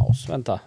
[0.00, 0.32] Mouse.
[0.32, 0.60] Vänta.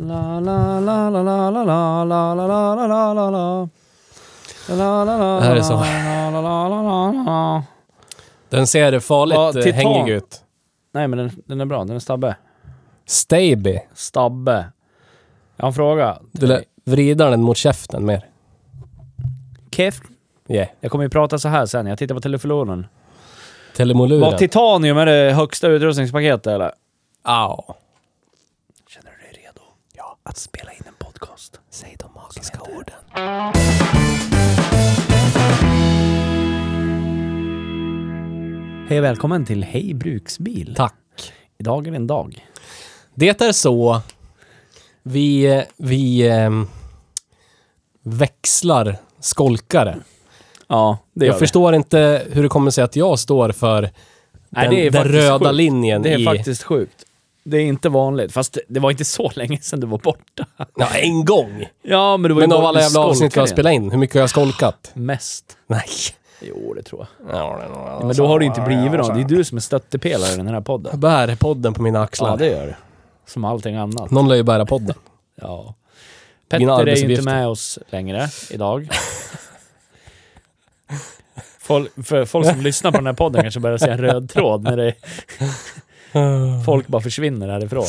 [0.00, 1.64] La la la la la la
[2.04, 3.68] la la la la la la la la.
[4.66, 4.74] Det
[5.44, 5.84] här är så.
[8.48, 9.74] Den ser farligt Ja, eh, titan.
[9.74, 10.42] hängig ut.
[10.92, 12.36] Nej men den, den är bra, den är stabbe.
[13.06, 13.78] Staby.
[13.94, 14.64] Stabbe.
[15.56, 16.18] Jag har en fråga.
[16.32, 18.26] Du lär vrida den mot käften mer.
[19.70, 20.00] Keff.
[20.48, 20.68] Yeah.
[20.80, 22.78] Jag kommer ju prata så här sen, jag tittar på telefonen.
[22.78, 24.38] Var Telemoluren.
[24.38, 26.72] titanium är det högsta utrustningspaketet eller?
[27.26, 27.74] Au.
[28.88, 29.60] Känner du dig redo?
[29.92, 30.16] Ja.
[30.22, 31.60] Att spela in en podcast?
[31.70, 32.94] Säg de magiska orden.
[38.88, 40.74] Hej och välkommen till Hej Bruksbil.
[40.76, 41.32] Tack.
[41.58, 42.46] Idag är det en dag.
[43.14, 44.00] Det är så
[45.02, 46.68] vi, vi ehm,
[48.02, 49.96] växlar skolkare.
[50.68, 53.90] Ja, det gör Jag förstår inte hur det kommer sig att jag står för
[54.56, 55.54] Nej, den, det är den faktiskt röda sjukt.
[55.54, 56.24] linjen Det är i...
[56.24, 57.03] faktiskt sjukt.
[57.44, 58.32] Det är inte vanligt.
[58.32, 60.46] Fast det var inte så länge sedan du var borta.
[60.76, 61.64] Ja, en gång!
[61.82, 63.54] Ja, men du var ju Men av borta- alla jävla skolkade avsnitt vi har igen.
[63.56, 64.90] spelat in, hur mycket har jag skolkat?
[64.94, 65.56] Mest.
[65.66, 65.84] Nej.
[66.40, 67.36] Jo, det tror jag.
[67.36, 69.14] Ja, det är nog- men då har det inte blivit något.
[69.14, 71.00] Det är du som är stöttepelare i den här Jag podden.
[71.00, 72.28] bär podden på mina axlar.
[72.30, 72.74] Ja, det gör du.
[73.26, 74.10] Som allting annat.
[74.10, 74.94] Någon lär ju bära podden.
[75.40, 75.74] Ja.
[76.48, 77.24] Petter är ju inte arbetsuppgifter.
[77.24, 78.88] med oss längre idag.
[81.60, 84.62] Folk, för folk som lyssnar på den här podden kanske börjar se en röd tråd
[84.62, 84.94] när det,
[86.66, 87.84] folk bara försvinner härifrån.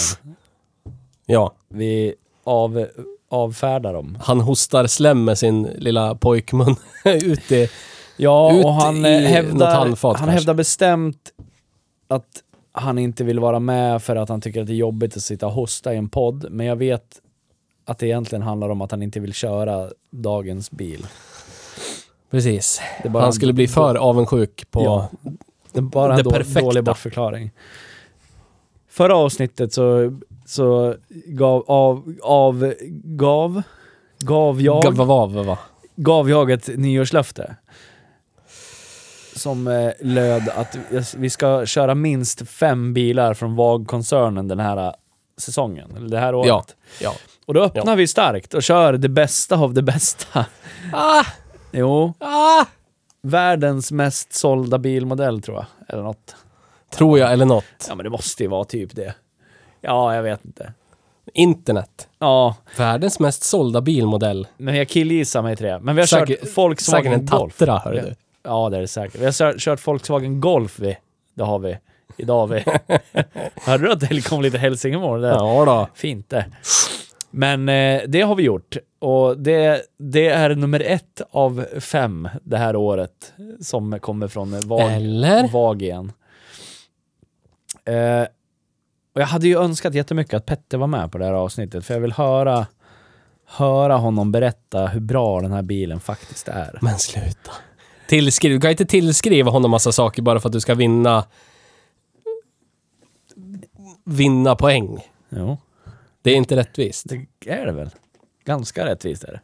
[1.25, 2.85] Ja, Vi av,
[3.29, 4.17] avfärdar dem.
[4.21, 6.75] han hostar slem med sin lilla pojkmun
[7.05, 7.69] ut i...
[8.17, 10.31] Ja, Ut och han i eh, något hävdar, handfat han kanske.
[10.39, 11.17] hävdar bestämt
[12.07, 12.25] att
[12.71, 15.47] han inte vill vara med för att han tycker att det är jobbigt att sitta
[15.47, 16.45] och hosta i en podd.
[16.51, 17.21] Men jag vet
[17.85, 21.07] att det egentligen handlar om att han inte vill köra dagens bil.
[22.31, 22.81] Precis.
[23.13, 24.83] Han skulle bli för avundsjuk på...
[24.83, 25.09] Ja.
[25.71, 26.61] Det bara en Det då, perfekta.
[26.61, 27.51] dålig bortförklaring.
[28.95, 30.95] Förra avsnittet så, så
[31.25, 33.61] gav, av, av, gav,
[34.19, 35.57] gav jag, Gav, vad, vad?
[35.95, 37.55] gav jag ett nyårslöfte.
[39.35, 40.77] Som eh, löd att
[41.17, 44.91] vi ska köra minst fem bilar från VAG-koncernen den här eh,
[45.37, 46.47] säsongen, eller det här året.
[46.47, 46.65] Ja.
[47.01, 47.13] Ja.
[47.45, 50.45] Och då öppnar vi starkt och kör det bästa av det bästa.
[50.93, 51.23] Ah!
[51.71, 52.65] Jo, Ah!
[53.21, 56.35] världens mest sålda bilmodell tror jag, eller något.
[56.97, 57.63] Tror jag, eller något.
[57.89, 59.13] Ja men det måste ju vara typ det.
[59.81, 60.73] Ja, jag vet inte.
[61.33, 62.07] Internet.
[62.19, 64.47] Ja, Världens mest sålda bilmodell.
[64.57, 65.79] men jag killgissar mig till det.
[65.79, 67.57] Men vi har Säkert- kört Volkswagen Säkert en Golf.
[67.57, 68.15] Tatra, hörru du.
[68.43, 69.21] Ja, det är det säkert.
[69.21, 70.97] Vi har kört, kört Volkswagen Golf vi.
[71.35, 71.77] Det har vi.
[72.17, 72.63] Idag har vi.
[73.61, 75.29] Hörde du att det kom lite Hälsingemål där?
[75.31, 75.87] Ja då.
[75.93, 76.45] Fint det.
[77.31, 78.77] Men eh, det har vi gjort.
[78.99, 84.81] Och det, det är nummer ett av fem det här året som kommer från VAG,
[84.95, 85.47] Eller?
[85.47, 86.11] VAG igen.
[87.85, 88.27] Eh,
[89.15, 91.93] och jag hade ju önskat jättemycket att Petter var med på det här avsnittet, för
[91.93, 92.67] jag vill höra,
[93.45, 96.79] höra honom berätta hur bra den här bilen faktiskt är.
[96.81, 97.51] Men sluta.
[98.09, 101.25] Tillskriv, du kan inte tillskriva honom massa saker bara för att du ska vinna...
[104.05, 104.99] Vinna poäng.
[105.29, 105.57] Jo,
[106.21, 107.05] Det är inte rättvist.
[107.39, 107.89] det är det väl.
[108.45, 109.39] Ganska rättvist är det.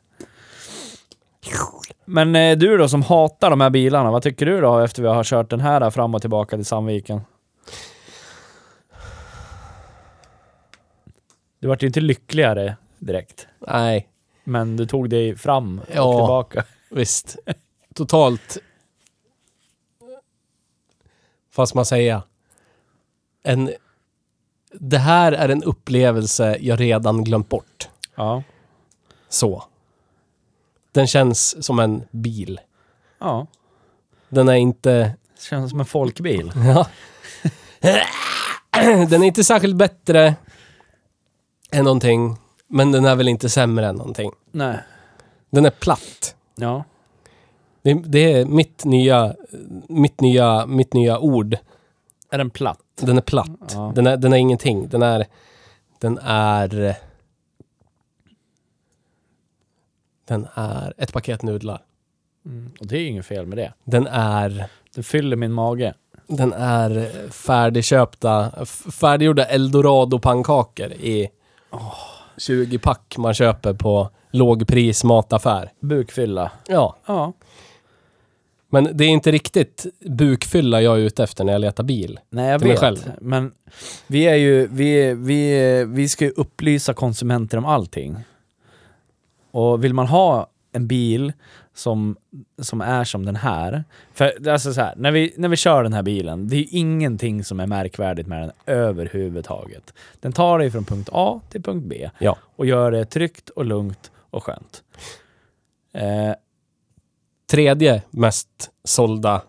[2.05, 5.07] Men eh, du då som hatar de här bilarna, vad tycker du då efter vi
[5.07, 7.21] har kört den här fram och tillbaka till Sandviken?
[11.61, 14.07] Du vart ju inte lyckligare direkt, Nej,
[14.43, 16.17] men du tog dig fram och Ja.
[16.17, 16.63] tillbaka.
[16.89, 17.37] visst.
[17.93, 18.57] Totalt...
[21.53, 22.23] Ska man säga?
[23.43, 23.71] En...
[24.73, 27.89] Det här är en upplevelse jag redan glömt bort.
[28.15, 28.43] Ja.
[29.29, 29.63] Så.
[30.91, 32.59] Den känns som en bil.
[33.19, 33.47] Ja.
[34.29, 35.13] Den är inte...
[35.39, 36.51] Känns som en folkbil.
[36.55, 36.87] Ja.
[39.09, 40.35] Den är inte särskilt bättre
[41.71, 42.37] än någonting,
[42.67, 44.31] men den är väl inte sämre än någonting.
[44.51, 44.77] Nej.
[45.49, 46.35] Den är platt.
[46.55, 46.83] Ja.
[47.81, 49.35] Det, det är mitt nya,
[49.89, 51.57] mitt nya, mitt nya ord.
[52.29, 52.79] Är den platt?
[52.95, 53.71] Den är platt.
[53.73, 53.91] Ja.
[53.95, 54.87] Den, är, den är ingenting.
[54.89, 55.25] Den är...
[55.99, 56.95] Den är...
[60.27, 61.83] Den är ett paket nudlar.
[62.79, 63.73] Och det är inget fel med det.
[63.83, 64.65] Den är...
[64.95, 65.93] Det fyller min mage.
[66.27, 71.29] Den är färdigköpta, färdiggjorda eldorado-pannkakor i
[72.37, 75.71] 20 pack man köper på lågpris mataffär.
[75.79, 76.51] Bukfylla.
[76.67, 77.33] Ja, Ja.
[78.69, 82.19] men det är inte riktigt bukfylla jag är ute efter när jag letar bil.
[82.29, 82.79] Nej, jag Till mig vet.
[82.79, 83.11] själv.
[83.21, 83.51] Men
[84.07, 88.15] vi är ju, vi, vi, vi ska ju upplysa konsumenter om allting.
[89.51, 91.33] Och vill man ha en bil
[91.73, 92.15] som,
[92.61, 93.83] som är som den här.
[94.13, 96.67] För alltså så här, när, vi, när vi kör den här bilen, det är ju
[96.79, 99.93] ingenting som är märkvärdigt med den överhuvudtaget.
[100.19, 102.37] Den tar dig från punkt A till punkt B Ja.
[102.55, 104.83] och gör det tryggt och lugnt och skönt.
[105.93, 106.33] Eh,
[107.51, 109.41] Tredje mest sålda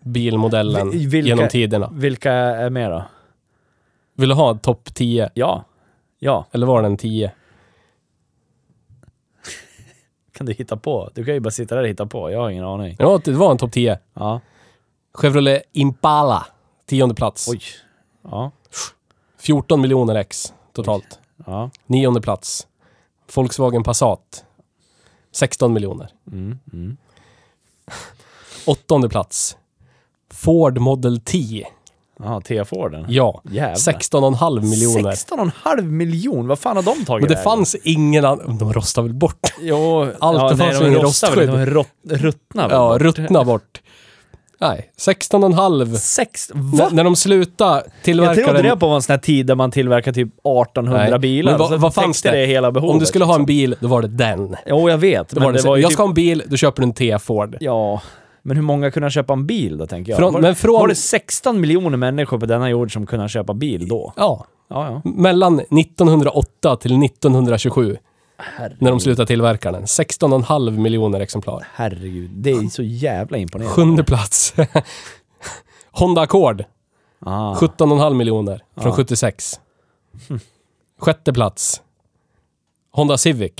[0.00, 1.90] bilmodellen Vi- vilka- genom tiderna.
[1.92, 3.04] vilka är med då?
[4.16, 5.30] Vill du ha topp 10?
[5.34, 5.64] Ja.
[6.18, 7.32] Ja, Eller var den 10?
[10.38, 11.10] Kan du hitta på?
[11.14, 12.30] Du kan ju bara sitta där och hitta på.
[12.30, 12.96] Jag har ingen aning.
[12.98, 13.98] Ja, det var en topp 10.
[14.14, 14.40] Ja.
[15.14, 16.46] Chevrolet Impala,
[16.86, 17.48] tionde plats.
[17.48, 17.60] Oj.
[18.22, 18.50] Ja.
[19.38, 21.18] 14 miljoner ex totalt.
[21.46, 21.70] Ja.
[21.86, 22.66] Nionde plats.
[23.34, 24.44] Volkswagen Passat.
[25.32, 26.10] 16 miljoner.
[26.32, 26.58] Mm.
[26.72, 26.96] Mm.
[28.66, 29.56] Åttonde plats.
[30.30, 31.66] Ford Model T.
[32.22, 33.04] Jaha, T-Forden.
[33.08, 33.42] Ja.
[33.50, 33.74] Jävlar.
[33.74, 35.10] 16,5 miljoner.
[35.12, 36.46] 16,5 miljon?
[36.48, 37.44] Vad fan har de tagit Men det vägen?
[37.44, 38.58] fanns ingen annan...
[38.58, 39.40] De rostade väl bort?
[39.60, 41.48] Jo, Allt, det nej, fanns ju ingen rostskydd.
[41.48, 43.02] De rott, ruttnar väl Ja, bort.
[43.02, 43.80] ruttna bort.
[44.60, 45.94] Nej, 16,5.
[45.94, 46.50] Sex...
[46.54, 46.88] N- Va?
[46.92, 50.12] när de slutade Jag tillverka trodde det var en sån här tid där man tillverkar
[50.12, 51.58] typ 1800 Nej, bilar.
[51.58, 52.30] men så vad fanns det?
[52.30, 52.92] det hela behovet.
[52.94, 53.46] Om du skulle ha en liksom.
[53.46, 54.56] bil, då var det den.
[54.66, 55.28] Jo, jag vet.
[55.28, 55.94] Då Men var det det var ju jag typ...
[55.94, 57.56] ska ha en bil, då köper du en T-Ford.
[57.60, 58.02] Ja,
[58.48, 60.18] men hur många kunde köpa en bil då, tänker jag?
[60.18, 63.54] Från- var, men från- var det 16 miljoner människor på denna jord som kunde köpa
[63.54, 64.12] bil då?
[64.16, 64.46] Ja.
[64.70, 65.10] Ja, ja.
[65.10, 67.96] Mellan 1908 till 1927,
[68.36, 68.82] Herregud.
[68.82, 69.84] när de slutade tillverka den.
[69.86, 71.66] 16,5 miljoner exemplar.
[71.74, 73.74] Herregud, det är så jävla imponerande.
[73.74, 74.54] Sjunde plats.
[75.90, 76.64] Honda Accord,
[77.20, 77.54] Ah.
[77.54, 78.96] 17,5 miljoner från Ja.
[78.96, 79.60] 76.
[81.00, 81.82] Sjätte plats.
[82.92, 83.52] Honda Civic,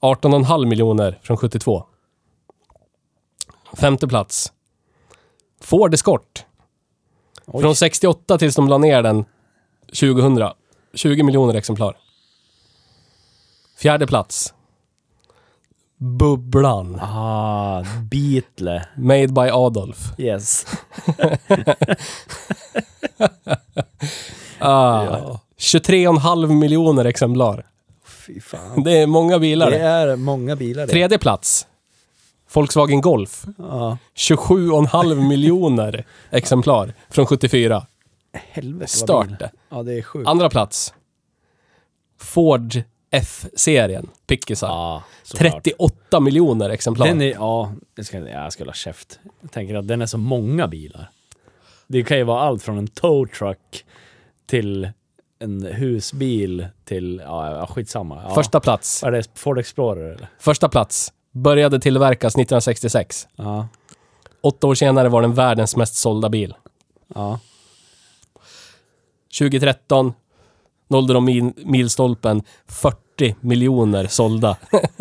[0.00, 1.84] 18,5 miljoner från 72.
[3.76, 4.52] Femte plats.
[5.60, 6.44] Ford Escort,
[7.46, 7.62] Oj.
[7.62, 9.24] från 68 tills de la ner den
[10.00, 10.48] 2000.
[10.94, 11.96] 20 miljoner exemplar.
[13.78, 14.54] Fjärde plats.
[15.96, 16.98] Bubblan.
[17.02, 18.84] Ah, Beatle.
[18.96, 19.98] Made by Adolf.
[20.18, 20.66] Yes.
[24.60, 25.40] Ah, Ja.
[25.58, 27.66] 23,5 miljoner exemplar.
[28.04, 28.82] Fy fan.
[28.84, 29.70] Det är många bilar.
[29.70, 30.92] Det är många bilar det.
[30.92, 31.66] Tredje plats.
[32.52, 33.44] Volkswagen Golf.
[33.58, 33.98] Ja.
[34.14, 37.86] 27,5 miljoner exemplar från 74.
[38.32, 39.36] Helvete vad bil.
[39.38, 39.50] det.
[39.68, 40.28] Ja, det är sjukt.
[40.28, 40.94] Andra plats.
[42.20, 44.08] Ford F-serien.
[44.26, 44.68] Pickisar.
[44.68, 45.52] Ja, såklart.
[45.64, 47.06] 38 miljoner exemplar.
[47.06, 49.18] Den är, ja, det ska, ja, jag ska hålla käft.
[49.40, 51.10] Jag tänker att den är så många bilar.
[51.86, 53.84] Det kan ju vara allt från en tow truck
[54.46, 54.90] till
[55.38, 58.22] en husbil till, ja skitsamma.
[58.28, 58.34] Ja.
[58.34, 59.02] Första plats.
[59.02, 60.28] Är det Ford Explorer eller?
[60.38, 61.12] Första plats.
[61.32, 63.28] Började tillverkas 1966.
[63.36, 63.68] Ja.
[64.40, 66.54] Åtta år senare var den världens mest sålda bil.
[67.14, 67.38] Ja.
[69.38, 70.12] 2013
[70.88, 74.56] nådde de mil, milstolpen 40 miljoner sålda.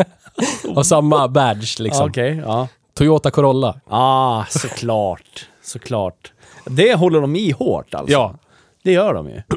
[0.75, 2.10] Av samma badge liksom.
[2.10, 2.68] Okej, ja.
[2.94, 3.80] Toyota Corolla.
[3.90, 5.50] Ah, såklart.
[5.62, 6.34] såklart.
[6.66, 8.12] Det håller de i hårt alltså.
[8.12, 8.36] Ja.
[8.84, 9.42] Det gör de ju.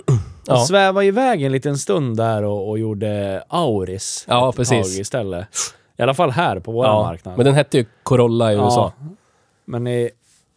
[0.45, 0.64] De Ja.
[0.66, 4.92] svävade iväg en liten stund där och, och gjorde Auris Ja, precis.
[4.95, 5.47] tag istället.
[6.00, 7.02] I alla fall här på vår ja.
[7.02, 7.37] marknad.
[7.37, 8.92] Men den hette ju Corolla i USA.
[9.64, 10.11] Men i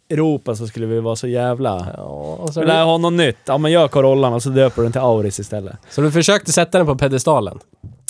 [0.10, 1.88] Europa så skulle vi vara så jävla...
[1.98, 3.38] Ja, så, Vill jag ha något nytt?
[3.46, 5.76] Ja men gör Corollan och så döper du den till Auris istället.
[5.90, 7.60] så du försökte sätta den på pedestalen.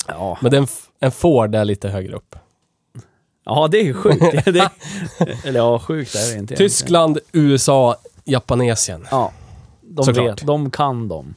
[0.08, 0.68] Ja, Men den,
[1.00, 2.36] en Ford är lite högre upp.
[3.46, 4.46] ja det är ju sjukt.
[4.46, 4.70] det,
[5.44, 6.34] eller ja, sjukt är det inte.
[6.34, 6.58] egentligen.
[6.58, 9.08] Tyskland, USA, Japanesien.
[9.12, 9.32] Ja.
[9.82, 10.42] De Såklart.
[10.42, 11.36] vet, de kan de.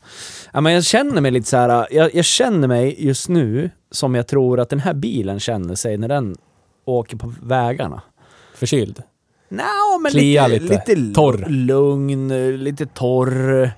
[0.53, 1.87] Ja, men jag känner mig lite så här.
[1.91, 5.97] Jag, jag känner mig just nu som jag tror att den här bilen känner sig
[5.99, 6.37] när den
[6.85, 8.03] åker på vägarna.
[8.55, 9.03] Förkyld.
[9.49, 10.95] Nå, men Klia lite, lite.
[10.95, 11.45] lite, Torr.
[11.49, 12.29] lugn,
[12.65, 13.62] lite torr.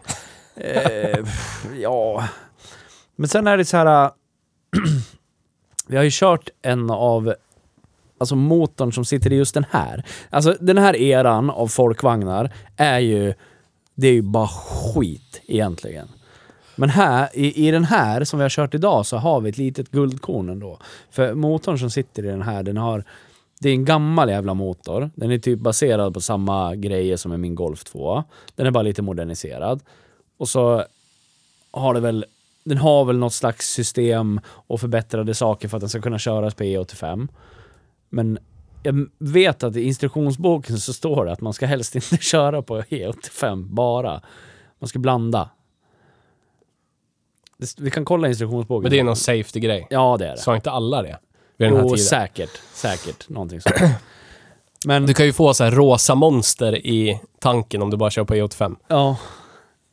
[0.56, 1.18] eh,
[1.80, 2.28] ja.
[3.16, 4.10] Men sen är det så här.
[5.86, 7.34] vi har ju kört en av
[8.18, 10.04] alltså motorn som sitter i just den här.
[10.30, 13.34] Alltså den här eran av folkvagnar är ju,
[13.94, 16.08] det är ju bara skit egentligen.
[16.78, 19.58] Men här, i, i den här som vi har kört idag så har vi ett
[19.58, 20.78] litet guldkorn ändå.
[21.10, 23.04] För motorn som sitter i den här, den har,
[23.60, 25.10] det är en gammal jävla motor.
[25.14, 28.24] Den är typ baserad på samma grejer som är min Golf 2.
[28.54, 29.80] Den är bara lite moderniserad.
[30.38, 30.84] Och så
[31.70, 32.24] har det väl
[32.64, 36.54] den har väl något slags system och förbättrade saker för att den ska kunna köras
[36.54, 37.28] på E85.
[38.08, 38.38] Men
[38.82, 42.80] jag vet att i instruktionsboken så står det att man ska helst inte köra på
[42.80, 44.22] E85 bara.
[44.78, 45.50] Man ska blanda.
[47.58, 48.82] Det- Vi kan kolla instruktionsboken.
[48.82, 49.86] Men det är någon safety-grej.
[49.90, 50.38] Ja, det är det.
[50.38, 51.18] Sa inte alla det?
[51.56, 52.04] Vid den här Jo, tiden?
[52.04, 52.50] säkert.
[52.74, 53.28] Säkert.
[53.28, 53.76] Någonting sånt.
[54.86, 58.24] Men, Du kan ju få så här rosa monster i tanken om du bara kör
[58.24, 58.76] på E85.
[58.88, 59.16] ja,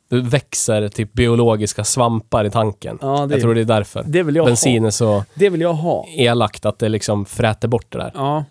[0.10, 2.98] Det växer typ biologiska svampar i tanken.
[3.02, 4.04] ja det, Jag tror det är därför.
[4.08, 4.88] det vill jag Bensin ha.
[4.88, 6.06] är så Det vill jag ha.
[6.08, 8.12] elakt att det liksom fräter bort det där.
[8.16, 8.44] Ja.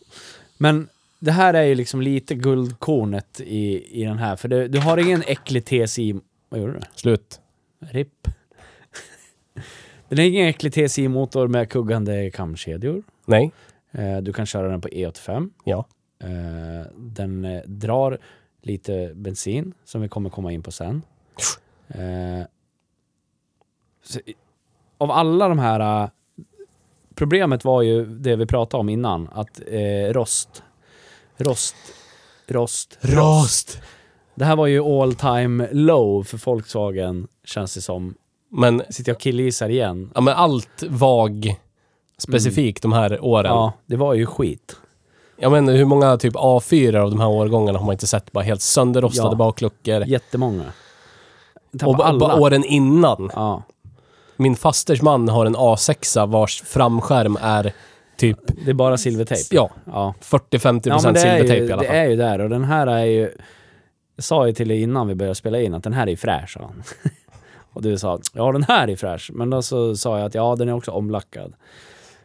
[0.58, 0.88] Men
[1.20, 4.36] det här är ju liksom lite guldkornet i, i den här.
[4.36, 6.14] För det, du har ingen äcklig TSI...
[6.48, 6.80] Vad gjorde du?
[6.94, 7.40] Slut.
[7.90, 8.28] RIP.
[10.08, 13.02] Den är ingen äcklig TSI-motor med kuggande kamkedjor.
[13.26, 13.52] Nej.
[13.92, 15.50] Eh, Du kan köra den på E85.
[15.64, 15.86] Ja.
[16.22, 18.18] Eh, Den eh, drar
[18.62, 21.02] lite bensin, som vi kommer komma in på sen.
[24.04, 24.20] Så,
[24.98, 26.10] av alla de här...
[27.14, 30.62] Problemet var ju det vi pratade om innan, att eh, rost,
[31.36, 31.76] rost,
[32.46, 33.78] rost, Rost.
[34.34, 38.14] Det här var ju all time low för Volkswagen, känns det som.
[38.54, 40.10] Men, Sitter jag och killgissar igen?
[40.14, 41.56] ja, men allt VAG
[42.18, 43.52] specifikt de här åren.
[43.52, 44.76] Ja, det var ju skit.
[45.36, 48.32] Jag menar hur många typ A4 av de här årgångarna har man inte sett?
[48.32, 49.34] Bara helt sönderrostade Ja.
[49.34, 50.04] bakluckor.
[50.06, 50.64] Jättemånga.
[51.72, 53.30] Och tappade ba- bara åren innan.
[53.34, 53.62] Ja.
[54.36, 57.72] Min fasters man har en A6 vars framskärm är
[58.16, 59.56] typ Det är bara silvertejp.
[59.56, 60.14] ja, Ja.
[60.20, 61.96] 40-50% Ja, men det är, silvertejp ju, i alla det fall.
[61.96, 63.30] är ju där och den här är ju...
[64.16, 66.52] Jag sa ju till dig innan vi började spela in att den här är fräsch,
[66.52, 66.82] sa han.
[67.74, 69.30] och du sa ja den här är fräsch.
[69.34, 71.54] Men då så sa jag att ja den är också omlackad.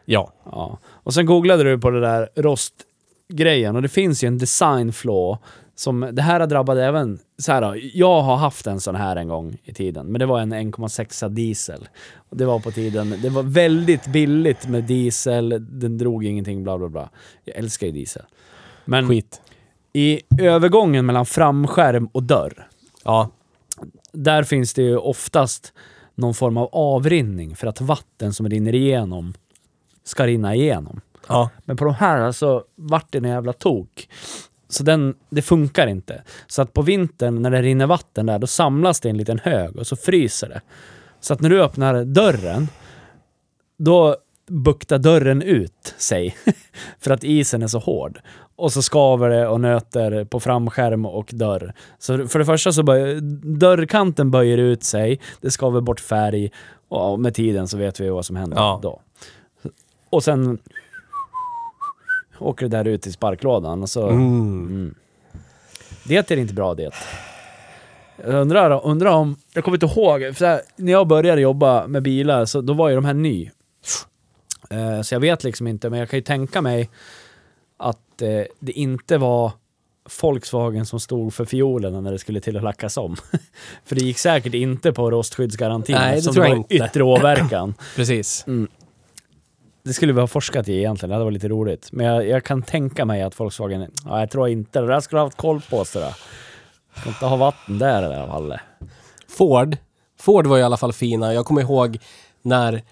[0.04, 0.32] Ja.
[0.44, 0.78] Ja.
[0.84, 5.38] Och sen googlade du på det där rostgrejen och det finns ju en design flaw
[5.80, 9.16] som, det här har drabbat även, så här då, jag har haft en sån här
[9.16, 11.88] en gång i tiden, men det var en 1,6 diesel.
[12.30, 16.78] Och det var på tiden, det var väldigt billigt med diesel, den drog ingenting, bla
[16.78, 17.08] bla bla.
[17.44, 18.22] Jag älskar ju diesel.
[18.84, 19.40] Men Skit.
[19.92, 22.66] i övergången mellan framskärm och dörr,
[23.04, 23.30] Ja.
[24.12, 25.72] Där finns det ju oftast
[26.14, 29.34] någon form av avrinning för att vatten som rinner igenom
[30.04, 31.00] ska rinna igenom.
[31.28, 31.50] Ja.
[31.64, 34.08] Men på de här alltså vart det en jävla tok.
[34.68, 36.22] Så den, det funkar inte.
[36.46, 39.38] Så att på vintern när det rinner vatten där, då samlas det i en liten
[39.38, 40.60] hög och så fryser det.
[41.20, 42.68] Så att när du öppnar dörren,
[43.76, 44.16] då
[44.50, 46.36] buktar dörren ut sig.
[47.00, 48.20] för att isen är så hård.
[48.56, 51.74] Och så skaver det och nöter på framskärm och dörr.
[51.98, 53.20] Så för det första så böjer
[53.58, 56.50] dörrkanten böjer ut sig, det skaver bort färg
[56.88, 58.80] och med tiden så vet vi vad som händer Ja.
[58.82, 59.00] då.
[60.10, 60.58] Och sen
[62.38, 64.08] åker det där ut i sparklådan och så...
[64.08, 64.66] Mm.
[64.66, 64.94] Mm.
[66.04, 66.90] Det är inte bra det.
[68.24, 69.36] Jag undrar, undrar om...
[69.54, 72.88] Jag kommer inte ihåg, för här, när jag började jobba med bilar så då var
[72.88, 73.50] ju de här ny.
[74.74, 76.90] Eh, så jag vet liksom inte, men jag kan ju tänka mig
[77.76, 79.52] att eh, det inte var
[80.22, 83.16] Volkswagen som stod för fiolerna när det skulle till att lackas om.
[83.84, 85.96] för det gick säkert inte på rostskyddsgarantin.
[85.96, 86.74] Nej, jag var inte.
[86.74, 87.74] Yttre åverkan.
[87.96, 88.44] Precis.
[89.82, 91.92] Det skulle vi ha forskat i egentligen, det hade varit lite roligt.
[91.92, 95.18] Men jag, jag kan tänka mig att Volkswagen, ja, jag tror inte, det där skulle
[95.18, 96.14] ha haft koll på sådär.
[96.96, 98.58] Ska inte ha vatten där i alla fall.
[99.28, 99.76] Ford.
[100.20, 101.34] Ford var i alla fall fina.
[101.34, 101.98] Jag kommer ihåg
[102.42, 102.82] när,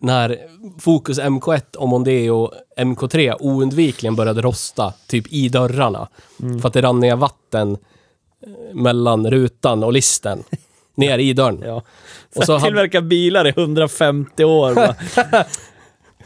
[0.00, 0.38] när
[0.78, 6.08] Focus MK1 och Mondeo MK3 oundvikligen började rosta, typ i dörrarna.
[6.42, 6.60] Mm.
[6.60, 7.72] För att det rann ner vatten
[8.46, 10.42] eh, mellan rutan och listen.
[10.94, 11.62] ner i dörren.
[11.66, 11.82] Ja.
[12.36, 14.74] Och så hade- Tillverkar bilar i 150 år.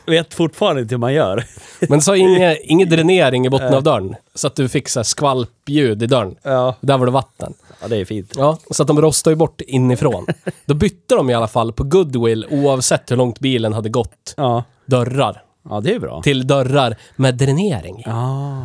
[0.06, 1.44] Vet fortfarande inte hur man gör.
[1.88, 4.14] Men så inget, ingen dränering i botten av dörren.
[4.34, 6.36] Så att du fick så här skvalpljud i dörren.
[6.42, 6.74] Ja.
[6.80, 7.54] Där var det vatten.
[7.82, 8.32] ja, det är fint.
[8.36, 10.26] Ja, så att de rostade ju bort inifrån.
[10.66, 14.64] Då bytte de i alla fall på goodwill, oavsett hur långt bilen hade gått, Ja,
[14.86, 15.42] dörrar.
[15.68, 16.22] ja det är bra.
[16.22, 18.02] Till dörrar med dränering.
[18.06, 18.64] Ja.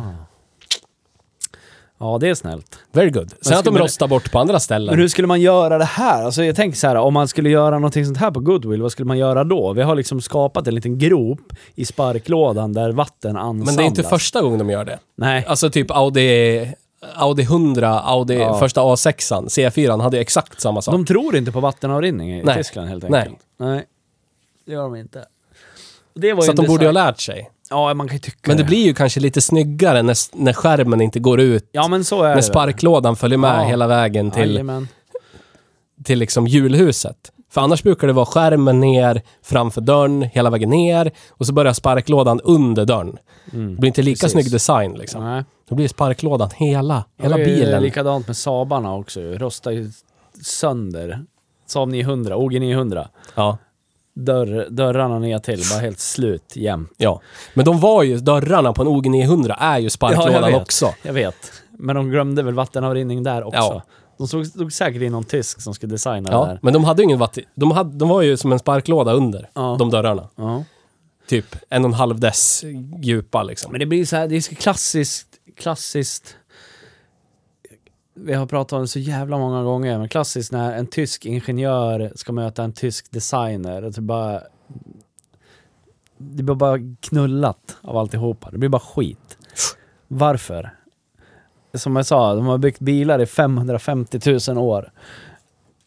[2.00, 2.78] Ja, det är snällt.
[2.92, 3.30] Very good.
[3.40, 4.90] Sen att de skulle- rostar bort på andra ställen.
[4.94, 6.24] Men hur skulle man göra det här?
[6.24, 8.92] Alltså jag tänker så här, om man skulle göra någonting sånt här på Goodwill, vad
[8.92, 9.72] skulle man göra då?
[9.72, 11.40] Vi har liksom skapat en liten grop
[11.74, 13.66] i sparklådan där vatten ansamlas.
[13.66, 14.98] Men det är inte första gången de gör det.
[15.16, 15.44] Nej.
[15.48, 16.72] Alltså typ Audi,
[17.14, 18.58] Audi 100, Audi Ja.
[18.58, 20.92] första A6an, C4 hade ju exakt samma sak.
[20.94, 22.56] De tror inte på vattenavrinning i Nej.
[22.56, 23.20] Tyskland helt Nej.
[23.20, 23.38] enkelt.
[23.56, 23.84] Nej.
[24.66, 25.24] Det gör de inte.
[26.20, 27.50] Det var så att de borde ju ha lärt sig.
[27.70, 31.00] Ja, man kan ju tycka Men det blir ju kanske lite snyggare när, när skärmen
[31.00, 31.68] inte går ut.
[31.72, 32.42] Ja, men så är när det.
[32.42, 33.64] sparklådan följer med Ja.
[33.68, 34.88] hela vägen till, Jajamän.
[36.04, 37.16] till liksom hjulhuset.
[37.50, 41.72] För annars brukar det vara skärmen ner framför dörren, hela vägen ner och så börjar
[41.72, 43.16] sparklådan under dörren.
[43.52, 43.74] Mm.
[43.74, 44.32] Det blir inte lika Precis.
[44.32, 45.24] snygg design liksom.
[45.24, 45.44] Nej.
[45.68, 47.82] Då blir sparklådan hela, hela Det är ju bilen.
[47.82, 49.38] Likadant med Sabarna också ju.
[49.38, 49.90] Rostar ju
[50.42, 51.24] sönder
[51.66, 53.08] Saab 900, OG 900.
[53.34, 53.58] Ja.
[54.20, 56.90] Dörr, dörrarna ner till, bara helt slut jämt.
[56.96, 57.20] Ja.
[57.54, 60.62] Men de var ju, dörrarna på en OG 900 är ju sparklådan vet.
[60.62, 60.94] också.
[61.02, 61.52] Jag vet.
[61.70, 63.58] Men de glömde väl vattenavrinning där också.
[63.58, 63.82] Ja.
[64.18, 66.58] De stod säkert in någon tysk som skulle designa det Ja, där.
[66.62, 67.44] men de hade ju ingen vatten...
[67.54, 69.76] De, hade, de var ju som en sparklåda under, Ja.
[69.78, 70.28] de dörrarna.
[70.36, 70.64] Ja.
[71.28, 72.64] Typ en och en halv dess
[73.02, 73.72] djupa liksom.
[73.72, 76.36] Men det blir så här, det är så klassiskt, klassiskt.
[78.24, 82.12] Vi har pratat om det så jävla många gånger, men klassiskt när en tysk ingenjör
[82.14, 83.82] ska möta en tysk designer.
[83.82, 84.42] Det, bara,
[86.18, 88.50] det blir bara knullat av alltihopa.
[88.50, 89.38] Det blir bara skit.
[90.08, 90.74] Varför?
[91.74, 94.92] Som jag sa, de har byggt bilar i 550 000 år.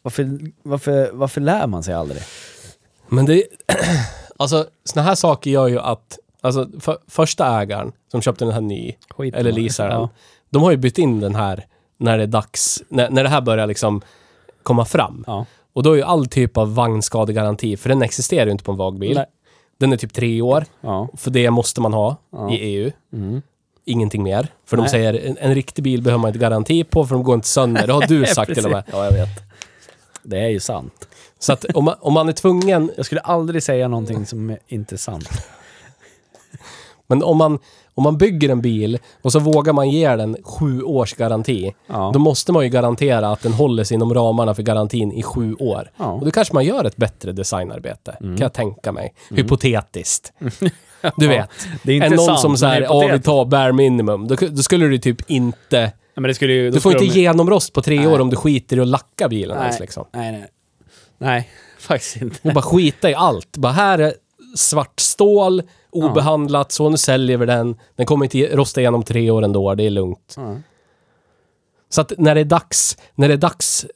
[0.02, 2.22] Varför, varför, varför lär man sig aldrig?
[3.08, 3.44] Men det...
[4.36, 6.18] alltså, såna här saker gör ju att...
[6.40, 10.08] Alltså, för, första ägaren som köpte den här ny, Skit eller leasar den, Ja.
[10.50, 11.66] de har ju bytt in den här
[12.02, 14.02] när det är dags, när, när det här börjar liksom
[14.62, 15.24] komma fram.
[15.26, 15.46] Ja.
[15.72, 18.78] Och då är ju all typ av vagnskadegaranti, för den existerar ju inte på en
[18.78, 19.14] vagbil.
[19.16, 19.26] Nej.
[19.78, 21.08] Den är typ tre år, Ja.
[21.16, 22.52] för det måste man ha Ja.
[22.52, 22.90] i EU.
[23.12, 23.42] Mm.
[23.84, 24.48] Ingenting mer.
[24.66, 24.90] För de Nej.
[24.90, 27.86] säger en, en riktig bil behöver man inte garanti på för de går inte sönder.
[27.86, 28.84] Det har du sagt till och med.
[28.92, 29.28] Ja, jag vet.
[30.22, 31.08] Det är ju sant.
[31.38, 34.58] Så att om man, om man är tvungen, Jag skulle aldrig säga någonting som är
[34.66, 35.28] inte sant.
[37.06, 37.58] men om man,
[37.94, 41.74] om man bygger en bil och så vågar man ge den sju års garanti.
[41.86, 42.10] Ja.
[42.14, 45.54] Då måste man ju garantera att den håller sig inom ramarna för garantin i sju
[45.54, 45.90] år.
[45.96, 46.04] Ja.
[46.12, 48.36] Och då kanske man gör ett bättre designarbete, Mm.
[48.36, 49.14] kan jag tänka mig.
[49.30, 50.32] Hypotetiskt.
[51.16, 51.50] Du vet.
[51.82, 54.28] Det är än någon som säger, ja vi tar bare minimum.
[54.28, 55.80] Då, då skulle du typ inte...
[55.80, 58.06] Nej, men det skulle ju, Du får inte de- genomrost på tre Nej.
[58.06, 59.64] år om du skiter i att lacka bilen Nej.
[59.66, 60.04] ens liksom.
[60.12, 60.46] Nej, nej.
[61.18, 62.48] Nej, faktiskt inte.
[62.48, 63.56] Och bara skita i allt.
[63.56, 64.14] Bara här är
[64.56, 67.76] svart stål, obehandlat, så nu säljer vi den.
[67.96, 70.34] Den kommer inte rosta igenom tre år ändå, det är lugnt.
[70.36, 70.56] Ja.
[71.88, 73.86] Så att när det är dags, när det är dags...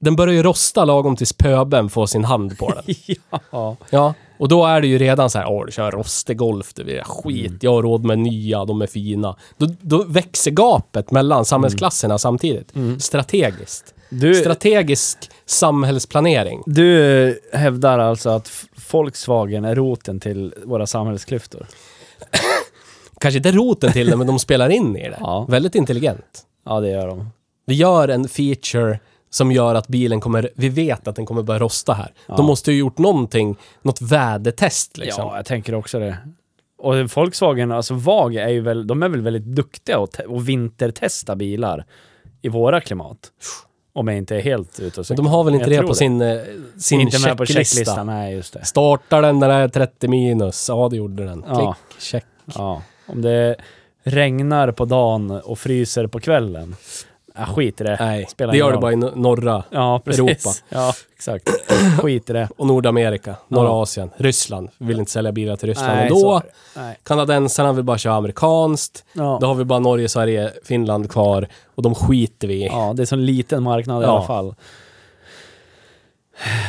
[0.00, 2.94] Den börjar ju rosta lagom tills pöben får sin hand på den.
[3.50, 3.76] ja.
[3.90, 6.98] Ja, och då är det ju redan så här, åh du kör rostig golf, det
[6.98, 7.58] är skit, Mm.
[7.62, 9.36] jag har råd med nya, de är fina.
[9.56, 12.72] Då, då växer gapet mellan samhällsklasserna samtidigt.
[12.98, 13.94] Strategiskt.
[14.10, 14.20] Mm.
[14.22, 16.62] Du, Strategisk samhällsplanering.
[16.66, 18.48] du hävdar alltså att
[18.92, 21.66] Volkswagen är roten till våra samhällsklyftor?
[23.20, 25.18] Kanske inte roten till det, men de spelar in i det.
[25.20, 25.46] Ja.
[25.48, 26.46] Väldigt intelligent.
[26.64, 27.30] Ja, det gör de.
[27.66, 28.98] Vi gör en feature
[29.30, 32.12] som gör att bilen kommer, vi vet att den kommer börja rosta här.
[32.26, 32.36] Ja.
[32.36, 35.24] De måste ju gjort någonting, något vädertest liksom.
[35.26, 36.18] Ja, jag tänker också det.
[36.78, 41.36] Och Volkswagen, alltså VAG är ju väl, de är väl väldigt duktiga att, att vintertesta
[41.36, 41.84] bilar
[42.42, 43.18] i våra klimat.
[43.98, 45.24] Om jag inte är helt ute och cyklar.
[45.24, 46.38] de har väl inte Jag det på sin, eh,
[46.78, 48.04] sin Inte med på checklista.
[48.04, 48.64] nej just det.
[48.64, 50.66] Startar den det är 30 minus?
[50.68, 51.42] Ja, det gjorde den.
[51.42, 51.76] Klick, Ja.
[51.98, 52.24] check.
[52.54, 53.56] Ja, om det
[54.02, 56.76] regnar på dagen och fryser på kvällen.
[57.38, 57.96] Ja, skit i det.
[58.00, 58.82] Nej, Spelar det ingen gör det roll.
[58.82, 60.18] bara i no- norra Ja, precis.
[60.20, 60.50] Europa.
[60.68, 61.48] Ja, exakt.
[62.02, 62.48] Skit i det.
[62.56, 63.82] och Nordamerika, norra Ja.
[63.82, 64.68] Asien, Ryssland.
[64.78, 66.16] Vi vill inte sälja bilar till Ryssland Nej, ändå.
[66.20, 66.80] så är det.
[66.80, 66.98] Nej.
[67.02, 69.04] Kanadensarna vill bara köra amerikanskt.
[69.12, 69.38] Ja.
[69.40, 71.48] Då har vi bara Norge, Sverige, Finland kvar.
[71.74, 72.66] Och de skiter vi i.
[72.66, 74.10] ja, det är en liten marknad i Ja.
[74.16, 74.54] alla fall.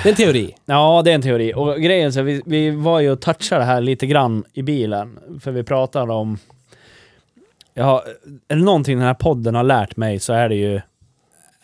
[0.04, 0.56] Det är en teori.
[0.66, 1.54] Ja, det är en teori.
[1.56, 5.20] Och grejen så, vi, vi var ju och touchade det här lite grann i bilen.
[5.42, 6.38] För vi pratade om...
[7.80, 8.04] Ja,
[8.48, 10.82] är det någonting den här podden har lärt mig så är det ju...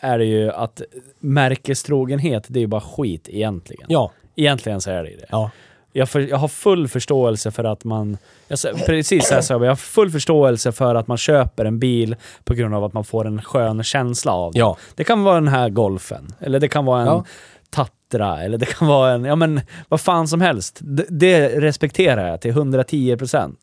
[0.00, 0.82] Är det ju att
[1.18, 3.86] märkestrogenhet, det är ju bara skit egentligen.
[3.88, 4.10] Ja.
[4.36, 5.26] Egentligen så är det ju det.
[5.30, 5.50] Ja.
[5.92, 8.18] Jag, för, jag har full förståelse för att man...
[8.48, 11.78] Jag, precis så här sa jag, jag har full förståelse för att man köper en
[11.78, 14.60] bil på grund av att man får en skön känsla av den.
[14.60, 14.76] Ja.
[14.94, 17.24] Det kan vara den här golfen, eller det kan vara en Ja.
[17.70, 19.24] Tatra, eller det kan vara en...
[19.24, 20.78] Ja men vad fan som helst.
[20.80, 23.54] Det, det respekterar jag till 110%.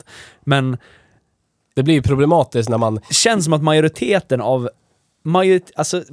[0.44, 0.78] Men
[1.74, 3.00] Det blir ju problematiskt när man...
[3.10, 4.70] känns som att majoriteten av...
[5.26, 6.04] Majorit, alltså,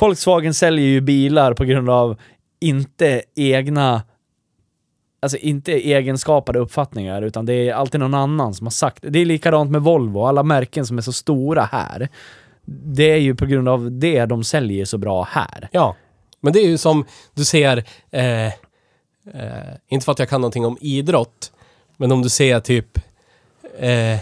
[0.00, 2.16] Volkswagen säljer ju bilar på grund av
[2.60, 4.02] inte egna...
[5.20, 9.18] Alltså inte egenskapade uppfattningar, utan det är alltid någon annan som har sagt det.
[9.18, 12.08] är likadant med Volvo, alla märken som är så stora här.
[12.66, 15.68] Det är ju på grund av det de säljer så bra här.
[15.72, 15.96] Ja.
[16.40, 17.84] Men det är ju som du ser...
[18.10, 18.52] Eh, eh,
[19.88, 21.52] inte för att jag kan någonting om idrott.
[21.96, 22.98] Men om du ser typ...
[23.78, 24.18] Eh,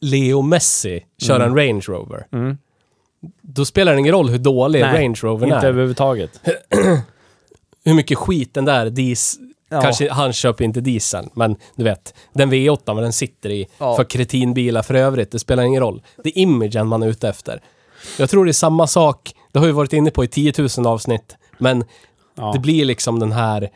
[0.00, 2.26] Leo Messi köra en Range Rover.
[2.32, 2.58] Mm.
[3.42, 5.64] Då spelar det ingen roll hur dålig Nej, Range Rover Inte är.
[5.64, 6.40] överhuvudtaget.
[7.84, 9.38] Hur mycket skit den där dis...
[9.68, 9.80] Ja.
[9.82, 12.14] Kanske han köper inte dieseln, men du vet.
[12.32, 13.96] Den V8 vad den sitter i Ja.
[13.96, 16.02] för kretinbilar för övrigt, det spelar ingen roll.
[16.24, 17.60] Det är imagen man är ute efter.
[18.18, 20.86] Jag tror det är samma sak, det har vi varit inne på i 10 000
[20.86, 21.84] avsnitt, men
[22.34, 22.52] Ja.
[22.52, 23.70] det blir liksom den här...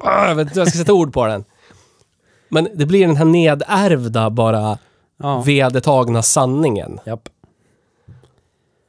[0.00, 1.44] Ah, Jag vet inte hur jag ska sätta ord på den.
[2.48, 4.78] Men det blir den här nedärvda, bara
[5.16, 5.42] ja.
[5.46, 7.00] vedertagna sanningen.
[7.06, 7.28] Japp.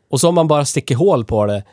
[0.10, 1.64] Och så har man bara sticker hål på det.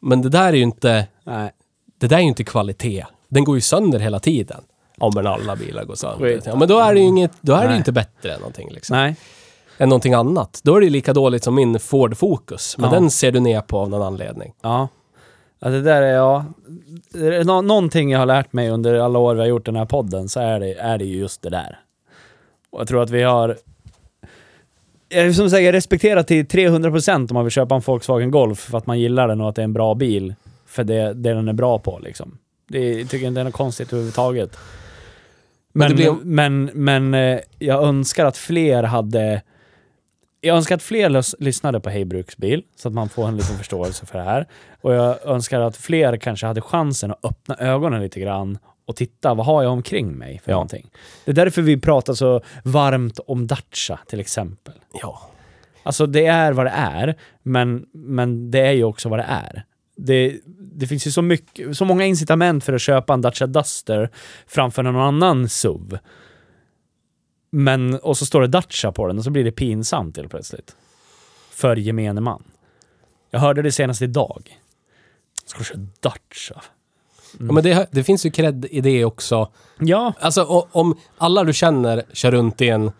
[0.00, 1.50] Men det där är ju inte, Nej.
[1.98, 3.04] det där är ju inte kvalitet.
[3.28, 4.60] Den går ju sönder hela tiden.
[4.96, 6.40] Ja men alla bilar går sönder.
[6.44, 7.76] Ja, men då är det ju inget, då är det Nej.
[7.76, 8.96] inte bättre än någonting liksom.
[8.96, 9.16] Nej.
[9.78, 10.60] Än någonting annat.
[10.64, 12.78] Då är det ju lika dåligt som min Ford Focus.
[12.78, 13.00] Men Ja.
[13.00, 14.52] den ser du ner på av någon anledning.
[14.62, 14.88] Ja.
[15.64, 15.70] Ja.
[15.70, 16.44] Det där är, ja.
[17.12, 19.84] Det nå- någonting jag har lärt mig under alla år vi har gjort den här
[19.84, 21.78] podden så är det, är det ju just det där.
[22.70, 23.56] Och jag tror att vi har...
[25.08, 28.86] Jag som säger, respekterat till 300% om man vill köpa en Volkswagen Golf för att
[28.86, 30.34] man gillar den och att det är en bra bil.
[30.66, 32.38] För det, det den är bra på liksom.
[32.68, 34.56] Det jag tycker inte är något konstigt överhuvudtaget.
[35.72, 39.42] Men Men, blir- men, men eh, jag önskar att fler hade...
[40.44, 43.56] Jag önskar att fler lys- lyssnade på Hej Bruksbil, så att man får en liten
[43.58, 44.46] förståelse för det här.
[44.80, 49.34] Och jag önskar att fler kanske hade chansen att öppna ögonen lite grann och titta,
[49.34, 50.54] vad har jag omkring mig för Ja.
[50.54, 50.90] någonting?
[51.24, 54.74] Det är därför vi pratar så varmt om Dacia till exempel.
[55.02, 55.30] Ja.
[55.82, 59.64] Alltså det är vad det är, men, men det är ju också vad det är.
[59.96, 60.36] Det,
[60.74, 64.10] det finns ju så, mycket, så många incitament för att köpa en Dacia Duster
[64.46, 65.98] framför någon annan SUV.
[67.56, 70.76] Men, och så står det Dacia på den och så blir det pinsamt helt plötsligt.
[71.50, 72.42] För gemene man.
[73.30, 74.60] Jag hörde det senast idag.
[75.46, 76.62] Ska du köra Dacia?
[77.38, 79.52] ja men det, det finns ju cred i det också.
[79.78, 80.12] Ja.
[80.20, 82.92] Alltså om alla du känner kör runt i en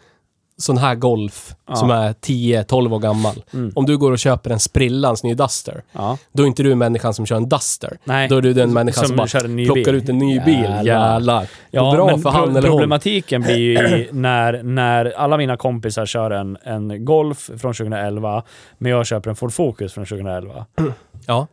[0.56, 1.76] sån här Golf Ja.
[1.76, 3.34] som är 10-12 år gammal.
[3.52, 3.72] Mm.
[3.74, 6.18] Om du går och köper en sprillans ny Duster, Ja.
[6.32, 7.98] då är inte du människan som kör en Duster.
[8.04, 8.28] Nej.
[8.28, 9.94] Då är du den människan som, bara en ny plockar bil.
[9.94, 10.56] ut en ny bil.
[10.64, 10.84] Jävlar.
[11.12, 11.46] Jävlar.
[11.70, 12.70] Ja, bra men för pro- han eller hon.
[12.78, 18.42] problematiken blir ju när, när alla mina kompisar kör en, en Golf från 2011,
[18.78, 20.66] men jag köper en Ford Focus från 2011.
[21.26, 21.46] Ja.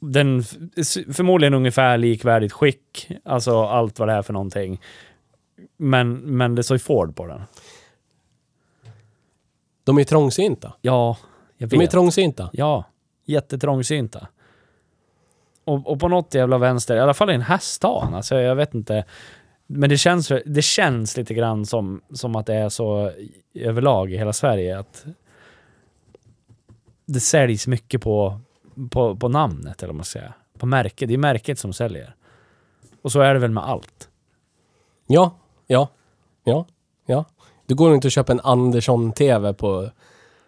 [0.00, 0.42] Den
[1.12, 4.80] förmodligen ungefär likvärdigt skick, alltså allt vad det är för någonting.
[5.78, 7.40] Men, men det står ju Ford på den.
[9.86, 10.72] De är trångsynta.
[10.80, 11.16] Ja,
[11.56, 11.90] jag De är vet.
[11.90, 12.50] trångsynta.
[12.52, 12.84] Ja,
[13.24, 14.26] jättetrångsynta.
[15.64, 18.74] Och, och på något jävla vänster, i alla fall i en häststan, alltså jag vet
[18.74, 19.04] inte.
[19.66, 23.12] Men det känns, det känns lite grann som, som att det är så
[23.54, 25.06] överlag i hela Sverige att
[27.06, 28.40] det säljs mycket på,
[28.90, 30.32] på, på namnet, eller vad man ska säga.
[30.58, 31.08] På märket.
[31.08, 32.14] Det är märket som säljer.
[33.02, 34.08] Och så är det väl med allt.
[35.06, 35.88] Ja, ja,
[36.44, 36.66] ja,
[37.66, 39.90] Du går inte och köper en Andersson-TV på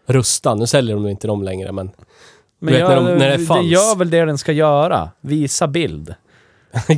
[0.06, 0.54] Rusta.
[0.54, 1.90] Nu säljer de inte dem längre, men...
[2.60, 3.66] Men vet, när jag, de- när det det fanns.
[3.66, 5.10] gör väl det den ska göra.
[5.20, 6.14] Visa bild.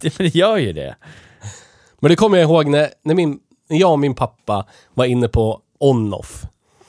[0.00, 0.96] Det, men det gör ju det.
[2.00, 5.28] men det kommer jag ihåg när, när, min, när jag och min pappa var inne
[5.28, 6.42] på On-Off,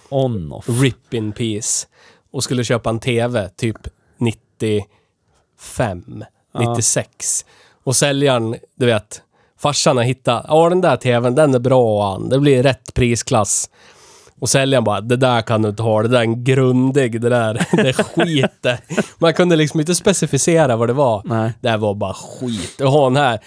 [0.10, 0.66] On-off.
[0.70, 1.88] RIP in Peace,
[2.32, 3.78] och skulle köpa en TV typ
[4.18, 6.60] 95, Ja.
[6.70, 7.46] 96.
[7.84, 9.22] Och säljaren, du vet,
[9.62, 12.30] farsan har hittat, ja den där TVn, den är bra han.
[12.30, 13.70] Det blir rätt prisklass.
[14.40, 17.30] Och säljaren bara, det där kan du inte ha, det där är en grundig, det
[17.30, 18.66] där, det är skit.
[19.18, 21.22] Man kunde liksom inte specificera vad det var.
[21.26, 21.54] Nej.
[21.62, 22.76] Det var bara skit.
[22.78, 23.40] Du har den här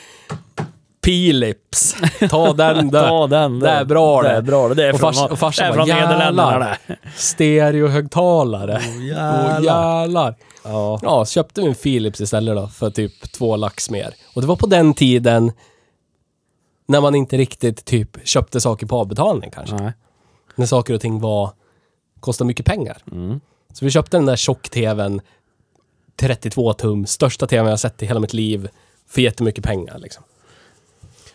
[1.05, 1.97] Philips.
[2.31, 3.09] Ta den där.
[3.09, 3.61] Ta den.
[3.61, 4.29] Det är bra det.
[4.31, 4.75] är bra det.
[4.75, 6.79] Det är Och från, fars- och farsan bara, från Nederländerna jävlar.
[7.17, 8.81] Stereohögtalare.
[8.97, 9.61] Åh jävlar.
[10.01, 10.35] jävlar.
[10.65, 10.99] Ja.
[11.03, 14.15] Ja, så köpte vi en Philips istället då för typ två lax mer.
[14.35, 15.53] Och det var på den tiden
[16.87, 19.77] när man inte riktigt typ köpte saker på avbetalning kanske.
[19.77, 19.93] Nej.
[20.55, 21.51] När saker och ting var,
[22.21, 23.03] kostade mycket pengar.
[23.13, 23.41] Mm.
[23.73, 25.21] Så vi köpte den där tjock-tvn,
[26.17, 28.69] 32 tum, största tvn jag sett i hela mitt liv,
[29.09, 30.25] för jättemycket pengar liksom.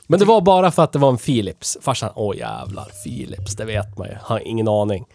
[0.08, 1.78] Men det var bara för att det var en Philips.
[1.82, 4.16] Farsan, åh jävlar, Philips, det vet man ju.
[4.22, 5.06] Har ingen aning.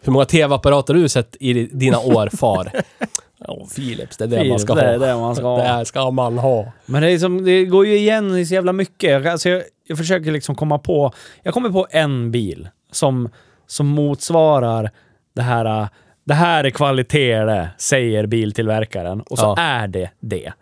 [0.00, 2.72] Hur många tv-apparater har du sett i dina år, far?
[3.40, 4.88] Åh, Philips, det är det man Philips, ska det ha.
[4.88, 5.78] är det man ska ha.
[5.78, 6.72] Det ska man ha.
[6.86, 9.26] Men det, är som, det går ju igen i så jävla mycket.
[9.26, 11.12] Alltså jag, jag försöker liksom komma på...
[11.42, 13.28] Jag kommer på en bil som,
[13.66, 14.90] som motsvarar
[15.34, 15.80] det här...
[15.82, 15.88] äh,
[16.26, 19.20] Det här är kvalitet det, säger biltillverkaren.
[19.20, 19.62] Och så Ja.
[19.62, 20.52] är det det.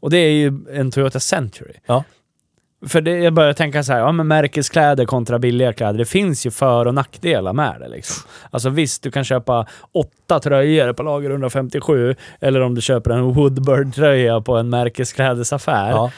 [0.00, 1.72] Och det är ju en Toyota Century.
[1.86, 2.04] Ja.
[2.86, 5.98] För det, jag börjar tänka så här, ja men märkeskläder kontra billiga kläder.
[5.98, 8.30] Det finns ju för och nackdelar med det liksom.
[8.50, 12.14] Alltså visst, du kan köpa åtta tröjor på lager 157.
[12.40, 15.90] Eller om du köper en Woodbird-tröja på en märkesklädesaffär.
[15.90, 16.10] Ja.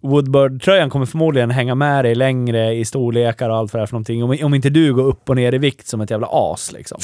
[0.00, 3.94] Woodbird-tröjan kommer förmodligen hänga med dig längre i storlekar och allt vad det är för
[3.94, 4.24] någonting.
[4.24, 6.98] Om, om inte du går upp och ner i vikt som ett jävla as liksom.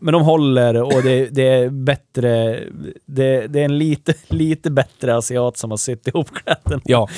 [0.00, 2.60] Men de håller och det, det är bättre...
[3.06, 6.82] Det, det är en lite, lite bättre asiat som har sytt ihop kläderna.
[6.84, 7.08] ja.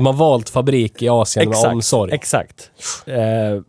[0.00, 2.12] De har valt fabrik i Asien med omsorg.
[2.12, 2.70] Exakt.
[3.06, 3.62] Eh,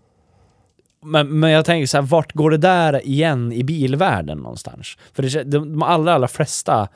[1.04, 4.98] men, men jag tänker så här, vart går det där igen i bilvärlden någonstans?
[5.13, 6.88] För det, de, de allra, allra flesta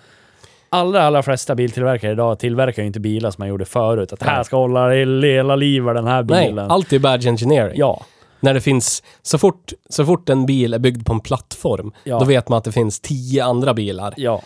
[0.69, 4.13] allra, allra flesta biltillverkare idag tillverkar ju inte bilar som man gjorde förut.
[4.13, 4.45] Att här Nej.
[4.45, 6.71] ska hålla hela livet den här Nej, bilen.
[6.71, 7.79] allt är bad engineering.
[7.79, 8.05] Ja.
[8.39, 12.19] När det finns, så fort, så fort en bil är byggd på en plattform, Ja.
[12.19, 14.13] då vet man att det finns tio andra bilar.
[14.17, 14.41] Ja.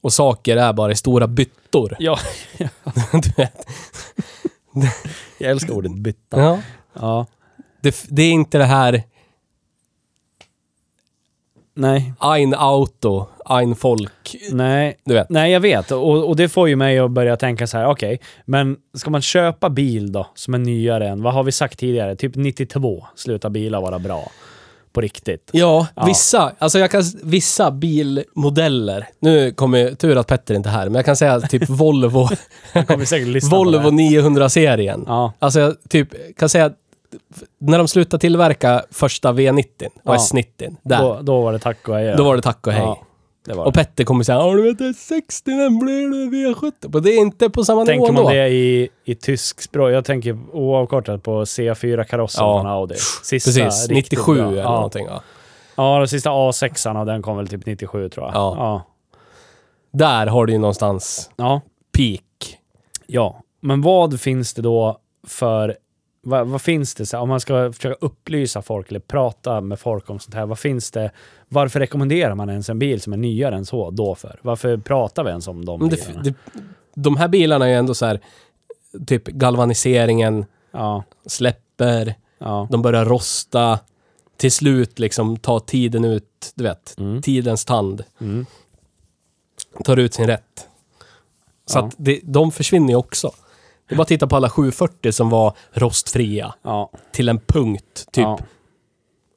[0.00, 1.96] Och saker är bara i stora byttor.
[1.98, 2.18] Ja.
[3.12, 3.66] du vet.
[5.38, 6.40] Jag älskar ordet bytta.
[6.40, 6.58] Ja.
[6.92, 7.26] Ja.
[7.80, 9.02] Det, det är inte det här
[11.76, 12.12] Nej.
[12.20, 14.36] ein Auto, ein Folk.
[14.52, 14.96] Nej.
[15.04, 15.30] Du vet.
[15.30, 15.90] Nej, jag vet.
[15.90, 19.22] Och, och det får ju mig att börja tänka så här, okej, men ska man
[19.22, 22.16] köpa bil då, som är nyare än, vad har vi sagt tidigare?
[22.16, 24.30] Typ 92 slutar bilar vara bra.
[24.94, 25.50] På riktigt.
[25.52, 26.04] Ja, Ja.
[26.04, 29.08] vissa, alltså jag kan, vissa bilmodeller.
[29.20, 32.28] Nu kommer tur att Petter inte är här, men jag kan säga typ Volvo,
[33.50, 33.96] Volvo det.
[33.96, 35.04] 900-serien.
[35.06, 35.32] Ja.
[35.38, 36.70] Alltså jag typ kan säga
[37.60, 39.64] när de slutade tillverka första V90
[40.04, 40.18] och Ja.
[40.18, 42.16] S90, där, Då, då var det tack och adjö.
[42.16, 42.82] då var det tack och hej.
[42.82, 43.02] Ja,
[43.44, 43.78] det var Och det.
[43.78, 46.72] Petter kommer säga ja du vet S60 den blir det V70.
[46.92, 48.30] Men det är inte på samma Tänker nivå man då.
[48.30, 52.60] det i, i tysk språk, jag tänker oavkortat på C4-karossen Ja.
[52.60, 52.94] från Audi.
[53.22, 54.46] Sista Precis, riktigt 97 bra.
[54.48, 54.70] eller ja.
[54.74, 55.06] någonting.
[55.06, 55.22] Ja.
[55.76, 58.34] Ja, den sista A6an och den kom väl typ 97 tror jag.
[58.34, 58.54] Ja.
[58.58, 58.82] Ja.
[59.92, 61.60] Där har du ju någonstans Ja.
[61.96, 62.58] peak.
[63.06, 63.40] ja.
[63.60, 65.76] Men vad finns det då för...
[66.24, 70.10] Vad, vad finns det, så, om man ska försöka upplysa folk eller prata med folk
[70.10, 71.10] om sånt här, vad finns det?
[71.48, 74.38] Varför rekommenderar man ens en bil som är nyare än så då för?
[74.42, 76.22] Varför pratar vi ens om de bilarna?
[76.22, 76.34] det, det,
[76.94, 78.20] de här bilarna är ju ändå så här,
[79.06, 82.68] typ galvaniseringen Ja, släpper, ja.
[82.70, 83.78] de börjar rosta.
[84.36, 87.22] Till slut liksom tar tiden ut, du vet, Mm.
[87.22, 88.04] tidens tand.
[88.20, 88.46] Mm.
[89.84, 90.68] Tar ut sin rätt.
[91.66, 91.84] Så Ja.
[91.84, 93.30] att det, de försvinner ju också.
[93.88, 96.54] Det är bara att titta på alla 740 som var rostfria.
[96.62, 98.22] Ja, Till en punkt, typ.
[98.22, 98.38] ja.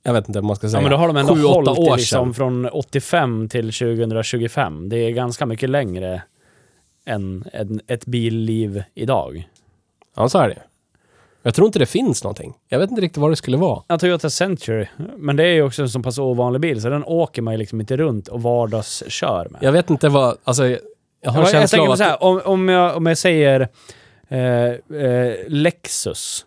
[0.04, 0.78] Jag vet inte vad man ska säga.
[0.78, 4.90] ja, men då har de ändå Sju, åtta hållit år liksom från 85 till 2025.
[4.90, 6.22] Det är ganska mycket längre
[7.06, 9.50] än en, ett billiv idag.
[10.16, 10.62] Ja, så är det
[11.44, 12.54] Jag tror inte det finns någonting.
[12.68, 13.84] Jag vet inte riktigt vad det skulle vara.
[13.88, 14.88] Ja, Toyota Century.
[15.18, 17.58] Men det är ju också en så pass ovanlig bil, så den åker man ju
[17.58, 19.64] liksom inte runt och vardagskör med.
[19.64, 20.80] Jag vet inte vad, alltså jag
[21.22, 21.98] jag har en jag, jag känsla tänker av att...
[21.98, 23.70] så här, om, om, jag, om jag säger
[24.30, 24.40] eh,
[25.02, 26.46] eh, Lexus.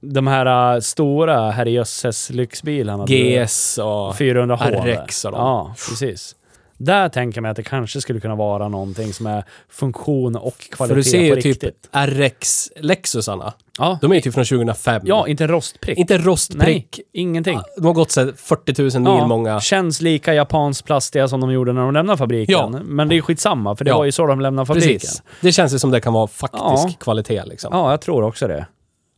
[0.00, 3.04] De här uh, stora herrejösses lyxbilarna.
[3.04, 4.14] GS och...
[4.14, 5.04] 400H.
[5.04, 5.40] RX och dem.
[5.40, 6.36] Ja, precis.
[6.78, 10.58] Där tänker jag mig att det kanske skulle kunna vara någonting som är funktion och
[10.58, 11.88] kvalitet För du ser ju typ riktigt.
[11.92, 13.52] RX Lexusarna.
[13.78, 13.98] Ja.
[14.00, 15.02] De är ju typ från 2005.
[15.04, 15.98] ja, inte rostprick.
[15.98, 17.00] Inte rostprick.
[17.04, 17.60] Nej, ingenting.
[17.76, 19.60] De har gått så här 40 000 mil Ja, många.
[19.60, 22.52] Känns lika japanskt plastiga som de gjorde när de lämnade fabriken.
[22.52, 22.80] Ja.
[22.84, 23.96] Men det är skitsamma, för det Ja.
[23.98, 24.90] var ju så de lämnade fabriken.
[24.98, 25.22] Precis.
[25.40, 26.90] Det känns ju som det kan vara faktisk Ja.
[27.00, 27.70] kvalitet liksom.
[27.72, 28.66] Ja, jag tror också det.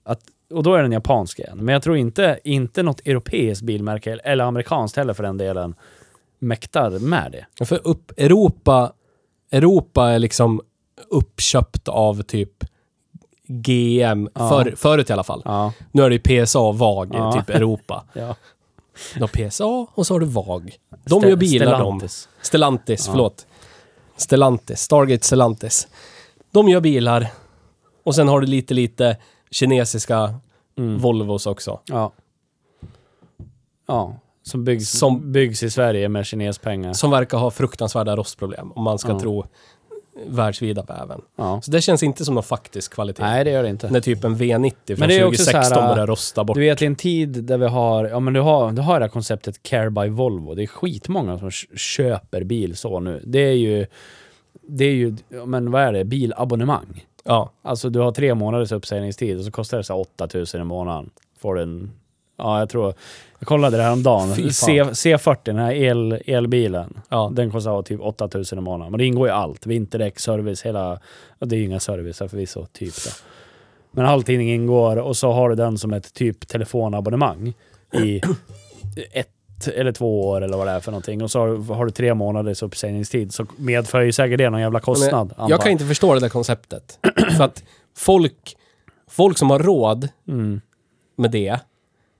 [0.04, 0.18] Att,
[0.54, 1.58] och då är den japansk igen.
[1.60, 5.74] Men jag tror inte, inte något europeiskt bilmärke, eller amerikanskt heller för den delen,
[6.38, 7.64] mäktar med det.
[7.66, 8.92] För upp, Europa,
[9.50, 10.60] Europa är liksom
[11.10, 12.64] uppköpt av typ
[13.46, 14.48] GM, Ja.
[14.48, 15.42] för, förut i alla fall.
[15.44, 15.72] Ja.
[15.92, 17.32] Nu är det ju PSA och VAG, Ja.
[17.32, 18.04] typ Europa.
[18.12, 18.36] ja.
[19.14, 20.76] Du har PSA och så har du VAG.
[21.04, 21.76] De gör bilar de.
[21.78, 22.28] Stellantis.
[22.42, 23.12] Stellantis, Ja.
[23.12, 23.46] förlåt.
[24.16, 25.88] Stellantis, Stargate Stellantis.
[26.50, 27.26] De gör bilar.
[28.04, 29.16] Och sen har du lite, lite
[29.50, 30.34] kinesiska
[30.78, 30.98] Mm.
[30.98, 31.80] Volvos också.
[31.84, 32.12] Ja.
[33.86, 34.16] Ja.
[34.50, 36.92] Som byggs, Som- byggs i Sverige med kinespengar.
[36.92, 39.20] Som verkar ha fruktansvärda rostproblem, om man ska Ja.
[39.20, 39.44] tro
[40.28, 41.20] världsvida bäven.
[41.36, 41.60] Ja.
[41.62, 43.22] Så det känns inte som någon faktisk kvalitet.
[43.22, 43.90] Nej, det gör det inte.
[43.90, 46.54] När typ en V90 från Men det är också 2016 så här, börjar rosta bort.
[46.54, 49.04] Du vet, i en tid där vi har, ja men du har, du har det
[49.04, 50.54] här konceptet Care by Volvo.
[50.54, 53.22] Det är skitmånga som köper bil så nu.
[53.26, 53.86] Det är ju,
[54.68, 57.04] det är ju, men vad är det, bilabonnemang.
[57.24, 57.52] Ja.
[57.62, 61.10] Alltså du har tre månaders uppsägningstid och så kostar det så här 8000 i månaden.
[61.38, 61.90] Får du en,
[62.36, 62.94] ja jag tror,
[63.38, 64.34] jag kollade det här om dagen.
[64.34, 64.92] C, fan.
[64.92, 67.00] C40, den här el, elbilen.
[67.08, 67.30] Ja.
[67.34, 68.90] Den kostar typ 8000 i månaden.
[68.92, 69.66] Men det ingår ju allt.
[69.66, 71.00] Vinterdäck, service, hela...
[71.38, 73.10] Det är ju inga service förvisso, typ då.
[73.90, 77.54] Men allting ingår och så har du den som ett typ telefonabonnemang
[77.92, 78.20] i
[79.12, 79.28] ett
[79.74, 81.22] eller två år eller vad det är för någonting.
[81.22, 84.60] Och så har, du- har du tre månaders uppsägningstid så medför ju säkert det någon
[84.60, 85.34] jävla kostnad.
[85.38, 86.98] Men jag kan inte förstå det där konceptet.
[87.36, 87.64] För att
[87.96, 88.56] folk,
[89.10, 90.60] folk som har råd Mm.
[91.16, 91.58] med det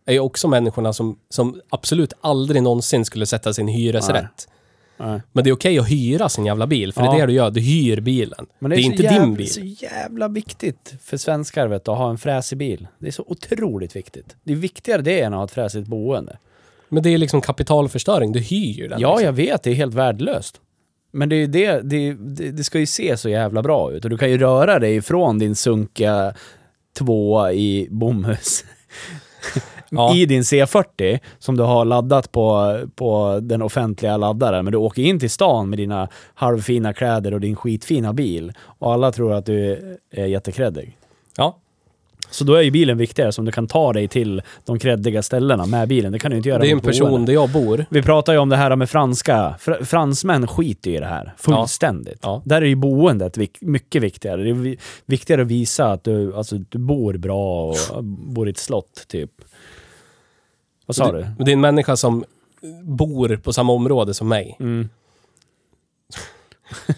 [0.07, 4.49] är ju också människorna som, som absolut aldrig någonsin skulle sätta sin hyresrätt.
[4.99, 5.23] Nej.
[5.33, 7.14] Men det är okej att hyra sin jävla bil, för det Ja.
[7.14, 7.51] är det du gör.
[7.51, 8.47] Du hyr bilen.
[8.59, 9.53] Men det är, inte jävla, din bil.
[9.53, 12.88] så jävla viktigt för svenskar vet du, att ha en fräsig bil.
[12.99, 14.37] Det är så otroligt viktigt.
[14.45, 16.38] Det är viktigare det än att ha ett fräsigt boende.
[16.88, 18.33] Men det är liksom kapitalförstöring.
[18.33, 19.01] Du hyr ju den.
[19.01, 19.25] Ja, liksom.
[19.27, 19.62] jag vet.
[19.62, 20.61] Det är helt värdelöst.
[21.12, 24.05] Men det, är ju det, det, det, det ska ju se så jävla bra ut.
[24.05, 26.35] Och du kan ju röra dig ifrån din sunkiga
[26.99, 28.64] tvåa i bomhus.
[29.90, 30.14] Ja.
[30.16, 34.64] I din C40 som du har laddat på, på den offentliga laddaren.
[34.64, 38.53] Men du åker in till stan med dina halvfina kläder och din skitfina bil.
[38.61, 39.79] Och alla tror att du
[40.11, 40.96] är jättekreddig.
[41.37, 41.59] ja.
[42.31, 45.66] Så då är ju bilen viktigare, som du kan ta dig till de kreddiga ställena
[45.66, 46.12] med bilen.
[46.12, 47.27] Det kan du inte göra Det är en person boende.
[47.27, 47.87] där jag bor.
[47.90, 49.55] Vi pratar ju om det här med franska.
[49.59, 51.35] Fr fransmän skiter ju i det här.
[51.38, 52.18] Fullständigt.
[52.22, 52.42] Ja.
[52.44, 54.42] Där är ju boendet mycket viktigare.
[54.42, 58.51] Det är vi viktigare att visa att du, alltså, du bor bra och bor i
[58.51, 59.31] ett slott, typ.
[60.87, 61.27] Vad sa du?
[61.38, 62.25] Det, är en människa som
[62.83, 64.57] bor på samma område som mig.
[64.61, 64.88] Mm.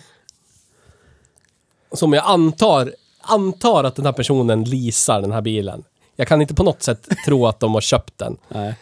[1.93, 5.85] Som jag antar, antar att den här personen leasar den här bilen.
[6.17, 8.37] Jag kan inte på något sätt tro att de har köpt den.
[8.49, 8.75] Nej.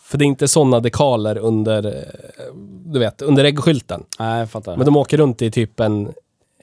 [0.00, 4.04] För det är inte sådana dekaler under, eh, du vet, under äggskylten.
[4.18, 4.76] Nej, jag fattar.
[4.76, 6.12] Men de åker runt i typ en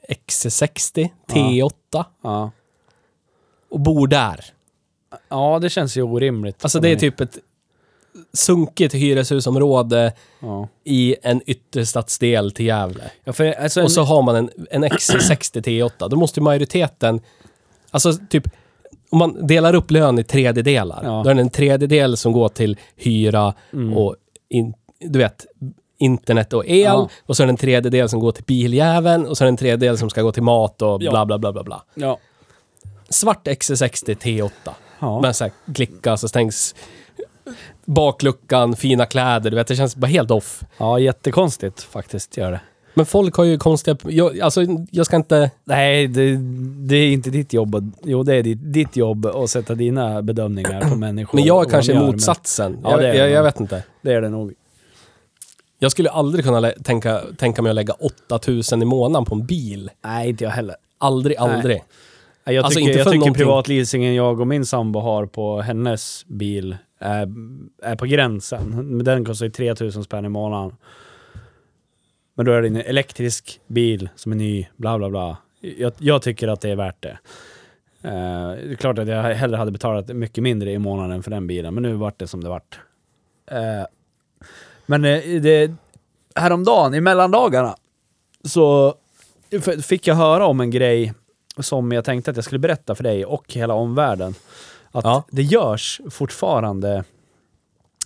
[0.08, 2.50] XC60 T8 ja.
[3.70, 4.44] och bor där.
[5.28, 6.64] ja, det känns ju orimligt.
[6.64, 7.38] Alltså det är typ ett
[8.32, 10.68] sunkigt hyreshusområde Ja.
[10.84, 13.02] i en ytterstadsdel till Gävle.
[13.24, 16.08] Ja, för, alltså, Och så har man en, en XC60 T8.
[16.08, 17.20] Då måste ju majoriteten...
[17.90, 18.44] Alltså typ,
[19.10, 21.00] om man delar upp lön i tredjedelar.
[21.04, 21.22] Ja.
[21.24, 23.54] Då är det en tredjedel som går till hyra
[23.96, 24.16] och
[24.48, 25.46] in, du vet,
[25.98, 26.80] internet och el.
[26.80, 27.08] Ja.
[27.26, 29.26] Och så är det en tredjedel som går till biljäveln.
[29.26, 31.52] Och så är det en tredjedel som ska gå till mat och bla bla bla
[31.52, 31.82] bla bla.
[31.94, 32.18] ja.
[33.10, 34.50] Svart XC60 T8.
[35.00, 35.20] Ja.
[35.20, 36.74] Med så här klicka så stängs
[37.84, 39.50] bakluckan, fina kläder.
[39.50, 40.62] Du vet, det känns bara helt off.
[40.78, 42.60] ja, jättekonstigt faktiskt gör det.
[42.94, 43.96] Men folk har ju konstiga...
[44.04, 45.50] Jag, alltså, jag ska inte...
[45.64, 46.36] Nej, det,
[46.88, 47.92] det är inte ditt jobb.
[48.04, 51.36] Jo, det är ditt, ditt jobb att sätta dina bedömningar på människor.
[51.38, 52.78] Men jag är kanske gör, motsatsen.
[52.82, 53.74] Ja, jag, det är jag, jag vet inte.
[53.74, 54.52] Men det är det nog.
[55.78, 57.94] Jag skulle aldrig kunna tänka, tänka mig att lägga
[58.28, 59.90] 8000 i månaden på en bil.
[60.04, 60.76] Nej, inte jag heller.
[60.98, 61.82] Aldrig, aldrig.
[62.46, 63.44] Nej, Jag Alltså, tycker, inte jag för tycker någonting.
[63.44, 67.28] privatleasingen jag och min sambo har på hennes bil är,
[67.82, 68.98] är på gränsen.
[69.04, 70.76] Den kostar ju 3000 spänn i månaden.
[72.34, 75.38] Men då är det en elektrisk bil som är ny, bla bla bla.
[75.60, 77.18] Jag, jag tycker att det är värt det.
[78.02, 81.46] Eh, det är klart att jag hellre hade betalat mycket mindre i månaden för den
[81.46, 82.80] bilen, men nu vart det som det vart.
[83.50, 83.86] Eh,
[84.86, 85.72] men eh, det,
[86.34, 87.76] häromdagen, i mellandagarna,
[88.44, 88.94] så
[89.82, 91.14] fick jag höra om en grej
[91.58, 94.34] som jag tänkte att jag skulle berätta för dig och hela omvärlden.
[94.92, 95.24] Att Ja.
[95.30, 97.04] det görs fortfarande,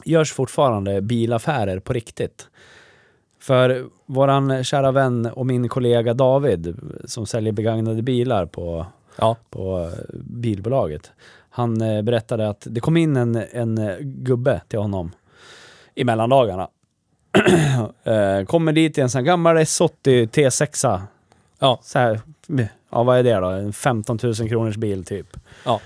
[0.04, 2.48] görs fortfarande bilaffärer på riktigt.
[3.40, 8.86] För våran kära vän och min kollega David, som säljer begagnade bilar på,
[9.18, 9.36] Ja.
[9.50, 11.10] på eh, bilbolaget.
[11.50, 15.12] Han eh, berättade att det kom in en, en eh, gubbe till honom
[15.94, 16.68] i mellandagarna.
[18.46, 19.90] Kommer dit i en sån gammal S80
[20.28, 21.00] T6.
[21.58, 21.78] Ja.
[21.82, 22.20] Så här,
[22.90, 23.46] ja vad är det då?
[23.48, 25.36] En 15 000 kronors bil typ.
[25.64, 25.80] Ja.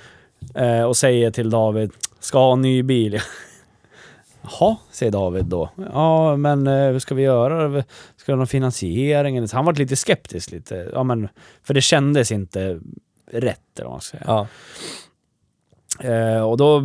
[0.54, 3.20] Eh, och säger till David, ska ha en ny bil.
[4.42, 5.70] Jaha, säger David då.
[5.92, 7.82] Ja, men eh, vad ska vi göra?
[8.16, 9.48] Ska det ha någon finansiering?
[9.52, 10.90] Han var lite skeptisk lite.
[10.92, 11.28] Ja, men,
[11.62, 12.80] för det kändes inte
[13.32, 14.24] rätt, eller vad man ska säga.
[14.26, 14.46] Ja.
[16.00, 16.82] Eh, och då,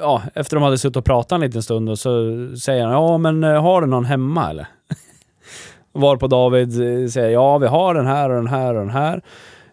[0.00, 2.10] ja, efter de hade suttit och pratat en liten stund och så
[2.56, 4.66] säger han, ja men eh, har du någon hemma eller?
[5.92, 8.90] Var på David eh, säger, ja vi har den här och den här och den
[8.90, 9.22] här.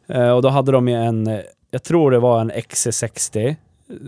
[0.07, 3.55] Eh, och då hade de ju en, jag tror det var en XC60,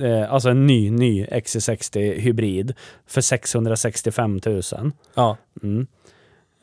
[0.03, 2.73] eh, alltså en ny, ny XC60 hybrid
[3.07, 4.61] för 665 000.
[5.15, 5.37] Ja.
[5.63, 5.87] Mm.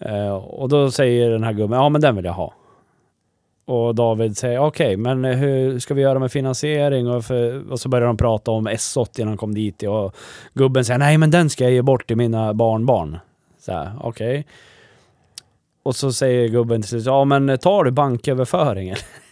[0.00, 2.54] Eh, och då säger den här gubben, ja men den vill jag ha.
[3.64, 7.08] Och David säger, okej, men hur ska vi göra med finansiering?
[7.08, 9.82] Och, för, och så börjar de prata om S80 när de kom dit.
[9.82, 10.16] Och
[10.54, 13.18] gubben säger, nej men den ska jag ge bort till mina barnbarn.
[13.58, 14.46] Så här, okej.
[15.82, 18.96] Och så säger gubben till slut, ja men tar du banköverföringen?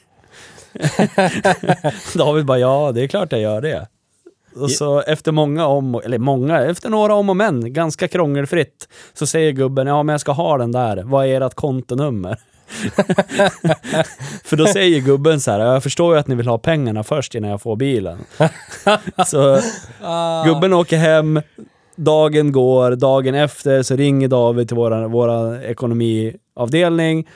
[2.15, 3.87] David bara, ja det är klart jag gör det.
[4.57, 9.27] Och så efter många om, eller många, efter några om och men, ganska krångelfritt, så
[9.27, 12.39] säger gubben, ja men jag ska ha den där, vad är ert kontonummer?
[14.45, 17.35] För då säger gubben så här, jag förstår ju att ni vill ha pengarna först
[17.35, 18.19] innan jag får bilen.
[19.27, 19.61] så
[20.47, 21.41] gubben åker hem,
[21.97, 27.27] dagen går, dagen efter så ringer David till våran ekonomiavdelning.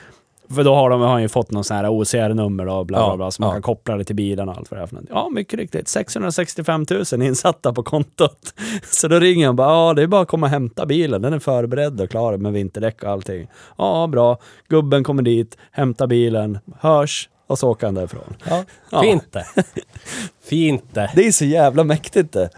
[0.55, 3.15] För då har de har ju fått någon sån här OCR-nummer då, bla bla Ja,
[3.17, 3.53] bla, så man ja.
[3.53, 5.15] kan koppla det till bilen och allt vad det är för någonting.
[5.15, 5.87] Ja, mycket riktigt.
[5.87, 8.53] 665 000 insatta på kontot.
[8.83, 11.33] Så då ringer han bara, ja det är bara att komma och hämta bilen, den
[11.33, 13.47] är förberedd och klar med vinterdäck och allting.
[13.77, 14.37] Ja, bra.
[14.67, 18.35] Gubben kommer dit, hämtar bilen, hörs och så åker han därifrån.
[18.49, 18.63] ja.
[18.89, 19.01] Ja.
[19.01, 19.45] Fint det.
[20.43, 21.11] Fint det.
[21.15, 22.49] Det är så jävla mäktigt det.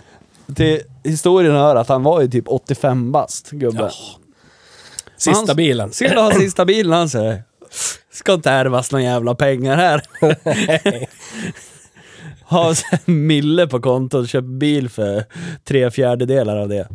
[0.55, 3.89] Till historien hör att han var ju typ 85 bast, gubben.
[5.17, 5.91] Sista Han- bilen.
[5.91, 7.43] Skulle ha sista bilen han säger.
[8.11, 10.01] Ska inte ärvas några jävla pengar här.
[12.43, 12.73] ha
[13.05, 15.25] mille på kontot och köpt bil för
[15.63, 16.87] tre fjärdedelar av det.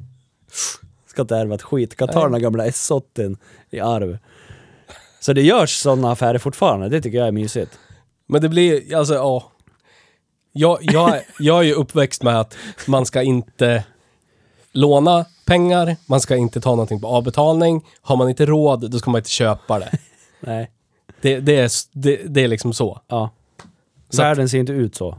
[1.06, 1.96] Ska inte ärva ett skit.
[1.96, 3.36] Kan ta den här gamla S80
[3.70, 4.18] i arv.
[5.20, 6.88] Så det görs sådana affärer fortfarande.
[6.88, 7.78] Det tycker jag är mysigt.
[8.26, 9.52] Men det blir, alltså ja.
[10.52, 12.56] jag, jag, jag är ju uppväxt med att
[12.86, 13.84] man ska inte
[14.72, 17.84] låna pengar, man ska inte ta någonting på avbetalning.
[18.02, 19.98] Har man inte råd, då ska man inte köpa det.
[20.40, 20.70] Nej.
[21.20, 23.00] Det, det, är, det, det är liksom så.
[23.08, 23.30] Ja.
[24.10, 25.18] Så Världen ser inte ut så.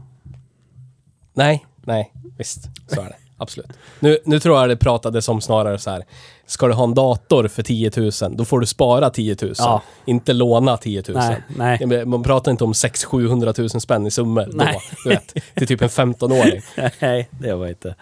[1.32, 2.68] Nej, nej, visst.
[2.88, 3.16] Så är det.
[3.36, 3.70] Absolut.
[4.00, 6.04] Nu, nu tror jag det pratades om snarare så här.
[6.46, 9.54] Ska du ha en dator för 10 000, då får du spara 10 000.
[9.58, 9.82] Ja.
[10.04, 11.16] Inte låna 10 000.
[11.56, 12.04] Nej, nej.
[12.04, 14.80] Man pratar inte om 600 000 spänn i summor då, Nej.
[15.04, 15.34] du vet.
[15.54, 16.62] Det är typ en 15-åring.
[17.00, 17.94] Nej, det var inte.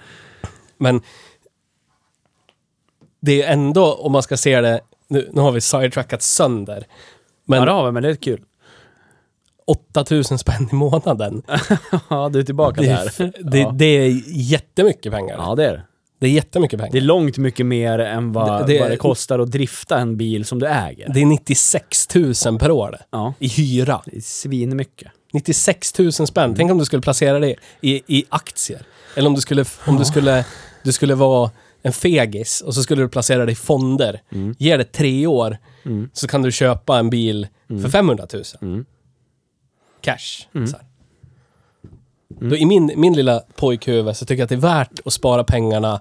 [0.79, 1.03] Men
[3.21, 6.85] det är ändå, om man ska se det, nu, nu har vi sidetrackat sönder.
[7.47, 8.41] Men ja, det har vi, men det är kul.
[9.67, 11.43] 8000 spänn i månaden.
[12.11, 13.23] ja, du är tillbaka Det där.
[13.23, 13.71] är, det, ja.
[13.75, 15.37] det är jättemycket pengar.
[15.39, 15.83] ja, det är det.
[16.21, 16.93] Det är jättemycket pengar.
[16.93, 20.17] Det är långt mycket mer än vad Det- det, vad det kostar att drifta en
[20.17, 21.09] bil som du äger.
[21.15, 22.15] Det är 96
[22.47, 22.97] 000 per år.
[23.11, 24.03] Ja, I hyra.
[24.07, 25.09] det är svinmycket.
[25.33, 26.55] 96 000 spänn.
[26.57, 28.83] Tänk om du skulle placera det i, i aktier.
[29.17, 30.45] Eller om du skulle, om du skulle,
[30.83, 31.51] du skulle vara
[31.83, 34.23] en fegis och så skulle du placera det i fonder.
[34.33, 34.55] Mm.
[34.59, 36.11] Ge det tre år Mm.
[36.13, 38.43] så kan du köpa en bil för 500 000.
[38.63, 38.85] Mm.
[40.01, 40.47] Cash.
[40.55, 40.67] Mm.
[40.67, 40.87] Så här.
[42.49, 45.45] Då I min, min lilla pojkhuvud så tycker jag att det är värt att spara
[45.45, 46.01] pengarna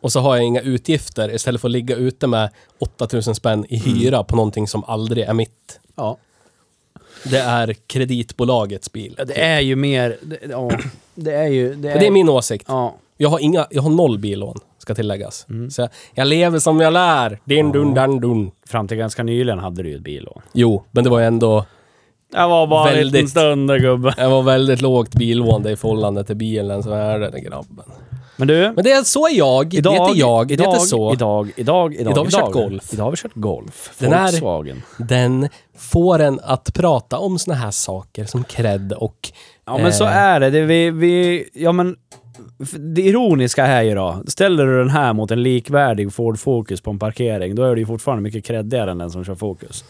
[0.00, 3.76] och så har jag inga utgifter istället för att ligga ute med 8000 spänn i
[3.86, 3.98] Mm.
[3.98, 5.80] hyra på någonting som aldrig är mitt.
[5.96, 6.16] Ja.
[7.24, 9.14] Det är kreditbolagets bil.
[9.18, 10.16] Ja, Det är ju mer...
[10.22, 10.70] Det, ja,
[11.14, 11.74] det är ju...
[11.74, 12.64] Det är, Det är min åsikt.
[12.68, 12.96] Ja.
[13.16, 15.46] Jag har, inga, jag har noll billån, ska tilläggas.
[15.50, 15.70] Mm.
[15.70, 17.38] Så jag, jag lever som jag lär.
[17.44, 18.50] Din dun dan dun.
[18.68, 20.42] Fram till ganska nyligen hade du ju ett billån.
[20.52, 21.64] Jo, men det var ju ändå...
[22.32, 23.30] Jag var bara en liten Väldigt.
[23.30, 24.14] stund där, gubbe.
[24.18, 27.84] Jag var väldigt lågt billån i förhållande till bilens värde, den grabben.
[28.36, 29.68] Men du, Men det är, så är jag.
[29.70, 30.16] det heter jag.
[30.16, 31.12] idag, det heter så.
[31.12, 32.92] Idag, idag, idag, Idag har vi kört golf.
[32.92, 33.90] Idag har vi kört golf.
[33.98, 34.82] Den är- Volkswagen.
[34.98, 39.16] Den får en att prata om såna här saker som cred och...
[39.66, 40.50] Ja men så eh, är det.
[40.50, 41.96] det vi, vi, ja men...
[42.78, 46.90] Det ironiska är ju då, ställer du den här mot en likvärdig Ford Focus på
[46.90, 49.84] en parkering, då är det ju fortfarande mycket creddigare än den som kör Focus.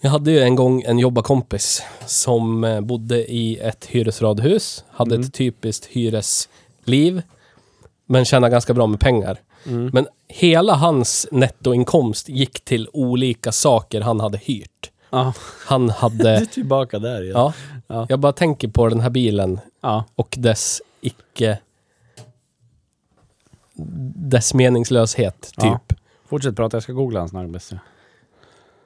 [0.00, 5.26] Jag hade ju en gång en jobbarkompis som eh, bodde i ett hyresradhus, hade Mm.
[5.26, 7.22] ett typiskt hyresliv,
[8.06, 9.38] men tjänade ganska bra med pengar.
[9.66, 9.90] Mm.
[9.92, 14.90] Men hela hans nettoinkomst gick till olika saker han hade hyrt.
[15.10, 15.32] Ja,
[15.66, 16.30] Han du hade...
[16.30, 17.34] är tillbaka där igen.
[17.36, 17.52] ja,
[17.86, 18.06] Ja.
[18.08, 20.04] jag bara tänker på den här bilen ja.
[20.14, 21.58] och dess icke...
[24.14, 25.54] Dess meningslöshet, typ.
[25.64, 25.80] Ja.
[26.28, 27.72] Fortsätt prata, jag ska googla hans snabbast.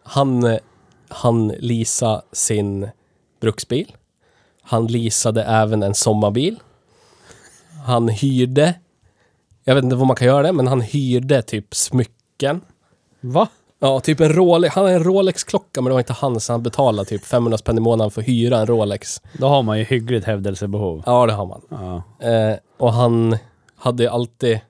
[0.03, 0.59] Han, eh,
[1.09, 2.89] han leasade sin
[3.41, 3.97] bruksbil.
[4.63, 6.61] Han leasade även en sommarbil.
[7.87, 8.75] Han hyrde,
[9.65, 12.61] jag vet inte vad man kan göra det, men han hyrde typ smycken.
[13.21, 13.49] Va?
[13.79, 14.75] Ja, typ en Rolex.
[14.75, 16.49] Han har en Rolex-klocka, men det var inte hans.
[16.49, 19.23] Han betalade typ 500 spänn i månaden för att hyra en Rolex.
[19.39, 21.03] Då har man ju hyggligt hävdelsebehov.
[21.07, 21.61] Ja, det har man.
[21.69, 22.27] Ja.
[22.29, 23.37] Eh, och han
[23.77, 24.61] hade alltid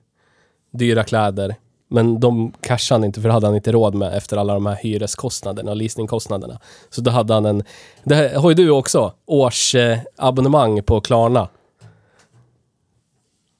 [0.77, 1.55] dyra kläder.
[1.87, 4.65] Men de cashade han inte för det hade han inte råd med efter alla de
[4.65, 6.59] här hyreskostnaderna och leasingkostnaderna.
[6.89, 7.63] Så då hade han en,
[8.03, 11.47] det här har ju du också, årsabonnemang abonnemang på Klarna.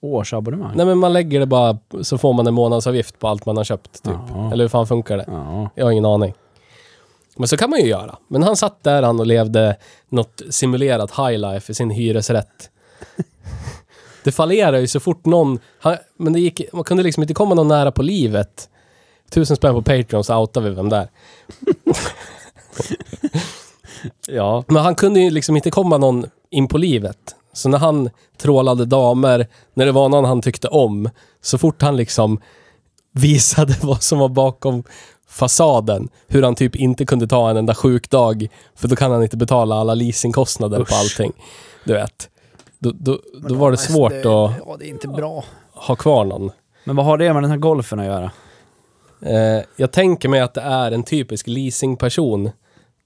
[0.02, 0.72] Årsabonnemang?
[0.76, 3.64] Nej men man lägger det bara, så får man en månadsavgift på allt man har
[3.64, 4.14] köpt typ.
[4.30, 4.52] Ja.
[4.52, 5.26] Eller hur fan funkar det?
[5.28, 5.70] Ja.
[5.76, 6.34] Jag har ingen aning.
[7.38, 8.18] Men så kan man ju göra.
[8.28, 9.78] Men han satt där han och levde
[10.10, 12.70] något simulerat high life i sin hyresrätt.
[14.26, 15.60] Det fallerade ju så fort någon...
[15.80, 18.70] Han, men det gick, man kunde liksom inte komma någon nära på livet.
[19.30, 21.08] Tusen spänn på Patreon så outar vi vem där.
[24.28, 24.64] Ja.
[24.68, 27.18] Men han kunde ju liksom inte komma någon in på livet.
[27.54, 31.10] Så när han trålade damer, när det var någon han tyckte om,
[31.42, 32.42] så fort han liksom
[33.12, 34.84] visade vad som var bakom
[35.30, 39.38] fasaden, hur han typ inte kunde ta en enda sjukdag, för då kan han inte
[39.38, 40.94] betala alla leasingkostnader på Usch.
[40.94, 41.32] allting.
[41.84, 42.30] Du vet.
[42.92, 43.20] Då, då,
[43.50, 45.44] då var det svårt att Ja, det är inte bra.
[45.74, 46.52] ha kvar någon.
[46.84, 48.32] Men vad har det med den här golfen att göra?
[49.22, 52.50] Eh, jag tänker mig att det är en typisk leasingperson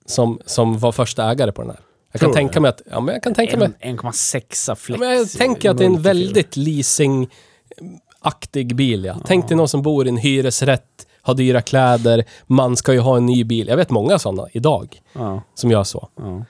[0.06, 1.80] som, som var första ägare på den här.
[2.12, 2.60] Jag kan Tror tänka det?
[2.60, 5.00] mig att, ja men jag kan tänka mig En- 1,6 Ja, flex.
[5.00, 9.16] men jag tänker att det är en väldigt leasingaktig bil, ja.
[9.26, 10.84] Tänk dig någon som bor i en hyresrätt,
[11.22, 13.68] har dyra kläder, man ska ju ha en ny bil.
[13.68, 16.10] Jag vet många sådana idag Ja, som gör så.
[16.16, 16.46] ja.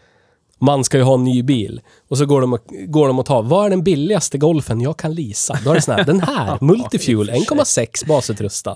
[0.59, 1.81] Man ska ju ha en ny bil.
[2.09, 4.97] Och så går de och, går de och tar, vad är den billigaste golfen jag
[4.97, 5.59] kan leasa?
[5.63, 8.75] Då är det sån här, den här, Multifuel, 1,6 basutrustad.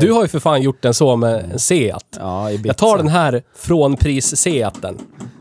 [0.00, 2.16] Du har ju för fan gjort den så med en Seat.
[2.18, 4.98] Ja, Jag tar den här från pris Seaten.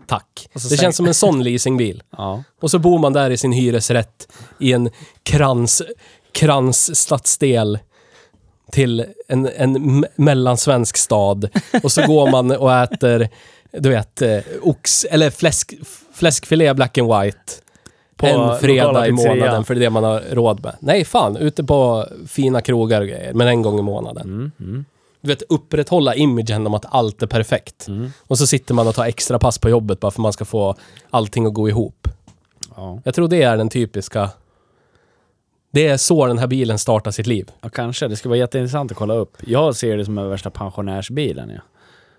[0.08, 0.50] Tack.
[0.70, 2.04] Det känns som en sån leasingbil.
[2.18, 2.44] Ja.
[2.62, 4.28] Och så bor man där i sin hyresrätt
[4.60, 4.90] i en
[5.24, 5.82] krans,
[6.32, 7.80] kransstadsdel
[8.72, 11.50] till en, en mellansvensk stad.
[11.84, 13.30] Och så går man och äter,
[13.80, 15.74] du vet, eh, ox, eller fläsk,
[16.14, 17.40] fläskfilé black and white.
[18.16, 20.76] På en fredag i månaden för det är det man har råd med.
[20.80, 21.38] Nej, fan.
[21.38, 24.24] Ute på fina krogar och grejer, men en gång i månaden.
[24.28, 24.86] Mm, mm,
[25.22, 27.88] Du vet, upprätthålla imagen om att allt är perfekt.
[27.88, 28.12] mm.
[28.28, 30.46] Och så sitter man och tar extra pass på jobbet bara för att man ska
[30.46, 30.76] få
[31.10, 32.08] allting att gå ihop.
[32.76, 33.00] Ja.
[33.04, 34.30] Jag tror det är den typiska...
[35.72, 37.52] Det är så den här bilen startar sitt liv.
[37.62, 38.08] ja, kanske.
[38.08, 39.38] Det skulle vara jätteintressant att kolla upp.
[39.48, 41.50] Jag ser det som den värsta pensionärsbilen.
[41.50, 41.62] Ja.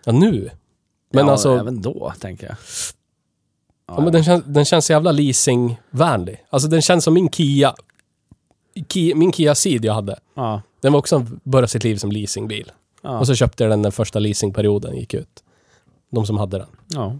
[0.04, 0.50] Ja, nu.
[1.14, 2.56] Men ja, alltså, Även då, tänker jag.
[3.88, 6.44] ja, men den, känns, den känns jävla leasingvänlig.
[6.50, 7.74] Alltså den känns som min Kia...
[8.88, 10.18] Kia min Kia Ceed jag hade.
[10.34, 10.62] ja.
[10.80, 12.72] Den var också började sitt liv som leasingbil.
[13.02, 13.18] Ja.
[13.18, 15.42] Och så köpte jag den när första leasingperioden gick ut.
[16.10, 16.66] De som hade den.
[16.88, 17.16] ja.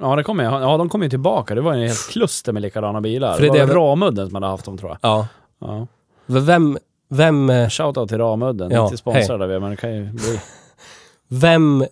[0.00, 1.54] Ja, det kommer, ja, de kommer ju tillbaka.
[1.54, 3.34] Det var ju en helt kluster med likadana bilar.
[3.34, 4.98] För det det var är det- Ramudden som hade haft dem, tror jag.
[5.02, 5.26] Ja.
[5.60, 5.86] Ja.
[6.26, 6.78] Vem...
[7.08, 7.50] Vem...
[7.50, 8.70] eh, Shoutout till Ramudden.
[8.70, 10.40] Ja, Inte sponsrade vi, men det kan ju bli.
[11.28, 11.84] Vem...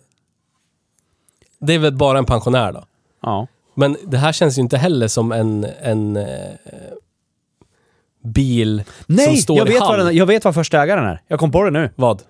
[1.59, 2.83] Det är väl bara en pensionär då?
[3.21, 3.47] Ja.
[3.75, 6.25] Men det här känns ju inte heller som en, en eh,
[8.23, 9.97] bil som Nej, står jag i vet, hamn.
[9.97, 11.21] vad den, jag vet vad första ägaren är.
[11.27, 11.89] Jag kom på det nu.
[11.95, 12.21] Vad?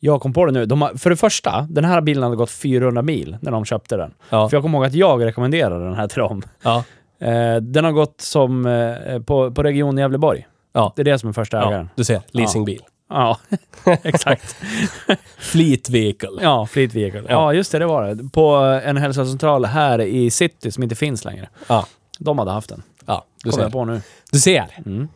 [0.00, 0.66] Jag kom på det nu.
[0.66, 3.96] De har, för det första, den här bilen hade gått 400 mil när de köpte
[3.96, 4.14] den.
[4.30, 4.48] Ja.
[4.48, 6.42] För jag kommer ihåg att jag rekommenderade den här till dem.
[6.62, 6.84] Ja.
[7.22, 10.46] Eh, den har gått som eh, på, på Region Gävleborg.
[10.72, 10.92] Ja.
[10.96, 11.88] Det är det som är första ägaren.
[11.94, 12.80] Du ser, leasingbil.
[13.14, 13.38] Ja,
[14.02, 14.56] exakt.
[15.38, 16.28] Fleet vehicle.
[16.42, 17.20] Ja, Fleet Vehicle.
[17.20, 17.26] Ja.
[17.28, 17.52] Ja.
[17.52, 18.28] just det, det var det.
[18.28, 18.54] På
[18.84, 21.48] en hälsocentral här i city som inte finns längre.
[21.68, 21.86] Ja.
[22.18, 22.82] De hade haft den.
[23.06, 23.78] Ja, du Kommer jag ser.
[23.78, 24.02] på nu.
[24.32, 24.66] Du ser.
[24.86, 25.08] Mm.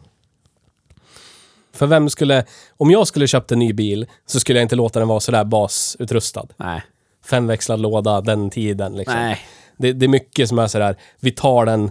[1.72, 2.44] För vem skulle...
[2.76, 5.44] Om jag skulle köpt en ny bil så skulle jag inte låta den vara sådär
[5.44, 6.46] basutrustad.
[6.56, 6.82] Nej.
[7.24, 9.14] Femväxlad låda, den tiden liksom.
[9.18, 9.38] Nej.
[9.76, 11.90] Det, det är mycket som är sådär, vi tar den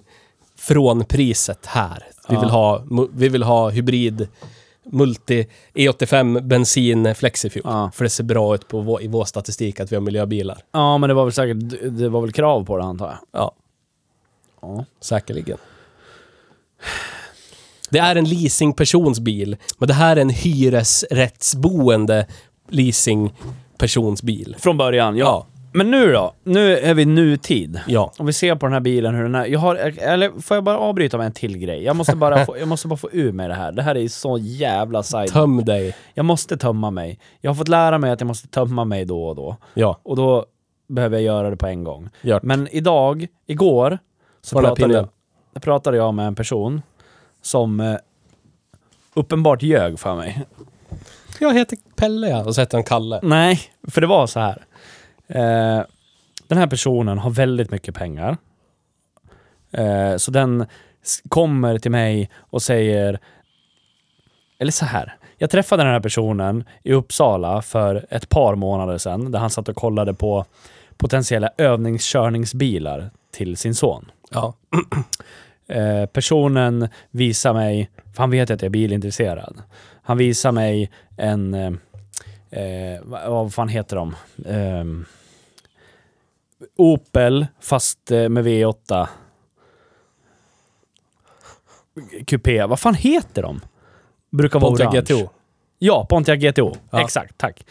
[0.59, 2.03] från priset här.
[2.29, 2.39] Vi, Ja.
[2.41, 2.83] vill, ha,
[3.13, 4.27] vi vill ha hybrid,
[4.91, 7.61] multi, E85, bensin, flexifuel.
[7.65, 7.91] Ja.
[7.93, 10.57] För det ser bra ut på vår, i vår statistik att vi har miljöbilar.
[10.71, 11.57] Ja, men det var väl säkert,
[11.97, 13.17] det var väl krav på det antar jag.
[13.41, 13.51] Ja,
[14.61, 14.85] Ja.
[15.01, 15.57] säkerligen.
[17.89, 22.27] Det är en leasingpersons bil, men det här är en hyresrättsboende
[22.69, 24.55] leasingpersons bil.
[24.59, 25.25] Från början, ja.
[25.25, 25.47] Ja.
[25.75, 26.33] Men nu då?
[26.43, 27.79] Nu är vi nutid.
[27.87, 28.11] Ja.
[28.17, 29.45] Om vi ser på den här bilen hur den är.
[29.45, 31.83] Jag har, eller får jag bara avbryta med en till grej?
[31.83, 33.71] Jag måste bara få, jag måste bara få ur mig det här.
[33.71, 35.27] Det här är så jävla side.
[35.33, 35.95] Töm dig.
[36.13, 37.19] Jag måste tömma mig.
[37.41, 39.57] Jag har fått lära mig att jag måste tömma mig då och då.
[39.73, 40.45] Ja, Och då
[40.87, 42.09] behöver jag göra det på en gång.
[42.21, 42.39] det.
[42.43, 43.99] Men idag, igår,
[44.41, 46.81] så pratade jag, pratade jag med en person
[47.41, 47.95] som eh,
[49.13, 50.45] uppenbart ljög för mig.
[51.39, 52.43] Jag heter Pelle ja.
[52.45, 53.19] Och så heter han Kalle.
[53.23, 54.65] Nej, för det var så här.
[55.27, 55.81] Eh,
[56.47, 58.37] den här personen har väldigt mycket pengar.
[59.71, 60.65] Eh, så den
[61.29, 63.19] kommer till mig och säger...
[64.59, 65.17] Eller så här.
[65.37, 69.69] Jag träffade den här personen i Uppsala för ett par månader sedan där han satt
[69.69, 70.45] och kollade på
[70.97, 74.11] potentiella övningskörningsbilar till sin son.
[74.31, 74.53] Ja.
[75.67, 79.61] Eh, personen visar mig, för han vet att jag är bilintresserad.
[80.03, 81.79] Han visar mig en,
[82.55, 82.99] eh, eh,
[83.29, 84.15] vad, fan heter de?
[84.45, 85.05] Ehm,
[86.75, 89.07] Opel, fast eh, med V8.
[92.27, 93.61] Coupé, vad fan heter de?
[94.29, 95.01] Brukar vara Pontiac orange.
[95.01, 95.29] GTO.
[95.79, 96.75] Ja, Pontiac GTO.
[96.89, 97.01] Ja.
[97.01, 97.65] Exakt, tack.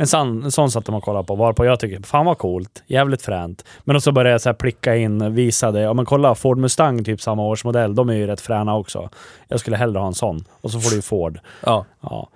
[0.00, 2.82] En sån, en sån satt de och kollade på, varpå jag tycker, fan vad coolt,
[2.86, 3.64] jävligt fränt.
[3.84, 7.20] Men så började jag så här plicka in, visade, ja men kolla Ford Mustang, typ
[7.20, 9.10] samma årsmodell, de är ju rätt fräna också.
[9.48, 10.44] Jag skulle hellre ha en sån.
[10.60, 11.40] Och så får du ju Ford.
[11.64, 11.84] Ja.
[12.00, 12.28] Ja.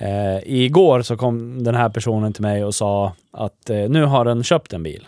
[0.00, 4.24] Eh, igår så kom den här personen till mig och sa att eh, nu har
[4.24, 5.06] den köpt en bil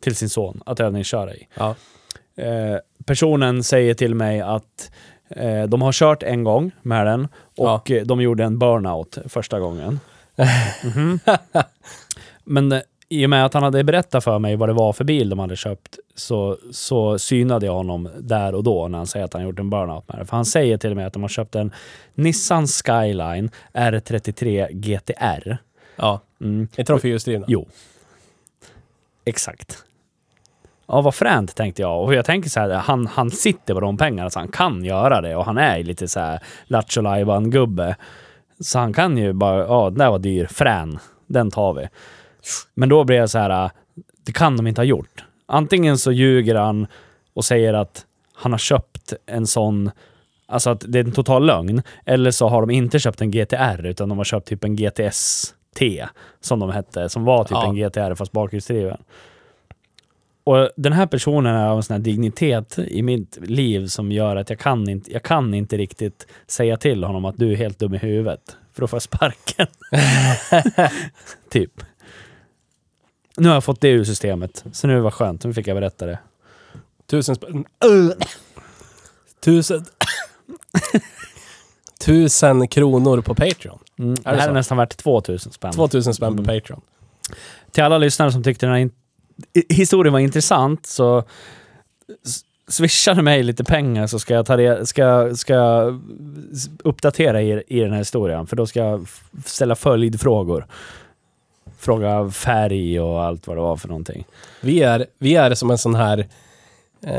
[0.00, 1.48] till sin son att övningsköra i.
[1.54, 1.74] Ja.
[2.36, 2.76] Eh,
[3.06, 4.90] personen säger till mig att
[5.28, 7.28] eh, de har kört en gång med den
[7.58, 10.00] och eh, de gjorde en burnout första gången.
[10.84, 11.18] Mhm.
[12.44, 12.80] Men eh,
[13.14, 15.38] i och med att han hade berättat för mig vad det var för bil de
[15.38, 19.42] hade köpt så, så synade jag honom där och då när han säger att han
[19.42, 20.26] gjort en burnout med det.
[20.26, 21.72] För han säger till mig att de har köpt en
[22.14, 25.56] Nissan Skyline R33 GTR.
[25.96, 26.20] Ja.
[26.40, 26.68] Mm.
[26.76, 27.46] Är inte de fyrhjulsdrivna?
[27.48, 27.66] Jo.
[29.24, 29.84] Exakt.
[30.86, 32.02] Ja, vad fränt tänkte jag.
[32.02, 35.20] Och jag tänker så här, han, han sitter på de pengarna så han kan göra
[35.20, 35.36] det.
[35.36, 37.96] Och han är lite så här lattjo gubbe
[38.60, 40.98] Så han kan ju bara, ja den där var dyr, frän.
[41.26, 41.88] Den tar vi.
[42.74, 43.70] Men då blir jag så här,
[44.26, 45.24] det kan de inte ha gjort.
[45.46, 46.86] Antingen så ljuger han
[47.34, 49.90] och säger att han har köpt en sån,
[50.46, 51.82] alltså att det är en total lögn.
[52.06, 55.54] Eller så har de inte köpt en GTR utan de har köpt typ en GTS
[55.78, 56.06] T,
[56.40, 57.68] som de hette, som var typ Ja.
[57.68, 58.98] en GTR fast bakhjulsdriven.
[60.44, 64.36] Och den här personen är av en sån här dignitet i mitt liv som gör
[64.36, 67.78] att jag kan inte, jag kan inte riktigt säga till honom att du är helt
[67.78, 68.56] dum i huvudet.
[68.72, 69.66] För då får jag sparken.
[71.50, 71.72] typ.
[73.36, 75.44] Nu har jag fått det ur systemet, så nu var det skönt.
[75.44, 76.18] Nu fick jag berätta det.
[77.06, 77.64] Tusen spänn.
[79.44, 79.84] Tusen...
[82.04, 83.78] Tusen kronor på Patreon.
[83.98, 84.14] Mm.
[84.14, 84.48] Det här så?
[84.48, 85.72] är nästan värt 2000 spänn.
[85.72, 86.60] 2000 spänn på Mm.
[86.60, 86.80] Patreon.
[87.72, 88.90] Till alla lyssnare som tyckte den här
[89.68, 91.18] historien var intressant så
[92.26, 96.02] s- swisha mig lite pengar så ska jag, ta det, ska, ska jag
[96.84, 98.46] uppdatera er i den här historien.
[98.46, 99.06] För då ska jag
[99.44, 100.66] ställa följdfrågor.
[101.78, 104.24] Fråga färg och allt vad det var för någonting.
[104.60, 106.26] Vi är, vi är som en sån här
[107.06, 107.14] eh,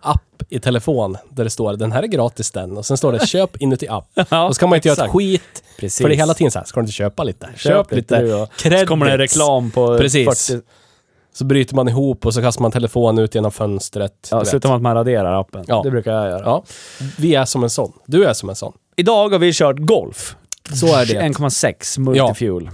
[0.00, 3.26] app i telefon där det står den här är gratis den och sen står det
[3.26, 4.08] köp inuti app.
[4.14, 5.12] Ja, Då ska man inte göra ett exakt.
[5.16, 5.62] skit.
[5.78, 6.02] Precis.
[6.02, 7.48] För det är hela tiden så här, ska du inte köpa lite?
[7.56, 8.20] Köp, lite.
[8.20, 10.48] du och- Så kommer det en reklam på Precis.
[10.48, 10.62] 40...
[11.32, 14.28] Så bryter man ihop och så kastar man telefonen ut genom fönstret.
[14.30, 15.64] Ja, slutar med att man raderar appen.
[15.68, 15.80] Ja.
[15.84, 16.42] Det brukar jag göra.
[16.44, 16.64] Ja,
[17.18, 17.92] vi är som en sån.
[18.06, 18.72] Du är som en sån.
[18.96, 20.36] Idag har vi kört Golf.
[20.74, 21.20] Så är det.
[21.20, 22.66] 1,6 multifuel.
[22.66, 22.72] Eh,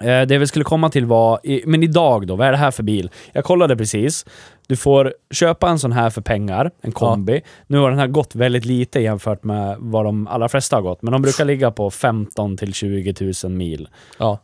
[0.00, 3.10] Det vi skulle komma till var, men idag då, vad är det här för bil?
[3.32, 4.26] Jag kollade precis.
[4.66, 7.42] Du får köpa en sån här för pengar, en kombi.
[7.66, 11.02] Nu har den här gått väldigt lite jämfört med vad de allra flesta har gått,
[11.02, 13.88] men de brukar ligga på 15 till 20 000 mil.
[14.18, 14.38] Ja.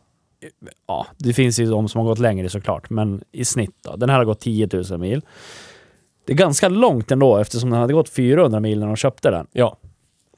[0.87, 3.95] Ja, det finns ju de som har gått längre såklart, men i snitt då.
[3.95, 5.21] Den här har gått 10 000 mil.
[6.25, 9.47] Det är ganska långt ändå eftersom den hade gått 400 mil när de köpte den.
[9.51, 9.77] Ja.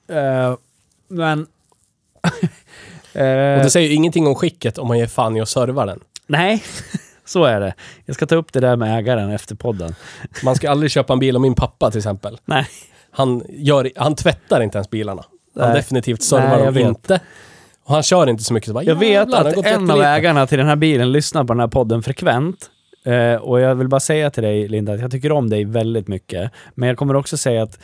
[0.10, 0.56] Eh,
[1.08, 1.48] men...
[3.16, 5.86] Och Eh, det säger ju ingenting om skicket om man ger fan i att serva
[5.86, 6.00] den.
[6.28, 6.64] Nej,
[7.26, 7.74] så är det.
[8.06, 9.96] Jag ska ta upp det där med ägaren efter podden.
[10.44, 12.38] Man ska aldrig köpa en bil av min pappa till exempel.
[12.46, 12.68] Nej.
[13.12, 15.24] Han, gör, han tvättar inte ens bilarna.
[15.60, 15.78] Han Nej.
[15.78, 17.20] definitivt servar dem inte.
[17.86, 18.68] Och han kör inte så mycket.
[18.68, 20.76] Så bara, Jag vet "Jävlar, den har att en av jättelite." ägarna till den här
[20.76, 22.70] bilen lyssnar på den här podden frekvent.
[23.06, 26.08] Eh, och jag vill bara säga till dig Linda, att jag tycker om dig väldigt
[26.08, 26.52] mycket.
[26.76, 27.80] Men jag kommer också säga att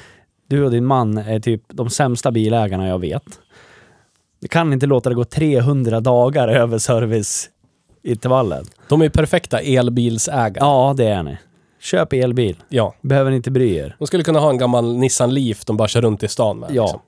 [0.49, 3.23] du och din man är typ de sämsta bilägarna jag vet.
[4.41, 8.65] Du kan inte låta det gå 300 dagar över serviceintervallen.
[8.89, 10.65] De är ju perfekta elbilsägare.
[10.65, 11.37] Ja, det är ni.
[11.79, 12.55] Köp elbil.
[12.69, 12.95] ja.
[13.01, 13.95] Behöver ni inte bry er.
[13.99, 16.69] De skulle kunna ha en gammal Nissan Leaf de bara kör runt i stan med.
[16.73, 16.99] Ja, liksom.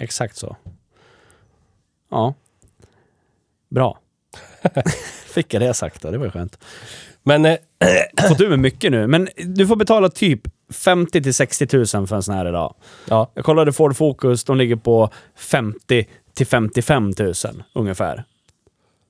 [0.00, 0.56] exakt så.
[2.10, 2.34] Ja.
[3.70, 3.98] Bra.
[5.26, 6.58] Fick jag det sagt då, det var ju skönt.
[7.22, 7.56] Men eh,
[8.28, 10.40] Fått du med mycket nu, men du får betala typ
[10.72, 12.74] 50 till 60 000 för en sån här idag.
[13.08, 17.34] ja, Jag kollade Ford Focus, de ligger på 50 till 55 000
[17.72, 18.24] ungefär.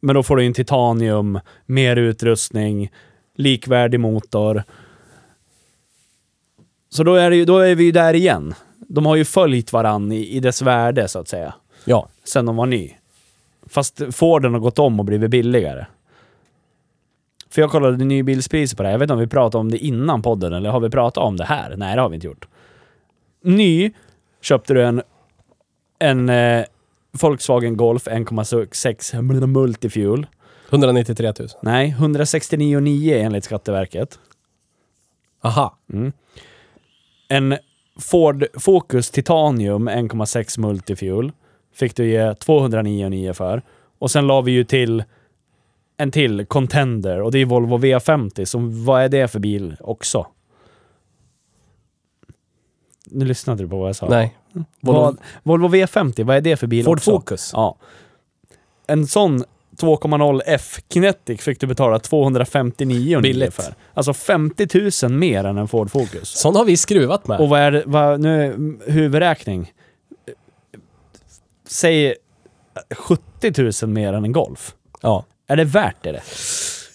[0.01, 2.91] Men då får du in titanium, mer utrustning,
[3.35, 4.63] likvärdig motor.
[6.89, 8.55] Så då är, det, då är vi ju där igen.
[8.89, 11.55] De har ju följt varann i, i dess värde så att säga.
[11.85, 12.09] ja.
[12.25, 12.93] Sen de var ny.
[13.67, 15.87] Fast Forden har gått om och blivit billigare.
[17.51, 18.95] För jag kollade nybilspriser på det här.
[18.95, 21.37] Jag vet inte om vi pratade om det innan podden eller har vi pratat om
[21.37, 21.77] det här?
[21.77, 22.49] Nej, det har vi inte gjort.
[23.43, 23.93] Ny
[24.41, 25.03] köpte du en,
[25.99, 26.65] en eh,
[27.13, 30.27] Volkswagen Golf 1,6 multifuel.
[30.71, 31.49] 193 000.
[31.63, 34.19] Nej, 169,9 enligt Skatteverket.
[35.43, 35.79] Aha.
[35.93, 36.13] Mm.
[37.29, 37.57] En
[38.01, 41.33] Ford Focus Titanium 1,6 multifuel
[41.75, 43.63] fick du ge 209,9 för.
[43.99, 45.05] Och sen la vi ju till
[45.97, 48.45] en till Contender och det är Volvo V50.
[48.45, 50.27] Så vad är det för bil också?
[53.11, 54.09] Nu lyssnade du på vad jag sa.
[54.09, 54.37] Nej.
[54.81, 57.11] Volvo, Volvo, Volvo V50, vad är det för bil Ford också?
[57.11, 57.51] Focus.
[57.55, 57.77] Ja.
[58.87, 59.45] En sån
[59.77, 63.55] 2,0 F Kinetic fick du betala 259 Billigt.
[63.55, 63.75] för.
[63.95, 66.29] Alltså 50 000 mer än en Ford Focus.
[66.29, 67.41] Sån har vi skruvat med.
[67.41, 69.73] Och vad är det, vad, nu, mm, huvudräkning.
[71.69, 72.15] Säg
[72.91, 74.75] 70 000 mer än en Golf.
[75.01, 75.25] Ja.
[75.47, 76.13] Är det värt det?
[76.13, 76.23] det?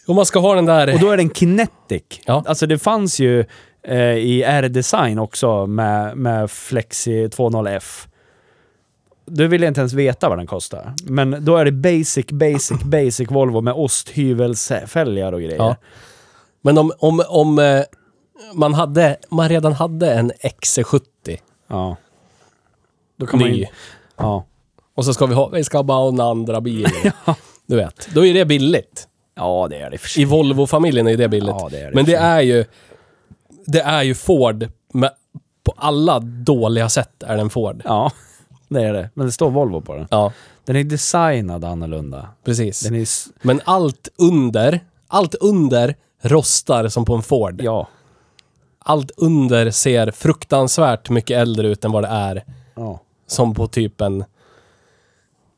[0.07, 0.93] Om man ska ha den där...
[0.93, 2.03] Och då är den Kinetic.
[2.25, 2.43] Ja.
[2.47, 3.45] Alltså det fanns ju
[3.87, 8.07] eh, i R-design också med, med Flexi 2.0F.
[9.25, 10.93] Du vill jag inte ens veta vad den kostar.
[11.03, 15.57] Men då är det basic, basic, basic Volvo med osthyvelsfälgar och grejer.
[15.57, 15.75] Ja.
[16.61, 17.81] Men om, om, om eh,
[18.53, 21.01] man, hade, man redan hade en XC70
[21.67, 21.95] ja.
[23.17, 23.65] Då kan man ny ju...
[24.17, 24.45] Ja.
[24.95, 26.87] och så ska vi ha, vi ska bara ha en andra bil.
[27.67, 28.09] Du vet.
[28.13, 29.07] Då är det billigt.
[29.35, 30.21] ja, det är det för sig.
[30.21, 31.55] I Volvo-familjen är det billigt.
[31.59, 32.65] Ja, det är det Men det är ju...
[33.65, 34.67] Det är ju Ford.
[34.93, 35.09] Med,
[35.63, 37.81] på alla dåliga sätt är den Ford.
[37.85, 38.11] Ja,
[38.69, 39.09] det är det.
[39.13, 40.07] Men det står Volvo på den.
[40.11, 40.31] Ja,
[40.65, 42.27] Den är designad annorlunda.
[42.43, 42.79] precis.
[42.79, 43.01] Den är...
[43.01, 47.61] s- Men allt under, allt under rostar som på en Ford.
[47.61, 47.87] Ja.
[48.79, 52.43] Allt under ser fruktansvärt mycket äldre ut än vad det är.
[52.75, 52.99] Ja.
[53.27, 54.25] Som på typ en...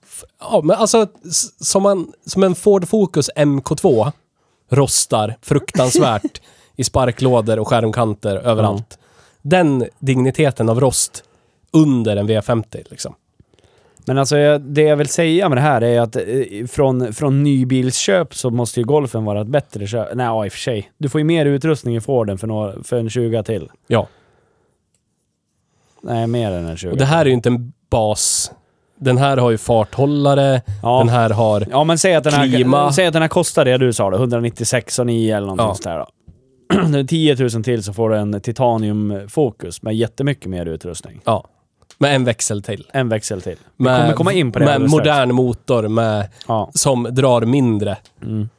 [0.04, 4.12] F- Ja, men alltså s- som en, som en Ford Focus MK2
[4.70, 6.42] rostar fruktansvärt
[6.78, 9.00] i sparklådor och skärmkanter överallt.
[9.42, 11.24] Den digniteten av rost
[11.74, 13.16] under en V50 liksom.
[14.06, 16.22] Men alltså jag- det jag vill säga med det här är att eh,
[16.70, 20.08] från, från nybilsköp så måste ju Golfen vara ett bättre köp.
[20.16, 20.92] Nej, ja, i och för sig.
[20.98, 23.70] Du får ju mer utrustning i Forden för, några, för en 20 till.
[23.88, 24.08] Ja.
[26.02, 26.92] Nej, mer än en 20.
[26.92, 28.52] Och det här är ju inte en bas.
[29.00, 30.98] Den här har ju farthållare, Ja.
[31.00, 31.66] den här har...
[31.72, 32.94] Ja, men säg att den här, Klima.
[32.94, 35.74] säg att den här kostar det du sa då, 196 och 9 eller någonting Ja.
[35.74, 36.08] sånt där då.
[36.92, 41.22] Det är 10 000 till så får du en titaniumfokus med jättemycket mer utrustning.
[41.26, 41.48] Ja.
[41.98, 42.88] Med en växel till.
[42.94, 43.58] En växel till.
[43.78, 44.92] Vi Med, kommer komma in på det Med strax.
[44.92, 46.72] modern motor med, Ja.
[46.74, 47.98] som drar mindre.
[48.24, 48.50] Mm.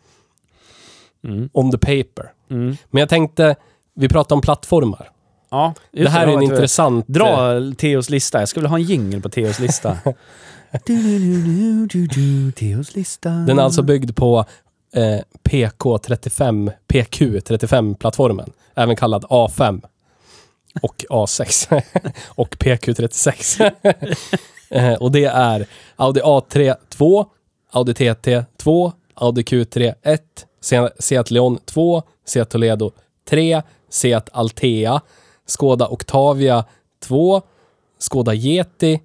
[1.24, 1.48] Mm.
[1.52, 2.32] On the paper.
[2.50, 2.76] Mm.
[2.90, 3.56] Men jag tänkte,
[3.94, 5.10] vi pratar om plattformar.
[5.50, 7.06] Ja, det här är ja, en vi- intressant...
[7.08, 8.38] Dra Theos lista.
[8.38, 9.96] Jag skulle vilja ha en jingle på Theos lista.
[10.86, 13.30] du, du, du, Theos lista.
[13.30, 14.44] Den är alltså byggd på
[14.92, 18.52] eh, PK35, PQ35-plattformen.
[18.74, 19.82] Även kallad A5.
[20.82, 21.82] Och A6.
[22.28, 23.72] och PQ36.
[24.70, 25.66] eh, och det är
[25.96, 27.26] Audi A3 2,
[27.70, 30.22] Audi TT 2, Audi Q3 1,
[30.98, 32.92] Seat Leon 2, Seat Toledo
[33.28, 35.00] 3, Seat Altea,
[35.46, 36.64] Skoda Octavia
[37.00, 37.42] 2,
[37.98, 39.00] Skoda Yeti,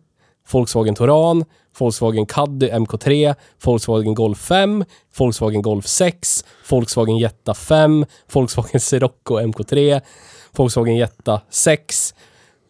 [0.54, 4.86] Volkswagen Touran, Volkswagen Caddy MK3, Volkswagen Golf 5,
[5.18, 10.02] Volkswagen Golf 6, Volkswagen Jetta 5, Volkswagen Sirocco MK3,
[10.54, 12.14] Volkswagen Jetta 6,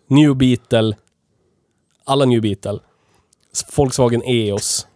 [0.08, 0.96] New Beetle,
[2.06, 2.80] alla New Beetle,
[3.76, 4.88] Volkswagen EOS.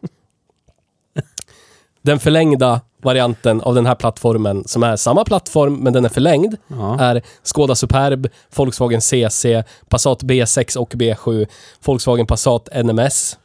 [2.01, 6.57] Den förlängda varianten av den här plattformen, som är samma plattform men den är förlängd,
[6.67, 6.99] Ja.
[6.99, 9.45] är Skoda Superb, Volkswagen CC,
[9.89, 11.47] Passat B6 och B7,
[11.85, 13.37] Volkswagen Passat NMS,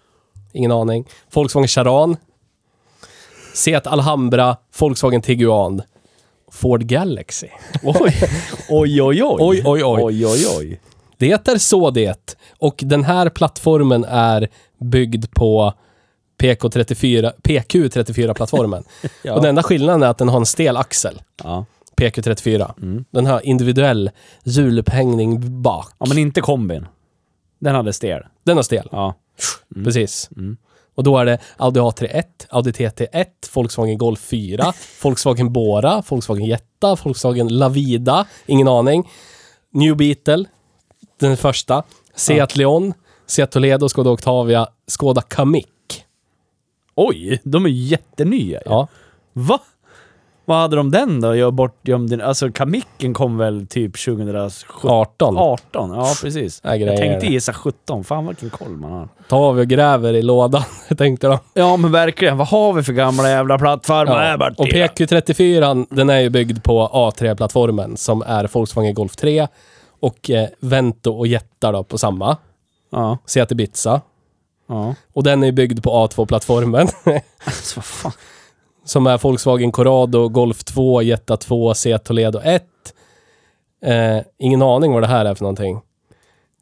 [0.52, 2.16] ingen aning, Volkswagen Charan,
[3.54, 5.82] Seat Alhambra, Volkswagen Tiguan,
[6.50, 7.48] Ford Galaxy.
[7.82, 8.12] Oj,
[8.68, 9.36] oj, oj, oj.
[9.40, 10.02] Oj, oj, oj.
[10.02, 10.80] oj, oj, oj.
[11.18, 12.36] Det är så det.
[12.58, 14.48] Och den här plattformen är
[14.80, 15.72] byggd på
[16.42, 18.84] PK34, PQ34-plattformen.
[19.22, 19.34] Ja.
[19.34, 21.64] Och den enda skillnaden är att den har en stel axel, Ja.
[21.96, 22.72] PQ34.
[22.82, 23.04] Mm.
[23.10, 24.10] Den har individuell
[24.44, 25.88] hjulupphängning bak.
[25.98, 26.86] ja, men inte kombin.
[27.58, 28.22] Den hade stel.
[28.44, 29.14] Den har stel, Ja.
[29.84, 30.30] precis.
[30.36, 30.56] Mm.
[30.94, 34.72] Och då är det Audi A31, Audi TT1, Volkswagen Golf 4,
[35.02, 39.08] Volkswagen Bora, Volkswagen Jetta, Volkswagen Lavida, ingen aning.
[39.74, 40.44] New Beetle,
[41.20, 41.82] den första.
[42.14, 42.94] Seat Leon,
[43.26, 45.66] Seat Toledo, Skoda Octavia, Skoda Kamiq.
[46.94, 48.58] Oj, de är jättenya ju.
[48.64, 48.88] Ja.
[49.32, 49.58] Va?
[50.44, 51.36] Vad hade de den då?
[51.36, 52.20] Jag bortgömd den.
[52.20, 54.90] Alltså Kamicken kom väl typ 2017?
[54.90, 55.36] 18.
[55.38, 55.90] 18?
[55.90, 56.60] Ja, precis.
[56.64, 58.04] Ja, jag tänkte gissa 17.
[58.04, 59.08] Fan vilken koll man har.
[59.28, 60.62] Tar vi och gräver i lådan,
[60.96, 61.38] tänkte de.
[61.54, 62.38] Ja, men verkligen.
[62.38, 64.24] Vad har vi för gamla jävla plattformar?
[64.24, 64.36] Ja.
[64.40, 64.50] Ja.
[64.58, 69.46] Och PQ34, den är ju byggd på A3-plattformen som är Volkswagen Golf 3
[70.00, 72.36] och eh, Vento och Jetta då på samma.
[72.90, 73.18] Ja.
[73.26, 74.00] Seat Ibiza.
[74.72, 74.94] Ja.
[75.12, 76.88] Och den är byggd på A2-plattformen.
[77.44, 78.12] Alltså vad fan.
[78.84, 82.64] som är Volkswagen Corrado, Golf 2, Jetta 2, Seat Toledo 1.
[83.84, 85.80] Eh, ingen aning vad det här är för någonting.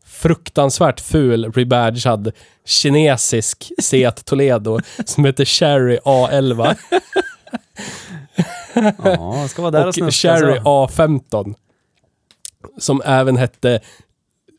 [0.04, 2.32] Fruktansvärt ful, rebadgad
[2.64, 6.76] kinesisk Seat Toledo som heter Cherry A11
[9.04, 10.12] Ja, ska vara där och, och.
[10.14, 10.86] Cherry så.
[10.86, 11.54] A15.
[12.78, 13.80] Som även hette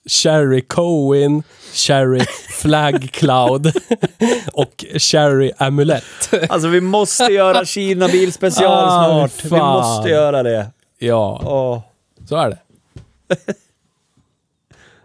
[0.09, 1.43] Cherry Coin,
[1.73, 2.25] Cherry
[2.61, 3.67] Flag Cloud
[4.53, 6.03] och Cherry Amulett.
[6.49, 9.45] Alltså vi måste göra Kina bilspecial Ah, snart.
[9.45, 9.79] Vi fan.
[9.79, 10.67] måste göra det.
[10.97, 11.81] Ja, Åh.
[12.29, 12.57] så är det.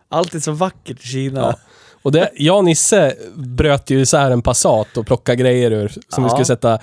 [0.09, 1.40] Allt är så vackert i Kina.
[1.40, 1.55] Ja.
[2.03, 6.24] Och det, jag och Nisse bröt ju isär en Passat och plockade grejer ur som
[6.24, 6.28] vi Ja.
[6.30, 6.78] skulle sätta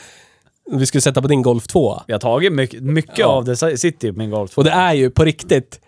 [0.71, 2.01] vi skulle sätta på din Golf 2.
[2.07, 3.25] Vi har tagit mycket, mycket Ja.
[3.27, 4.57] av det sitter ju på min Golf.
[4.57, 5.79] Och det är ju på riktigt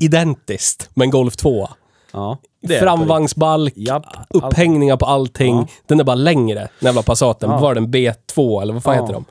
[0.00, 1.68] identiskt med en Golf 2.
[2.12, 3.72] Ja, det är Framvagnsbalk.
[3.76, 4.06] Japp.
[4.30, 5.56] upphängningar på allting.
[5.56, 5.66] Ja.
[5.86, 7.50] Den är bara längre, den jävla Passaten.
[7.50, 7.58] Ja.
[7.58, 9.00] Var den B2 eller vad fan Ja.
[9.02, 9.24] heter de?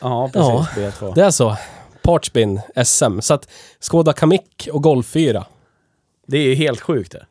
[0.00, 0.76] Ja, precis.
[1.00, 1.14] B2.
[1.14, 1.56] Det är så.
[2.02, 3.20] Partspin SM.
[3.20, 3.48] Så att
[3.80, 5.44] Skoda Kamiq och Golf 4.
[6.26, 7.26] Det är ju helt sjukt det.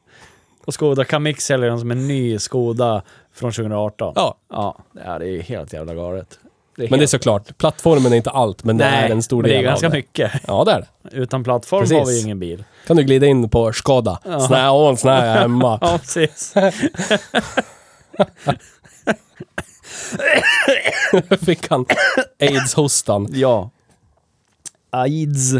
[0.65, 3.01] Och Skoda Kamiq säljer den som en ny Skoda
[3.33, 4.13] från 2018.
[4.15, 4.37] Ja.
[4.49, 6.39] Ja, det är- är helt jävla galet.
[6.79, 9.43] Det Men det är såklart, plattformen är inte allt, men det Nej, är en stor
[9.43, 9.97] del det är ganska av det.
[9.97, 10.31] mycket.
[10.47, 10.79] Ja, det är
[11.11, 11.17] det.
[11.17, 11.97] Utan plattform Precis.
[11.97, 12.63] har vi ju ingen bil.
[12.87, 14.19] Kan du glida in på Skoda.
[14.25, 14.39] Ja.
[14.39, 15.77] Sån här är hemma.
[15.81, 16.53] Ja, precis.
[21.45, 21.85] fick han
[22.39, 23.27] aids-hostan.
[23.31, 23.69] Ja.
[24.89, 25.53] AIDS.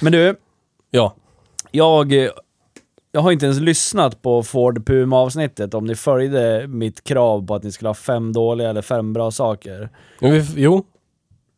[0.00, 0.36] Men du,
[0.90, 1.14] Ja.
[1.70, 2.12] jag,
[3.12, 7.62] jag har inte ens lyssnat på Ford Puma-avsnittet om ni följde mitt krav på att
[7.62, 9.90] ni skulle ha fem dåliga eller fem bra saker.
[10.20, 10.84] Vi, jo,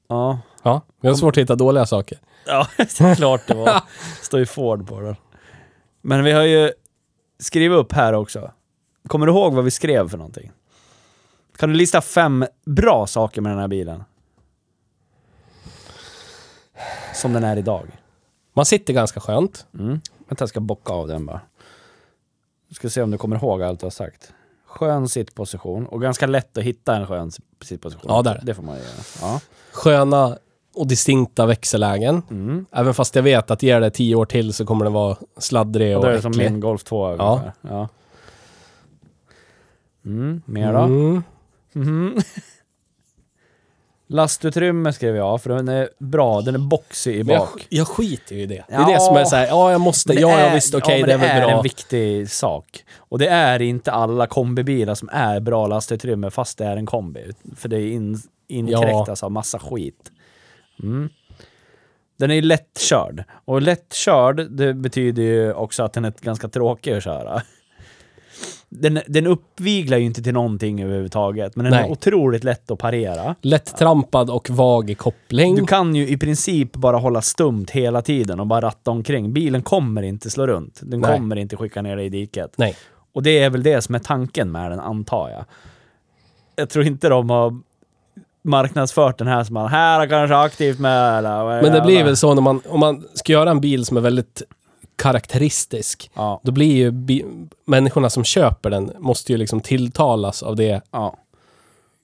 [0.08, 0.80] Ja, ja.
[1.00, 2.18] Vi har svårt att hitta dåliga saker.
[2.46, 3.82] ja det är klart det var.
[4.22, 5.16] står ju Ford på den.
[6.02, 6.72] Men vi har ju
[7.38, 8.50] skrivit upp här också.
[9.08, 10.52] Kommer du ihåg vad vi skrev för någonting?
[11.56, 14.04] Kan du lista fem bra saker med den här bilen?
[17.14, 17.88] Som den är idag.
[18.52, 19.66] Man sitter ganska skönt.
[19.78, 20.00] Mm.
[20.34, 21.40] Vänta, jag ska bocka av den bara.
[22.68, 24.32] Jag ska se om du kommer ihåg allt jag har sagt.
[24.66, 27.32] Skön sittposition och ganska lätt att hitta en skön
[27.62, 28.10] sittposition.
[28.14, 28.40] Ja, där.
[28.42, 28.86] Det får man göra.
[29.20, 29.40] Ja.
[29.72, 30.38] Sköna
[30.74, 32.22] och distinkta växellägen.
[32.30, 32.66] Mm.
[32.72, 35.96] Även fast jag vet att ger det tio år till så kommer den vara sladdrig
[35.96, 37.32] Och och, då är det som min Golf 2 Ja.
[37.32, 37.52] ungefär.
[37.60, 37.88] ja.
[40.04, 40.78] Mm, mer då?
[40.78, 41.22] Mm.
[41.72, 42.18] Mhm.
[44.06, 46.40] Lastutrymme skrev jag, för den är bra.
[46.40, 47.66] Den är boxy i Men jag, bak.
[47.68, 48.64] jag skiter ju i det.
[48.68, 48.86] Det är Ja.
[48.94, 51.18] det som är såhär, ja jag måste, det ja, ja är- visst okej ja, det
[51.18, 51.56] men är väl bra.
[51.56, 52.84] en viktig sak.
[52.98, 57.32] Och det är inte alla kombibilar som är bra lastutrymme fast det är en kombi.
[57.56, 60.10] För det är in, inkräktas av massa skit.
[60.82, 61.08] Mm.
[62.18, 63.24] Den är lättkörd.
[63.44, 67.42] Och lättkörd, det betyder ju också att den är ganska tråkig att köra.
[68.76, 71.84] Den, den uppviglar ju inte till någonting överhuvudtaget, men den Nej.
[71.84, 73.34] är otroligt lätt att parera.
[73.40, 75.54] Lätt-trampad och vag i koppling.
[75.56, 79.32] Du kan ju i princip bara hålla stumt hela tiden och bara ratta omkring.
[79.32, 80.80] Bilen kommer inte slå runt.
[80.82, 81.16] Den Nej.
[81.16, 82.52] kommer inte skicka ner dig i diket.
[82.56, 82.76] Nej.
[83.12, 85.44] Och det är väl det som är tanken med den, antar jag.
[86.56, 87.60] Jag tror inte de har
[88.44, 92.04] marknadsfört den här som man, här är kanske aktivt med eller Men det blir jävla-"
[92.04, 94.42] väl så när man, om man ska göra en bil som är väldigt
[94.96, 96.10] karaktäristisk.
[96.14, 96.92] Ja, Då blir ju
[97.64, 101.16] människorna som köper den måste ju liksom tilltalas av det ja,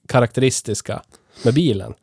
[0.07, 1.01] karaktäristiska
[1.43, 1.93] med bilen.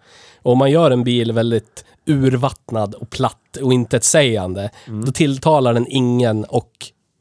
[0.42, 5.04] Och om man gör en bil väldigt urvattnad och platt och intetsägande, Mm.
[5.04, 6.72] då tilltalar den ingen och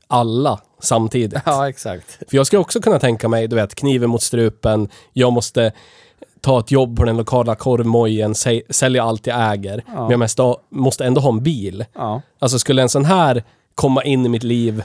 [0.07, 1.41] alla samtidigt.
[1.45, 2.11] ja, exakt.
[2.29, 5.71] För jag skulle också kunna tänka mig, du vet, kniven mot strupen, jag måste
[6.41, 10.41] ta ett jobb på den lokala korvmojen, säl- sälja allt jag äger, men jag måste,
[10.41, 11.85] ha- måste ändå ha en bil.
[11.93, 13.43] Ja, Alltså skulle en sån här
[13.75, 14.83] komma in i mitt liv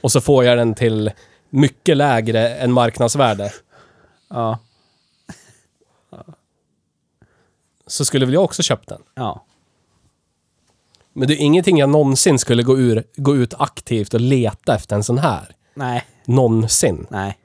[0.00, 1.10] och så får jag den till
[1.50, 3.52] mycket lägre än marknadsvärde,
[4.30, 4.58] ja,
[7.86, 9.02] så skulle väl jag också köpt den.
[9.14, 9.44] ja.
[11.14, 14.96] Men det är ingenting jag någonsin skulle gå, ur, gå ut aktivt och leta efter
[14.96, 15.56] en sån här.
[15.74, 17.06] Nej, Någonsin.
[17.10, 17.38] nej.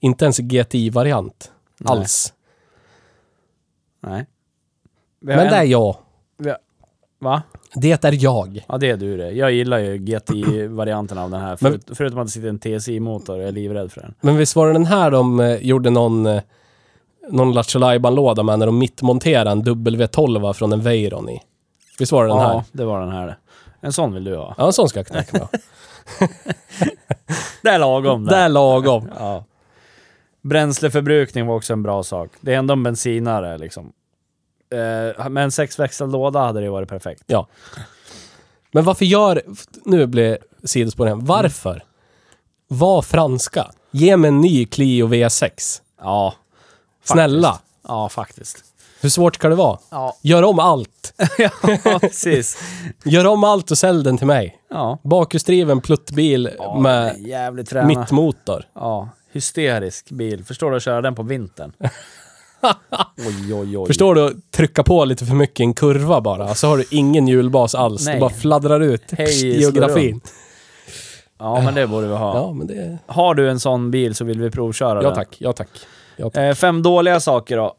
[0.00, 1.50] Inte ens GTI-variant.
[1.80, 1.98] Nej.
[1.98, 2.32] Alls.
[4.00, 4.26] nej.
[5.20, 5.80] Men en- det är jag.
[5.80, 6.58] har-
[7.22, 7.42] Va?
[7.74, 8.64] Det är jag.
[8.68, 9.30] Ja, det är du det.
[9.30, 11.48] Jag gillar ju GTI-varianten av den här.
[11.48, 14.14] Men- Förut, förutom att det sitter en TSI-motor, jag är livrädd för den.
[14.20, 16.42] Men visst var det den här de eh, gjorde någon, eh,
[17.30, 17.78] någon Lattjo
[18.10, 21.42] låda med när de mittmonterade en W12 från en Veyron i?
[21.98, 22.62] Visst var det den ja, här?
[22.72, 23.38] det var den här.
[23.80, 24.54] En sån vill du ha.
[24.58, 25.48] Ja, en sån ska jag knäcka med.
[27.62, 29.10] Det är lagom Det är lagom.
[29.18, 29.44] Ja.
[30.42, 32.30] Bränsleförbrukning var också en bra sak.
[32.40, 33.92] Det är ändå en bensinare liksom.
[34.72, 37.22] Eh, med en sexväxlad låda hade det varit perfekt.
[37.26, 37.46] Ja.
[38.72, 39.42] Men varför gör...
[39.84, 41.24] Nu blir sidospår igen.
[41.24, 41.84] Varför?
[42.68, 43.70] Var franska.
[43.90, 45.80] Ge mig en ny Clio V6.
[46.00, 46.34] Ja.
[47.00, 47.12] faktiskt.
[47.12, 47.58] Snälla.
[47.88, 48.64] Ja, faktiskt.
[49.00, 49.78] Hur svårt ska det vara?
[49.90, 51.12] Ja, Gör om allt.
[51.84, 52.58] ja precis.
[53.04, 54.60] Gör om allt och sälj den till mig.
[54.70, 54.98] Ja.
[55.02, 57.86] Bakhjulsdriven pluttbil ja med jävligt fräna.
[57.86, 58.64] mittmotor.
[58.74, 60.44] Ja, hysterisk bil.
[60.44, 61.72] Förstår du att köra den på vintern?
[63.26, 63.86] oj, oj, oj.
[63.86, 64.40] Förstår du?
[64.50, 66.54] Trycka på lite för mycket i en kurva bara.
[66.54, 68.04] Så har du ingen hjulbas alls.
[68.06, 68.14] Nej.
[68.14, 69.02] Det bara fladdrar ut.
[69.18, 70.20] Hej, Pst, slå geografin.
[71.38, 72.34] Ja, men det borde vi ha.
[72.36, 72.98] Ja, men det...
[73.06, 75.14] Har du en sån bil så vill vi provköra Ja den.
[75.14, 75.36] tack.
[75.38, 75.68] Ja tack.
[76.16, 76.42] Ja, tack.
[76.42, 77.74] Eh, fem dåliga saker då.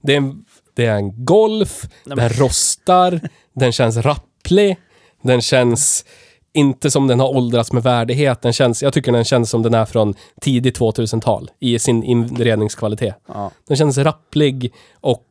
[0.00, 3.20] Det är en, det är en Golf, Nej, den rostar,
[3.52, 4.76] den känns rapplig,
[5.22, 6.04] den känns
[6.52, 8.42] inte som den har åldrats med värdighet.
[8.42, 13.14] Den känns, jag tycker den känns som den är från tidigt 2000-tal i sin inredningskvalitet.
[13.26, 13.50] Ja.
[13.68, 15.24] Den känns rapplig och...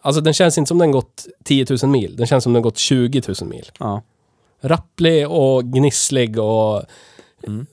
[0.00, 2.16] Alltså den känns inte som den gått 10 000 mil.
[2.16, 3.70] Den känns som den gått 20 000 mil.
[3.78, 4.02] ja.
[4.60, 6.82] Rapplig och gnisslig och...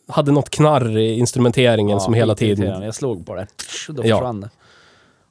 [0.07, 2.81] Hade något knarr i instrumenteringen Ja, som hela tiden...
[2.81, 3.47] Jag slog på det.
[3.89, 4.49] Då försvann det.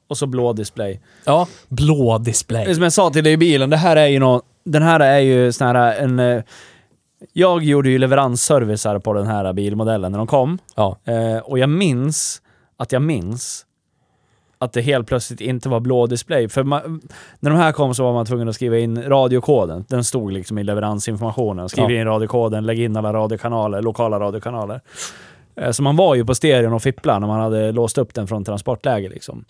[0.07, 1.01] Och så blå display.
[1.23, 2.73] Ja, blå display.
[2.75, 5.19] som jag sa till dig i bilen, det här är ju nå Den här är
[5.19, 6.43] ju sån här en...
[7.33, 10.57] Jag gjorde ju leveransservicer på den här bilmodellen när de kom.
[10.75, 12.41] Ja, Eh, och jag minns
[12.77, 13.65] att jag minns
[14.57, 16.49] att det helt plötsligt inte var blå display.
[16.49, 17.01] För ma-
[17.39, 19.85] när de här kom så var man tvungen att skriva in radiokoden.
[19.89, 21.69] Den stod liksom i leveransinformationen.
[21.69, 21.99] Skriv Ja.
[21.99, 24.81] in radiokoden, lägg in alla radiokanaler, lokala radiokanaler.
[25.55, 28.27] Eh, Så man var ju på stereon och fipplade när man hade låst upp den
[28.27, 29.09] från transportläge.
[29.09, 29.45] Liksom.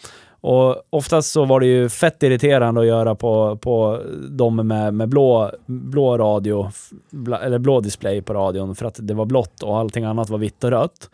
[0.47, 5.09] Och oftast så var det ju fett irriterande att göra på, på de med, med
[5.09, 6.71] blå, blå radio,
[7.09, 10.37] bla, eller blå display på radion för att det var blått och allting annat var
[10.37, 11.09] vitt och rött.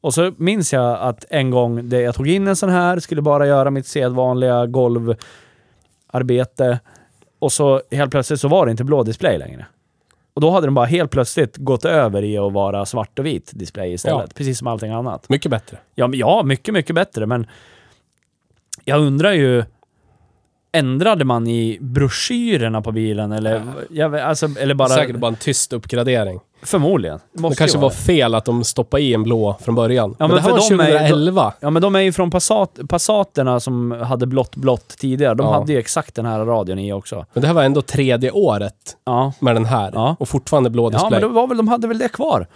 [0.00, 3.22] Och så minns jag att en gång, det, jag tog in en sån här, skulle
[3.22, 6.80] bara göra mitt sedvanliga golvarbete.
[7.38, 9.66] Och så helt plötsligt så var det inte blå display längre.
[10.34, 13.50] Och då hade den bara helt plötsligt gått över i att vara svart och vit
[13.54, 14.24] display istället.
[14.28, 14.34] Ja.
[14.34, 15.28] Precis som allting annat.
[15.28, 15.78] mycket bättre.
[15.94, 17.46] Ja, ja, mycket, mycket bättre, men
[18.88, 19.64] jag undrar ju...
[20.72, 24.88] ändrade man i broschyrerna på bilen eller, jag alltså, eller bara...
[24.88, 26.40] Säkert bara en tyst uppgradering.
[26.62, 27.18] Förmodligen.
[27.32, 30.10] Det måste kanske ju var vara fel att de stoppade i en blå från början.
[30.18, 31.52] Ja, men, men det här var de är- 2011.
[31.60, 35.34] Ja men de är ju från Passat, Passaterna som hade blått blått tidigare.
[35.34, 35.52] De Ja.
[35.52, 37.26] hade ju exakt den här radion i också.
[37.32, 38.74] Men det här var ändå tredje året
[39.04, 39.32] Ja.
[39.40, 39.90] med den här.
[39.94, 40.16] Ja.
[40.20, 41.10] Och fortfarande blå Ja display.
[41.10, 42.46] men det var väl, de hade väl det kvar.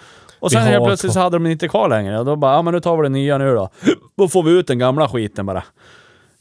[0.41, 1.21] Och sen helt plötsligt kvar.
[1.21, 2.19] så hade de inte kvar längre.
[2.19, 3.69] Och då bara, ja men nu tar vi det nya nu då.
[4.17, 5.65] Då får vi ut den gamla skiten bara.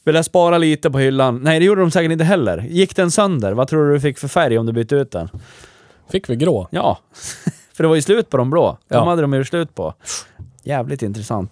[0.04, 1.40] Vill jag spara lite på hyllan?
[1.44, 2.58] Nej det gjorde de säkert inte heller.
[2.58, 3.52] Gick den sönder?
[3.54, 5.30] Vad tror du du fick för färg om du bytte ut den?
[6.12, 6.68] Fick vi grå.
[6.72, 6.98] Ja.
[7.74, 8.78] för det var ju slut på de blå.
[8.88, 9.10] De Ja.
[9.10, 9.94] hade de ju slut på.
[10.64, 11.52] Jävligt intressant.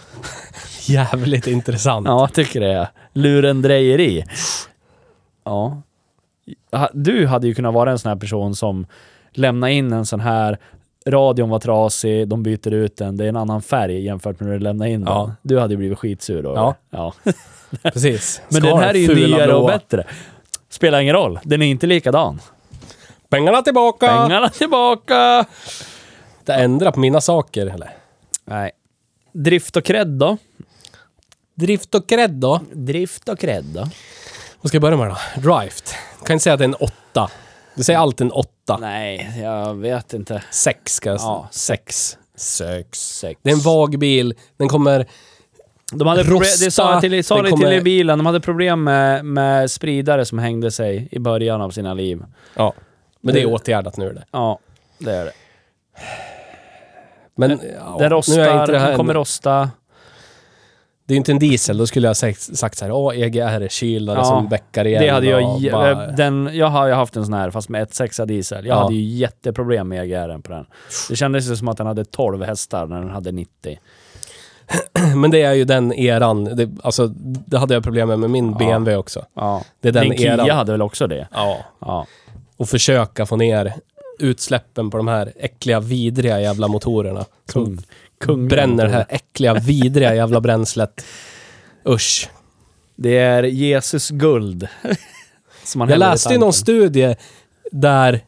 [0.88, 2.06] Jävligt intressant.
[2.06, 2.72] Ja, tycker det.
[2.72, 2.88] är.
[3.12, 4.24] Lurendrejeri.
[5.44, 5.82] Ja.
[6.92, 8.86] Du hade ju kunnat vara en sån här person som
[9.32, 10.58] lämnar in en sån här
[11.06, 14.54] Radion var trasig, de byter ut den, det är en annan färg jämfört med när
[14.54, 15.14] du lämnar in den.
[15.14, 15.32] Ja.
[15.42, 16.52] Du hade ju blivit skitsur då.
[16.54, 16.74] Ja.
[16.90, 17.14] ja.
[17.82, 18.42] Precis.
[18.48, 20.06] Men den här är ju nyare och bättre.
[20.68, 22.40] Spelar ingen roll, den är inte likadan.
[23.28, 24.06] Pengarna tillbaka!
[24.06, 25.44] Pengarna tillbaka!
[26.44, 27.90] Det ändrar på mina saker, eller?
[28.44, 28.70] Nej.
[29.32, 30.36] Drift och cred då?
[31.54, 32.60] Drift och cred då?
[32.72, 33.88] Drift och cred då?
[34.60, 35.40] Vad ska jag börja med då?
[35.40, 35.94] Drift.
[36.24, 37.30] Kan inte säga att det är en åtta.
[37.74, 38.76] Du säger alltid en åtta.
[38.80, 40.42] Nej, jag vet inte.
[40.50, 41.30] Sex ska jag säga.
[41.30, 42.18] Ja, sex.
[42.36, 42.98] Sex.
[43.18, 43.40] Sex.
[43.44, 44.34] Det är en vag bil.
[44.56, 45.06] Den kommer...
[45.94, 48.26] De hade problem, Rosta, det sa jag till, sa det kommer- till i bilen, de
[48.26, 52.22] hade problem med, med spridare som hängde sig i början av sina liv.
[52.54, 52.72] Ja.
[53.20, 54.24] Men det är Det- åtgärdat nu det.
[54.30, 54.58] Ja,
[54.98, 55.32] det är det.
[57.34, 59.70] Men ja, den nu är rostar, inte det här den kommer rosta.
[61.12, 61.78] Det är inte en diesel.
[61.78, 65.02] Då skulle jag sagt, sagt så här, åh, EGR-kylare Ja, som bäckar igen.
[65.02, 68.26] Det hade jag, bara- den, jag har ju haft en sån här fast med 1.6
[68.26, 68.66] diesel.
[68.66, 68.82] Jag Ja.
[68.82, 70.66] hade ju jätteproblem med EGR på den.
[71.08, 73.78] Det kändes ju som att den hade 12 hästar när den hade 90.
[75.16, 76.44] Men det är ju den eran.
[76.44, 77.06] Det, alltså,
[77.46, 78.58] det hade jag problem med med min Ja.
[78.58, 79.24] BMW också.
[79.34, 79.62] Ja.
[79.80, 80.50] Det är den Din Kia eran.
[80.50, 81.28] hade väl också det?
[81.34, 81.56] Ja.
[81.80, 82.06] Ja.
[82.56, 83.72] Och försöka få ner
[84.22, 87.24] utsläppen på de här äckliga, vidriga jävla motorerna.
[87.52, 87.82] Som Kung.
[88.20, 88.48] Kung.
[88.48, 91.04] bränner det här äckliga, vidriga jävla bränslet.
[91.88, 92.30] Usch.
[92.96, 94.68] Det är Jesus guld.
[95.74, 97.16] Jag läste ju någon studie
[97.72, 98.24] där...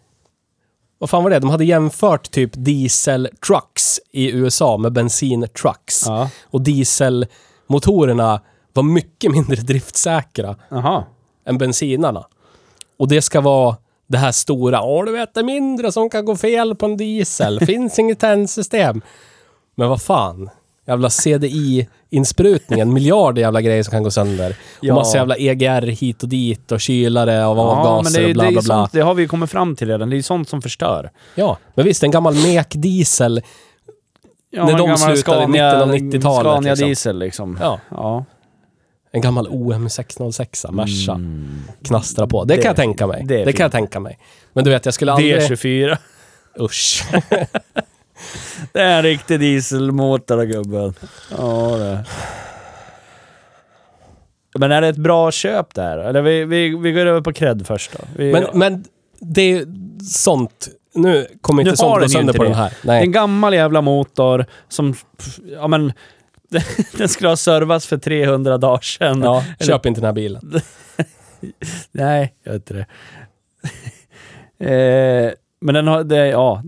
[0.99, 1.39] Vad fan var det?
[1.39, 6.05] De hade jämfört typ diesel-trucks i USA med bensin-trucks.
[6.07, 6.31] Ja.
[6.45, 8.41] Och dieselmotorerna
[8.73, 11.05] var mycket mindre driftsäkra Jaha.
[11.47, 12.27] än bensinarna.
[12.99, 13.77] Och det ska vara
[14.15, 16.97] det här stora, åh du vet det är mindre som kan gå fel på en
[16.97, 19.03] diesel, finns inget tändsystem.
[19.75, 20.51] Men vad fan,
[20.87, 24.57] jävla CDI-insprutning, en miljard jävla grejer som kan gå sönder.
[24.81, 24.93] Ja.
[24.93, 28.35] Och massa jävla EGR hit och dit och kylare Ja, men avgaser det, är- och
[28.35, 28.75] bla det, bla bla.
[28.77, 30.11] sånt, det har vi ju kommit fram till redan.
[30.11, 31.11] Det är ju sånt som förstör.
[31.35, 33.43] Ja, men visst, en gammal mek-diesel.
[34.51, 36.87] Ja, När de slutade i mitten av 90-talet, Scania liksom.
[36.89, 37.59] diesel liksom.
[37.61, 38.25] Ja, Ja.
[39.15, 41.21] En gammal OM 606 Merca.
[41.85, 42.45] Knastra på.
[42.45, 42.63] Det, Mm.
[42.63, 43.25] Kan jag tänka mig.
[43.25, 44.19] Det, Det kan jag tänka mig.
[44.53, 45.37] Men du vet, jag skulle aldrig...
[45.41, 45.97] V24.
[46.61, 47.05] Usch.
[48.73, 50.95] Det är en riktig dieselmotor gubben.
[51.39, 52.05] Ja det.
[54.59, 55.99] Men är det ett bra köp där?
[55.99, 57.99] Eller vi, vi, vi går över på cred först då.
[58.17, 58.85] Vi, Men, men
[59.21, 59.67] det är
[60.11, 60.69] sånt...
[60.95, 62.49] Nu kommer inte sånt gå sönder på det.
[62.49, 62.73] den här.
[62.83, 63.03] Det är Nej.
[63.03, 64.95] en gammal jävla motor som...
[65.53, 65.93] Ja men...
[66.99, 69.23] Den skulle ha servats för 300 dagar sedan.
[69.23, 70.61] Ja, Eller- köp inte den här bilen.
[71.93, 72.87] Nej, jag inte det.
[75.27, 76.63] eh, men den har, det, ja,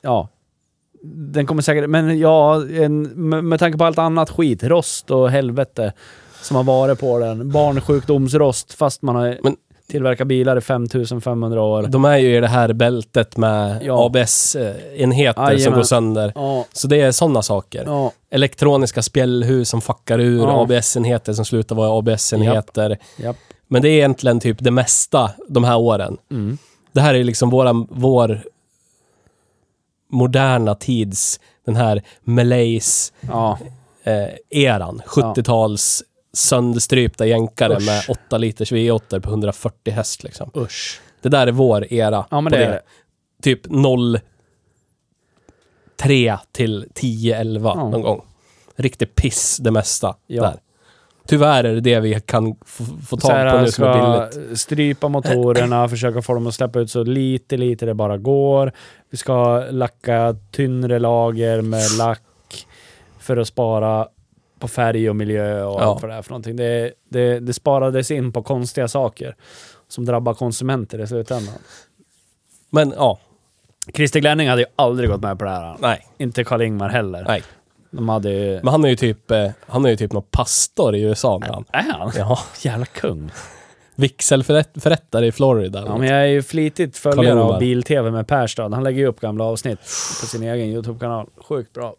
[0.00, 0.28] ja.
[1.04, 5.30] Den kommer säkert, men ja, en, med, med tanke på allt annat skit, rost och
[5.30, 5.92] helvete
[6.42, 7.50] som har varit på den.
[7.50, 9.56] Barnsjukdomsrost fast man har Men-
[9.88, 11.82] tillverkat bilar i 5500 år.
[11.82, 14.06] De är ju i det här bältet med Ja.
[14.06, 16.32] ABS-enheter som går sönder.
[16.34, 17.84] Ja, Så det är sådana saker.
[17.86, 20.62] ja, Elektroniska spjällhus som fuckar ur.
[20.62, 22.98] ABS-enheter som slutar vara ABS-enheter.
[23.16, 23.36] japp.
[23.68, 26.16] Men det är egentligen typ det mesta de här åren.
[26.30, 26.58] Mm.
[26.92, 28.42] Det här är liksom våra, vår
[30.10, 33.58] moderna tids, den här malaise Ja,
[34.04, 35.02] eh, eran.
[35.06, 36.02] 70-tals
[36.32, 37.86] sönderstrypta jänkare Usch.
[37.86, 40.50] med 8 liters V8 på 140 häst liksom.
[40.56, 41.00] usch.
[41.22, 42.26] Det där är vår era.
[42.30, 42.82] Ja, men på det är det.
[43.42, 44.20] Typ 0
[45.96, 47.88] 3 till 10, 11 Ja.
[47.88, 48.24] någon gång.
[48.76, 50.42] Riktigt piss det mesta Ja.
[50.42, 50.60] där.
[51.26, 52.56] Tyvärr är det det vi kan
[53.06, 54.60] få, tag här, på nu som är billigt.
[54.60, 58.72] strypa motorerna, försöka få dem att släppa ut så lite, lite det bara går.
[59.10, 62.22] Vi ska lacka tynnre lager med lack
[63.18, 64.08] för att spara
[64.62, 65.84] på färg och miljö och Ja.
[65.84, 66.56] allt vad det är för någonting.
[66.56, 69.36] Det, det, det sparades in på konstiga saker
[69.88, 71.54] som drabbar konsumenter i slutändan.
[72.70, 73.18] Men ja,
[73.94, 75.76] Christer Glenning hade ju aldrig gått med på det här.
[75.80, 76.06] nej.
[76.18, 77.24] Inte Karl-Ingmar heller.
[77.28, 77.42] nej.
[77.90, 78.54] De hade ju...
[78.62, 81.48] Men han är ju typ, eh, han är ju typ någon pastor i USA med
[81.48, 81.64] han.
[81.72, 82.12] Är han?
[82.16, 82.38] Ja.
[82.62, 83.30] Jävla kung.
[83.94, 85.82] vigselförrättare i Florida.
[85.86, 88.68] Ja, men jag är ju flitigt följare av Bil-TV med Perstad.
[88.74, 89.78] Han lägger ju upp gamla avsnitt
[90.20, 91.26] på sin egen YouTube-kanal.
[91.48, 91.94] Sjukt bra.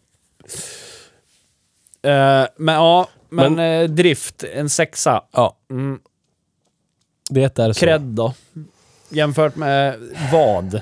[2.04, 5.24] Eh, men ja, men, eh, drift, en sexa.
[5.32, 5.98] Ja, Mm.
[7.30, 7.80] det är så.
[7.80, 8.34] Cred då?
[9.08, 9.94] Jämfört med
[10.32, 10.80] vad?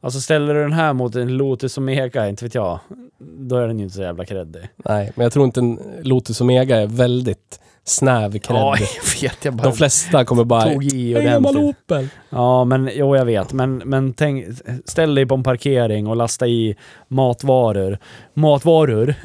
[0.00, 2.78] Alltså ställer du den här mot en Lotus Omega, inte vet jag,
[3.18, 4.62] då är den ju inte så jävla creddig.
[4.76, 8.56] Nej, men jag tror inte en Lotus Omega är väldigt snäv cred.
[8.56, 9.44] Ja, jag vet.
[9.44, 10.62] Jag bara De flesta kommer bara...
[10.72, 11.76] tog i "En gammal ordentligt.
[11.86, 12.08] Opel.
[12.30, 13.52] Ja, men jo, jag vet.
[13.52, 14.46] Men, men tänk,
[14.84, 16.76] ställ dig på en parkering och lasta i
[17.08, 17.98] matvaror.
[18.34, 19.14] Matvaror.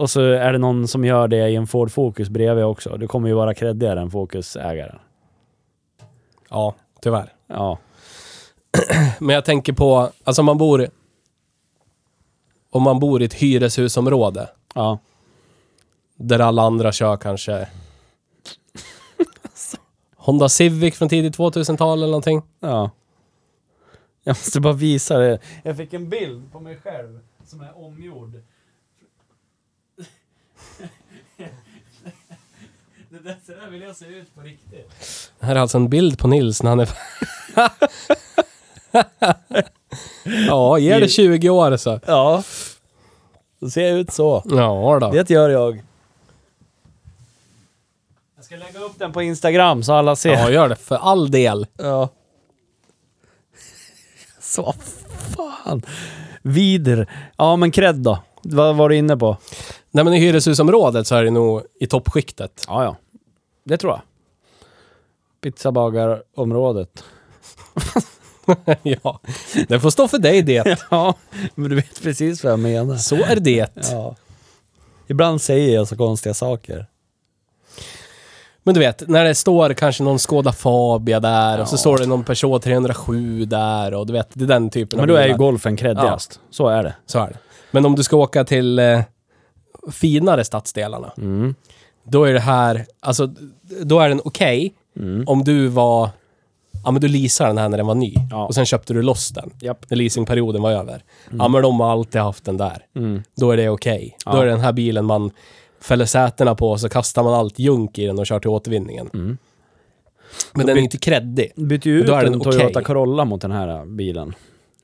[0.00, 2.96] och så är det någon som gör det i en Ford Focus bredvid också.
[2.96, 4.98] Du kommer ju vara creddigare än Focus-ägaren.
[6.50, 7.32] Ja, tyvärr.
[7.46, 7.78] Ja.
[9.18, 10.88] Men jag tänker på, alltså man bor...
[12.70, 14.98] Om man bor i ett hyreshusområde Ja.
[16.16, 17.68] där alla andra kör kanske...
[20.16, 22.42] Honda Civic från tidigt 2000-tal eller någonting.
[22.60, 22.90] Ja.
[24.24, 25.38] Jag måste bara visa det.
[25.62, 28.42] Jag fick en bild på mig själv som är omgjord.
[33.24, 34.90] Där, så där vill jag se ut på riktigt.
[35.40, 36.88] Det här är alltså en bild på Nils när han är...
[40.48, 42.00] ja, ger det 20 år så.
[42.06, 42.42] Ja.
[43.60, 44.42] Då ser jag ut så.
[44.44, 45.10] Ja då.
[45.10, 45.82] Det gör jag.
[48.36, 50.32] Jag ska lägga upp den på Instagram så alla ser.
[50.32, 50.76] Ja, gör det.
[50.76, 51.66] För all del.
[51.76, 52.08] Ja.
[54.40, 54.74] Så
[55.36, 55.82] fan.
[56.42, 57.08] Vider.
[57.36, 58.18] Ja men cred då.
[58.42, 59.36] Vad var du inne på?
[59.90, 62.64] Nej men i hyreshusområdet så är det nog i toppskiktet.
[62.68, 62.96] Ja ja.
[63.64, 64.00] Det tror jag.
[65.40, 67.04] Pizzabagarområdet.
[68.82, 69.20] ja,
[69.68, 70.78] det får stå för dig det.
[70.90, 71.14] Ja,
[71.54, 72.96] men du vet precis vad jag menar.
[72.96, 73.72] Så är det.
[73.90, 74.16] Ja.
[75.06, 76.86] Ibland säger jag så konstiga saker.
[78.62, 81.78] Men du vet, när det står kanske någon Skoda Fabia där och så Ja.
[81.78, 85.06] står det någon Peugeot 307 där och du vet, det är den typen Men av
[85.06, 85.38] då är ju bilar.
[85.38, 86.40] golfen creddigast.
[86.50, 86.94] Så är det.
[87.06, 87.38] Så är det.
[87.70, 89.00] Men om du ska åka till eh,
[89.92, 91.54] finare stadsdelarna, Mm.
[92.04, 93.26] Då är det här, alltså,
[93.82, 95.24] då är den okej Mm.
[95.26, 96.08] om du var,
[96.84, 98.46] ja men du leasade den här när den var ny Ja.
[98.46, 99.90] och sen köpte du loss den Japp.
[99.90, 101.02] när leasingperioden var över.
[101.38, 102.86] Ja men de har alltid haft den där.
[102.96, 103.22] Mm.
[103.36, 104.16] Då är det okej.
[104.24, 104.40] Då Ja.
[104.42, 105.30] är det den här bilen man
[105.80, 109.10] fäller sätena på och så kastar man allt junk i den och kör till återvinningen.
[109.14, 109.38] Mm.
[110.52, 111.52] Men den är inte kreddig.
[111.56, 112.84] Bytte ju ut Då är en den Toyota okej.
[112.84, 114.34] Corolla mot den här bilen.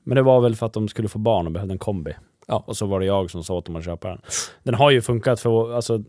[0.03, 2.13] Men det var väl för att de skulle få barn och behövde en kombi.
[2.47, 2.63] Ja.
[2.67, 4.21] Och så var det jag som sa åt dem att köpa den.
[4.63, 6.03] Den har ju funkat för alltså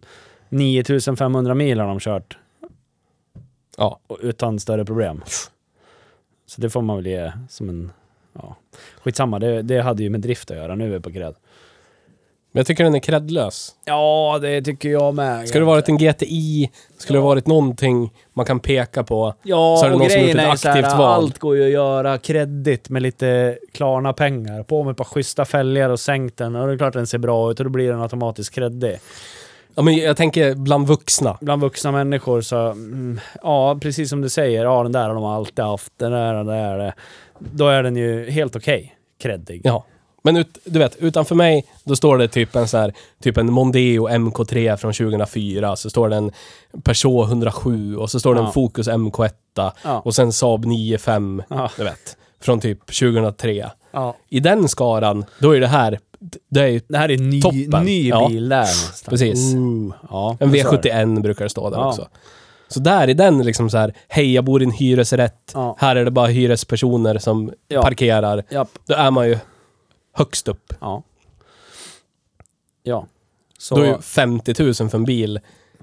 [0.48, 2.38] 9500 mil har de kört
[3.76, 4.00] Ja.
[4.06, 5.22] och utan större problem.
[6.46, 7.90] Så det får man väl ge som en...
[8.32, 8.56] Ja.
[9.02, 10.74] Skitsamma, det, det hade ju med drift att göra.
[10.74, 11.34] Nu är vi på cred.
[12.52, 13.74] Men jag tycker den är kreddlös.
[13.84, 15.48] Ja, det tycker jag med.
[15.48, 19.34] Skulle det varit en GTI, skulle det varit någonting man kan peka på.
[19.42, 21.02] Ja, så är det någon som gjort ett så här, aktivt val.
[21.02, 24.62] allt går ju att göra kreddigt med lite Klarna pengar.
[24.62, 27.18] På med ett par schyssta fälgar och sänkt den och det är klart den ser
[27.18, 28.98] bra ut och då blir den automatiskt kreddig.
[29.78, 31.38] Ja, men jag tänker bland vuxna.
[31.40, 35.24] Bland vuxna människor så, mm, ja precis som du säger, ja den där har de
[35.24, 36.94] alltid haft, den där, den där.
[37.38, 39.60] Då är den ju helt okej kreddig.
[39.64, 39.84] Ja.
[40.22, 43.52] Men ut, du vet, utanför mig, då står det typ en så här, typ en
[43.52, 46.32] Mondeo MK3 från 2004, så står det en
[46.84, 48.46] Peugeot 107 och så står det Ja.
[48.46, 49.72] en Focus MK1 Ja.
[50.04, 51.70] och sen Saab 95, Ja.
[51.76, 53.70] du vet, från typ 2003.
[53.92, 54.16] Ja.
[54.28, 55.98] I den skaran, då är det här,
[56.48, 57.84] det är Det här är ny, Toppen.
[57.84, 59.10] ny bil där nästan.
[59.10, 59.54] Precis.
[59.54, 60.90] Ooh, ja, En så är det.
[60.92, 61.88] V71 brukar det stå där Ja.
[61.88, 62.08] också.
[62.68, 65.76] Så där är den liksom så här, hej jag bor i en hyresrätt, Ja.
[65.78, 67.82] här är det bara hyrespersoner som Ja.
[67.82, 68.44] parkerar.
[68.50, 68.68] Japp.
[68.86, 69.38] Då är man ju
[70.12, 70.72] högst upp.
[70.80, 71.02] Ja.
[72.82, 73.06] Ja.
[73.58, 75.40] Så, Då är ju 50 000 för en bil,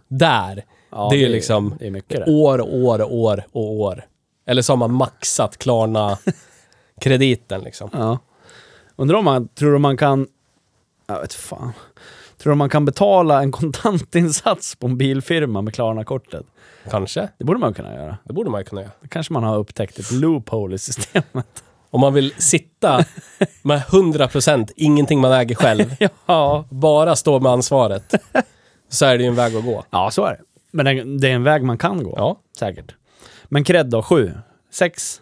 [0.08, 2.32] där, ja, det är ju liksom Det är mycket det.
[2.32, 4.06] år år år och år.
[4.48, 7.90] Eller så har man maxat Klarna-krediten liksom.
[7.94, 8.20] Ja.
[8.96, 10.28] Undrar om man, tror du man kan,
[11.08, 11.72] jag vet fan,
[12.38, 16.46] tror du man kan betala en kontantinsats på en bilfirma med Klarna-kortet?
[16.90, 17.30] Kanske.
[17.38, 18.18] Det borde man kunna göra.
[18.24, 18.92] Det borde man kunna göra.
[19.02, 21.64] Det kanske man har upptäckt ett loophole i systemet.
[21.90, 23.06] Om man vill sitta
[23.62, 25.96] med 100% ingenting man äger själv,
[26.26, 26.66] ja.
[26.70, 28.14] bara stå med ansvaret,
[28.90, 29.84] så är det ju en väg att gå.
[29.90, 30.42] Ja, så är det.
[30.72, 32.14] Men det är en väg man kan gå.
[32.18, 32.40] Ja.
[32.60, 32.96] Säkert.
[33.46, 34.34] Men cred då, 7?
[34.72, 35.22] 6?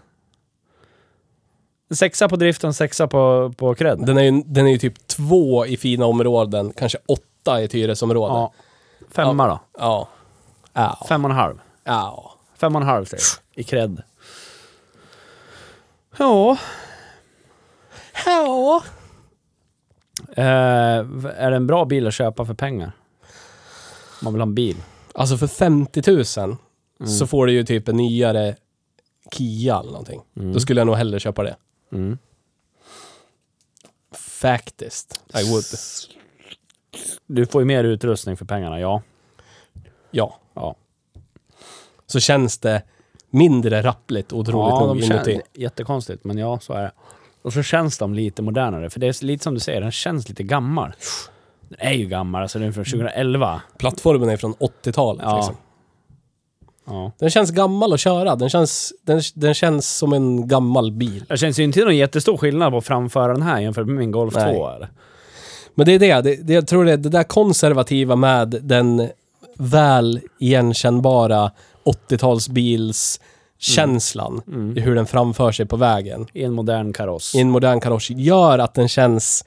[1.96, 4.06] Sexa på driften, en sexa på, på cred?
[4.06, 7.74] Den är, ju, den är ju typ två i fina områden, kanske åtta i ett
[7.74, 8.34] hyresområde.
[8.34, 8.54] Ja.
[9.10, 9.60] Femma då?
[9.80, 10.08] Ja.
[10.74, 11.06] Ja.
[11.10, 11.56] Fem och en halv?
[11.84, 12.34] Ja.
[12.58, 13.24] Fem och en halv säger
[13.56, 13.62] jag.
[13.62, 14.02] I cred.
[16.18, 16.58] Ja.
[18.26, 18.84] Ja.
[20.36, 20.46] Eh,
[21.38, 22.92] är det en bra bil att köpa för pengar?
[24.22, 24.76] Man vill ha en bil.
[25.14, 26.26] Alltså för 50 000
[27.08, 28.56] så får du ju typ en nyare
[29.32, 30.22] Kia eller någonting.
[30.34, 31.56] Då skulle jag nog hellre köpa det.
[31.94, 32.18] Mm.
[34.18, 35.22] Faktiskt.
[35.40, 35.64] I would.
[37.28, 39.02] Du får ju mer utrustning för pengarna, ja.
[40.12, 40.40] Ja.
[40.54, 40.76] Ja,
[42.06, 42.82] Så känns det
[43.30, 45.32] mindre rappligt otroligt ja nog de inuti.
[45.34, 46.92] känns jättekonstigt, men ja, så är det.
[47.42, 50.30] Och så känns de lite modernare, för det är lite som du säger, den känns
[50.30, 50.94] lite gammal.
[51.70, 53.62] Den är ju gammal, alltså den är från 2011.
[53.78, 55.24] Plattformen är från 80-talet.
[55.26, 55.36] Ja.
[55.38, 55.56] Liksom.
[56.86, 57.12] Ja.
[57.20, 58.36] Den känns gammal att köra.
[58.36, 61.26] Den känns, den, den känns som en gammal bil.
[61.30, 64.12] Det känns ju inte någon jättestor skillnad på att framföra den här jämfört med min
[64.12, 64.56] Golf 2 Nej.
[64.76, 64.90] eller?
[65.76, 66.22] Men det är det.
[66.22, 69.10] det, det jag tror det är det där konservativa med den
[69.58, 71.52] väl igenkännbara
[71.86, 74.78] 80-talsbilskänslan Mm.
[74.78, 77.36] i hur den framför sig på vägen I en modern kaross.
[77.36, 79.46] i en modern kaross gör att den känns...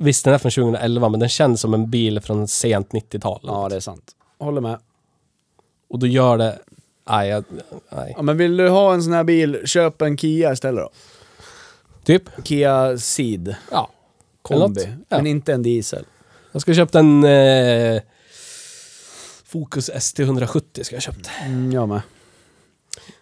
[0.00, 3.40] Visst, den är från 2011, men den känns som en bil från sent 90-tal.
[3.42, 4.12] Ja, det är sant.
[4.38, 4.78] Håller med.
[5.88, 6.58] Och då gör det...
[7.10, 7.44] Nej, jag,
[7.92, 8.14] nej.
[8.16, 10.90] Ja, men vill du ha en sån här bil, köp en Kia istället då.
[12.04, 12.22] Typ.
[12.44, 13.90] Kia Ceed Ja.
[14.42, 14.88] Kombi.
[15.08, 15.16] Ja.
[15.16, 16.04] Men inte en diesel.
[16.52, 17.24] Jag ska köpa en...
[17.24, 18.02] Eh,
[19.44, 21.30] Focus ST170 ska jag köpt.
[21.44, 22.00] Mm, jag med.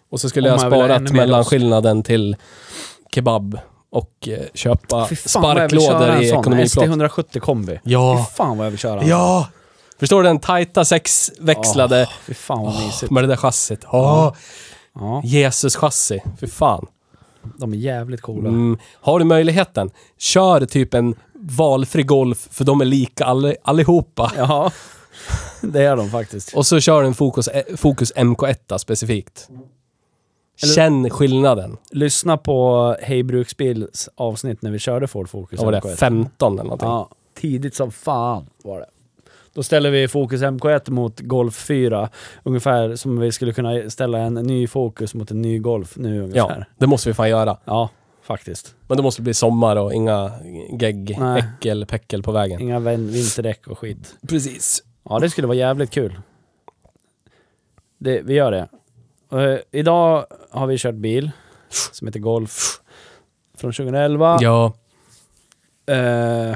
[0.09, 2.35] Och så skulle Om jag ha sparat mellanskillnaden till
[3.15, 6.85] kebab och eh, köpa fan sparklådor i ekonomiplåt.
[6.85, 7.79] ST170 kombi.
[7.83, 8.27] Ja.
[8.29, 9.47] Fy fan vad jag vill köra Ja!
[9.99, 12.13] Förstår du den tajta sexväxlade sån.
[12.25, 13.11] Fy fan vad mysigt.
[13.11, 13.85] med det där chassit?
[13.91, 14.33] Åh,
[14.99, 16.19] Ja, Jesus-chassi.
[16.39, 16.85] Fy fan.
[17.57, 18.49] de är jävligt coola.
[18.49, 18.77] Mm.
[18.93, 24.31] Har du möjligheten, kör typ en valfri Golf, för de är lika all, allihopa.
[24.37, 24.71] Ja,
[25.61, 26.53] det är de faktiskt.
[26.55, 29.47] Och så kör en Focus, eh, Focus MK1 specifikt.
[30.63, 31.77] Eller- Känn skillnaden.
[31.91, 35.79] Lyssna på Hej Bruksbils avsnitt när vi körde Ford Focus Vad var det?
[35.79, 35.95] MK1.
[35.95, 36.89] 15 eller någonting.
[36.89, 37.09] Ja,
[37.39, 38.85] tidigt som fan var det.
[39.57, 42.09] Då ställer vi Focus MK1 mot Golf 4.
[42.43, 46.23] Ungefär som vi skulle kunna ställa en ny Focus mot en ny Golf nu Ja,
[46.23, 46.65] ungefär.
[46.77, 47.57] det måste vi fan göra.
[47.65, 47.89] Ja,
[48.23, 48.75] faktiskt.
[48.87, 50.31] Men det måste bli sommar och inga
[50.79, 51.43] gegg, Nej.
[51.57, 52.61] äckel, päckel på vägen.
[52.61, 54.15] Inga vin- vinterdäck och skit.
[54.29, 54.83] Precis.
[55.09, 56.19] Ja, det skulle vara jävligt kul.
[57.97, 58.67] Det, vi gör det.
[59.31, 61.31] Eh, idag har vi kört bil
[61.91, 62.81] som heter Golf
[63.57, 64.37] från 2011.
[64.41, 64.73] Ja.
[65.87, 66.55] Eh,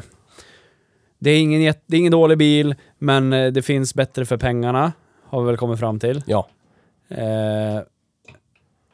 [1.21, 4.37] det, är ingen, jätte- det är ingen dålig bil, men eh, det finns bättre för
[4.37, 4.91] pengarna.
[5.25, 6.23] Har vi väl kommit fram till.
[6.25, 6.47] Ja.
[7.09, 7.81] Eh,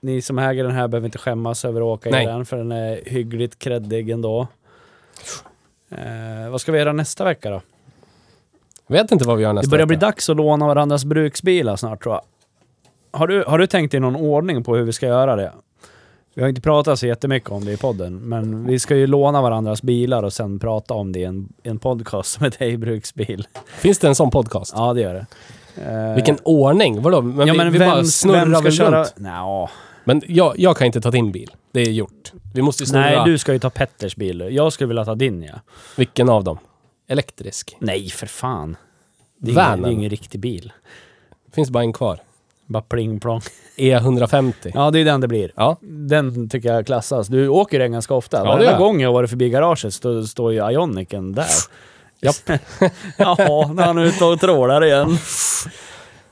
[0.02, 2.24] ni som äger den här behöver inte skämmas över att åka Nej.
[2.24, 4.48] i den, för den är hyggligt kreddig ändå.
[5.92, 7.62] Eh, vad ska vi göra nästa vecka då?
[8.88, 9.98] Vet inte vad vi gör nästa det börjar vecka.
[10.00, 12.22] bli dags att låna varandras bruksbilar snart tror jag.
[13.20, 15.52] Har du, har du tänkt i någon ordning på hur vi ska göra det?
[16.38, 19.42] Vi har inte pratat så jättemycket om det i podden, men vi ska ju låna
[19.42, 23.48] varandras bilar och sen prata om det i en, en podcast som heter Hej Bruksbil.
[23.68, 24.74] Finns det en sån podcast?
[24.76, 25.26] Ja, det gör det.
[25.84, 27.02] Eh, Vilken ordning?
[27.02, 27.22] Vadå?
[27.22, 29.00] Men ja, vi, men vi vem, bara snurrar vem ska väl köra?
[29.00, 29.14] runt?
[29.18, 29.70] Nja,
[30.04, 31.52] Men jag, jag kan inte ta din bil.
[31.72, 32.32] Det är gjort.
[32.54, 33.04] Vi måste ju snurra.
[33.04, 34.48] nej, du ska ju ta Petters bil.
[34.52, 35.56] Jag skulle vilja ta din ja.
[35.96, 36.58] Vilken av dem?
[37.08, 37.76] Elektrisk?
[37.80, 38.76] Nej, för fan.
[39.40, 40.74] Det är, ingen, det är ingen riktig bil.
[41.54, 42.20] Finns bara en kvar.
[42.68, 43.42] Bara pling plong.
[43.78, 44.72] E150.
[44.74, 45.52] Ja, det är den det blir.
[45.56, 45.78] Ja.
[45.82, 47.28] Den tycker jag klassas.
[47.28, 48.44] Du åker den ganska ofta.
[48.44, 51.46] det Varenda gång jag har varit förbi garaget står, står ju Ionicen där.
[52.22, 52.36] Japp.
[53.18, 55.18] Jaha, när han är ute och trålar igen.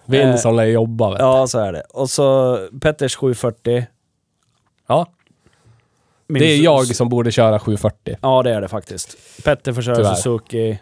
[0.05, 1.19] Vinson lär jobba vet.
[1.19, 1.81] Ja, så är det.
[1.89, 3.85] Och så Petters 740.
[4.87, 5.05] Ja.
[6.27, 8.17] Min Det är jag som borde köra 740.
[8.21, 9.15] Ja, det är det faktiskt.
[9.43, 10.13] Petter får köra Tyvärr.
[10.15, 10.79] Suzuki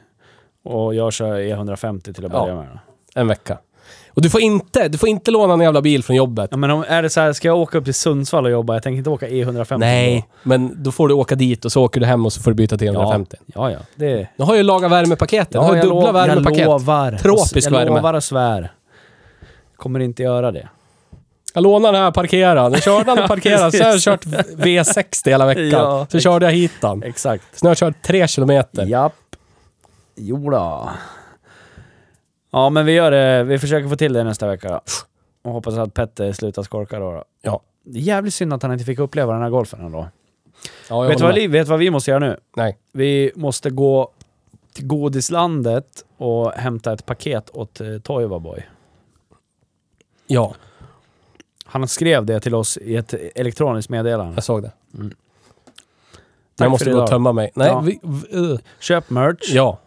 [0.64, 2.56] och jag kör E150 till att börja Ja.
[2.56, 2.80] med.
[3.16, 3.58] En vecka.
[4.16, 6.48] Och du får inte, du får inte låna en jävla bil från jobbet.
[6.52, 8.74] Ja, men om, är det så här, ska jag åka upp till Sundsvall och jobba?
[8.74, 12.00] Jag tänker inte åka E150 Nej, men då får du åka dit och så åker
[12.00, 13.02] du hem och så får du byta till då.
[13.02, 13.38] 150.
[13.46, 13.78] Ja, ja.
[13.96, 15.54] Det, Nu har jag lagat värmepaketet.
[15.54, 16.66] ja, jag har jag, dubbla lov, jag värmepaket.
[16.66, 17.12] lovar.
[17.12, 17.90] Tropisk jag värme.
[17.96, 18.72] lovar och svär.
[19.76, 20.68] Kommer inte göra det.
[21.54, 22.70] Jag lånade den här parkera.
[22.70, 23.72] Den körde han och parkerade.
[23.78, 25.68] Så har jag kört V60 hela veckan.
[25.70, 27.04] Ja, så körde jag hit den.
[27.04, 27.44] Exakt.
[27.54, 28.86] Så nu har jag kört tre kilometer.
[28.86, 29.14] Japp.
[30.16, 30.90] Jo då.
[32.54, 33.44] Ja, men vi gör det.
[33.44, 34.82] Vi försöker få till det nästa vecka då.
[35.42, 37.12] Och hoppas att Petter slutar skorka då.
[37.12, 37.24] då.
[37.42, 37.62] Ja.
[37.84, 40.08] Det är jävligt synd att han inte fick uppleva den här golfen ändå.
[40.90, 41.42] Ja, jag Vet du vad, med.
[41.42, 42.38] vi- vet vad vi måste göra nu?
[42.56, 42.78] Nej.
[42.92, 44.12] Vi måste gå
[44.74, 48.68] till godislandet och hämta ett paket åt eh, Toiva Boy.
[50.28, 50.56] Ja,
[51.66, 54.34] Han skrev det till oss i ett elektroniskt meddelande.
[54.36, 54.72] jag såg det.
[54.94, 55.06] Mm.
[55.08, 55.10] Men
[56.56, 57.10] Tack jag måste för gå och idag.
[57.10, 57.52] tömma mig.
[57.56, 57.80] Nej, Ja.
[57.80, 58.60] vi, v, uh.
[58.80, 59.50] Köp merch.
[59.54, 59.80] ja,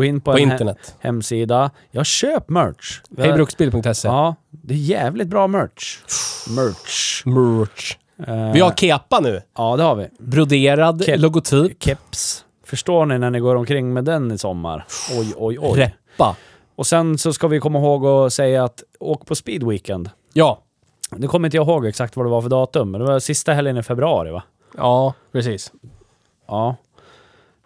[0.00, 1.70] Gå in på, på en he- hemsida.
[1.90, 3.00] Ja, köp merch.
[3.18, 4.08] Hejbruksbil.se.
[4.08, 5.98] Ja, det är jävligt bra merch.
[6.48, 7.26] Merch.
[7.26, 7.96] Merch.
[8.26, 9.42] Eh, Vi har kepa nu.
[9.56, 10.08] Ja, det har vi.
[10.18, 11.82] Broderad Ke- logotyp.
[11.82, 12.44] Keps.
[12.64, 14.84] Förstår ni när ni går omkring med den i sommar?
[15.18, 15.78] Oj, oj, oj.
[15.80, 16.36] Reppa.
[16.76, 20.10] Och sen så ska vi komma ihåg att säga att åk på Speedweekend.
[20.32, 20.62] Ja.
[21.16, 23.52] Nu kommer inte jag ihåg exakt vad det var för datum, men det var sista
[23.52, 24.42] helgen i februari va?
[24.76, 25.72] Ja, precis.
[26.48, 26.76] Ja.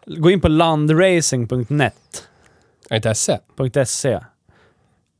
[0.07, 2.29] Gå in på landracing.net
[2.91, 3.41] inte SE?
[3.87, 4.21] .se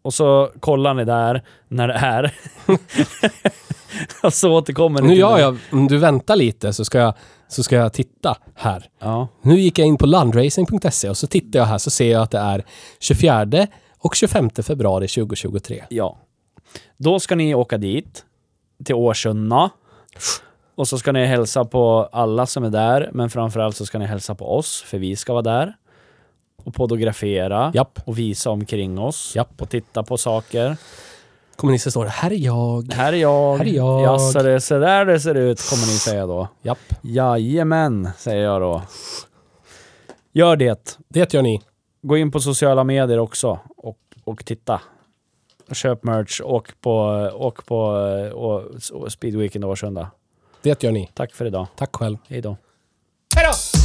[0.03, 2.35] och så kollar ni där när det är.
[4.23, 5.41] och så återkommer ni Nu till gör det.
[5.41, 7.15] jag, om du väntar lite så ska jag,
[7.49, 8.89] så ska jag titta här.
[8.99, 9.29] Ja.
[9.43, 12.31] Nu gick jag in på landracing.se och så tittar jag här så ser jag att
[12.31, 12.65] det är
[13.01, 13.67] 24
[13.99, 15.85] och 25 februari 2023.
[15.89, 16.19] ja.
[16.97, 18.25] Då ska ni åka dit,
[18.85, 19.71] till Årsunda.
[20.75, 24.07] Och så ska ni hälsa på alla som är där, men framförallt så ska ni
[24.07, 25.77] hälsa på oss, för vi ska vara där.
[26.65, 27.73] Och fotografera.
[27.75, 27.99] Japp.
[28.07, 29.33] Och visa omkring oss.
[29.37, 29.63] Japp.
[29.63, 30.77] Och titta på saker.
[31.57, 32.93] Kommunister står det, här är jag.
[32.93, 33.57] Här är jag.
[33.57, 34.03] Här är jag.
[34.03, 36.49] Jaså, det är så där det ser ut, kommer ni säga då.
[36.63, 36.79] Japp.
[37.03, 38.83] Jajamän, säger jag då.
[40.33, 40.99] Gör det.
[41.09, 41.61] Det gör ni.
[42.03, 44.81] Gå in på sociala medier också och, och titta.
[45.73, 46.97] Köp merch, åk på,
[47.35, 47.79] åk på
[48.35, 50.11] och, och Speedweekend Årsunda.
[50.65, 51.11] Det gör ni.
[51.15, 51.67] Tack för idag.
[51.77, 52.17] Tack själv.
[52.29, 52.57] Hej då.
[53.37, 53.84] Hej då!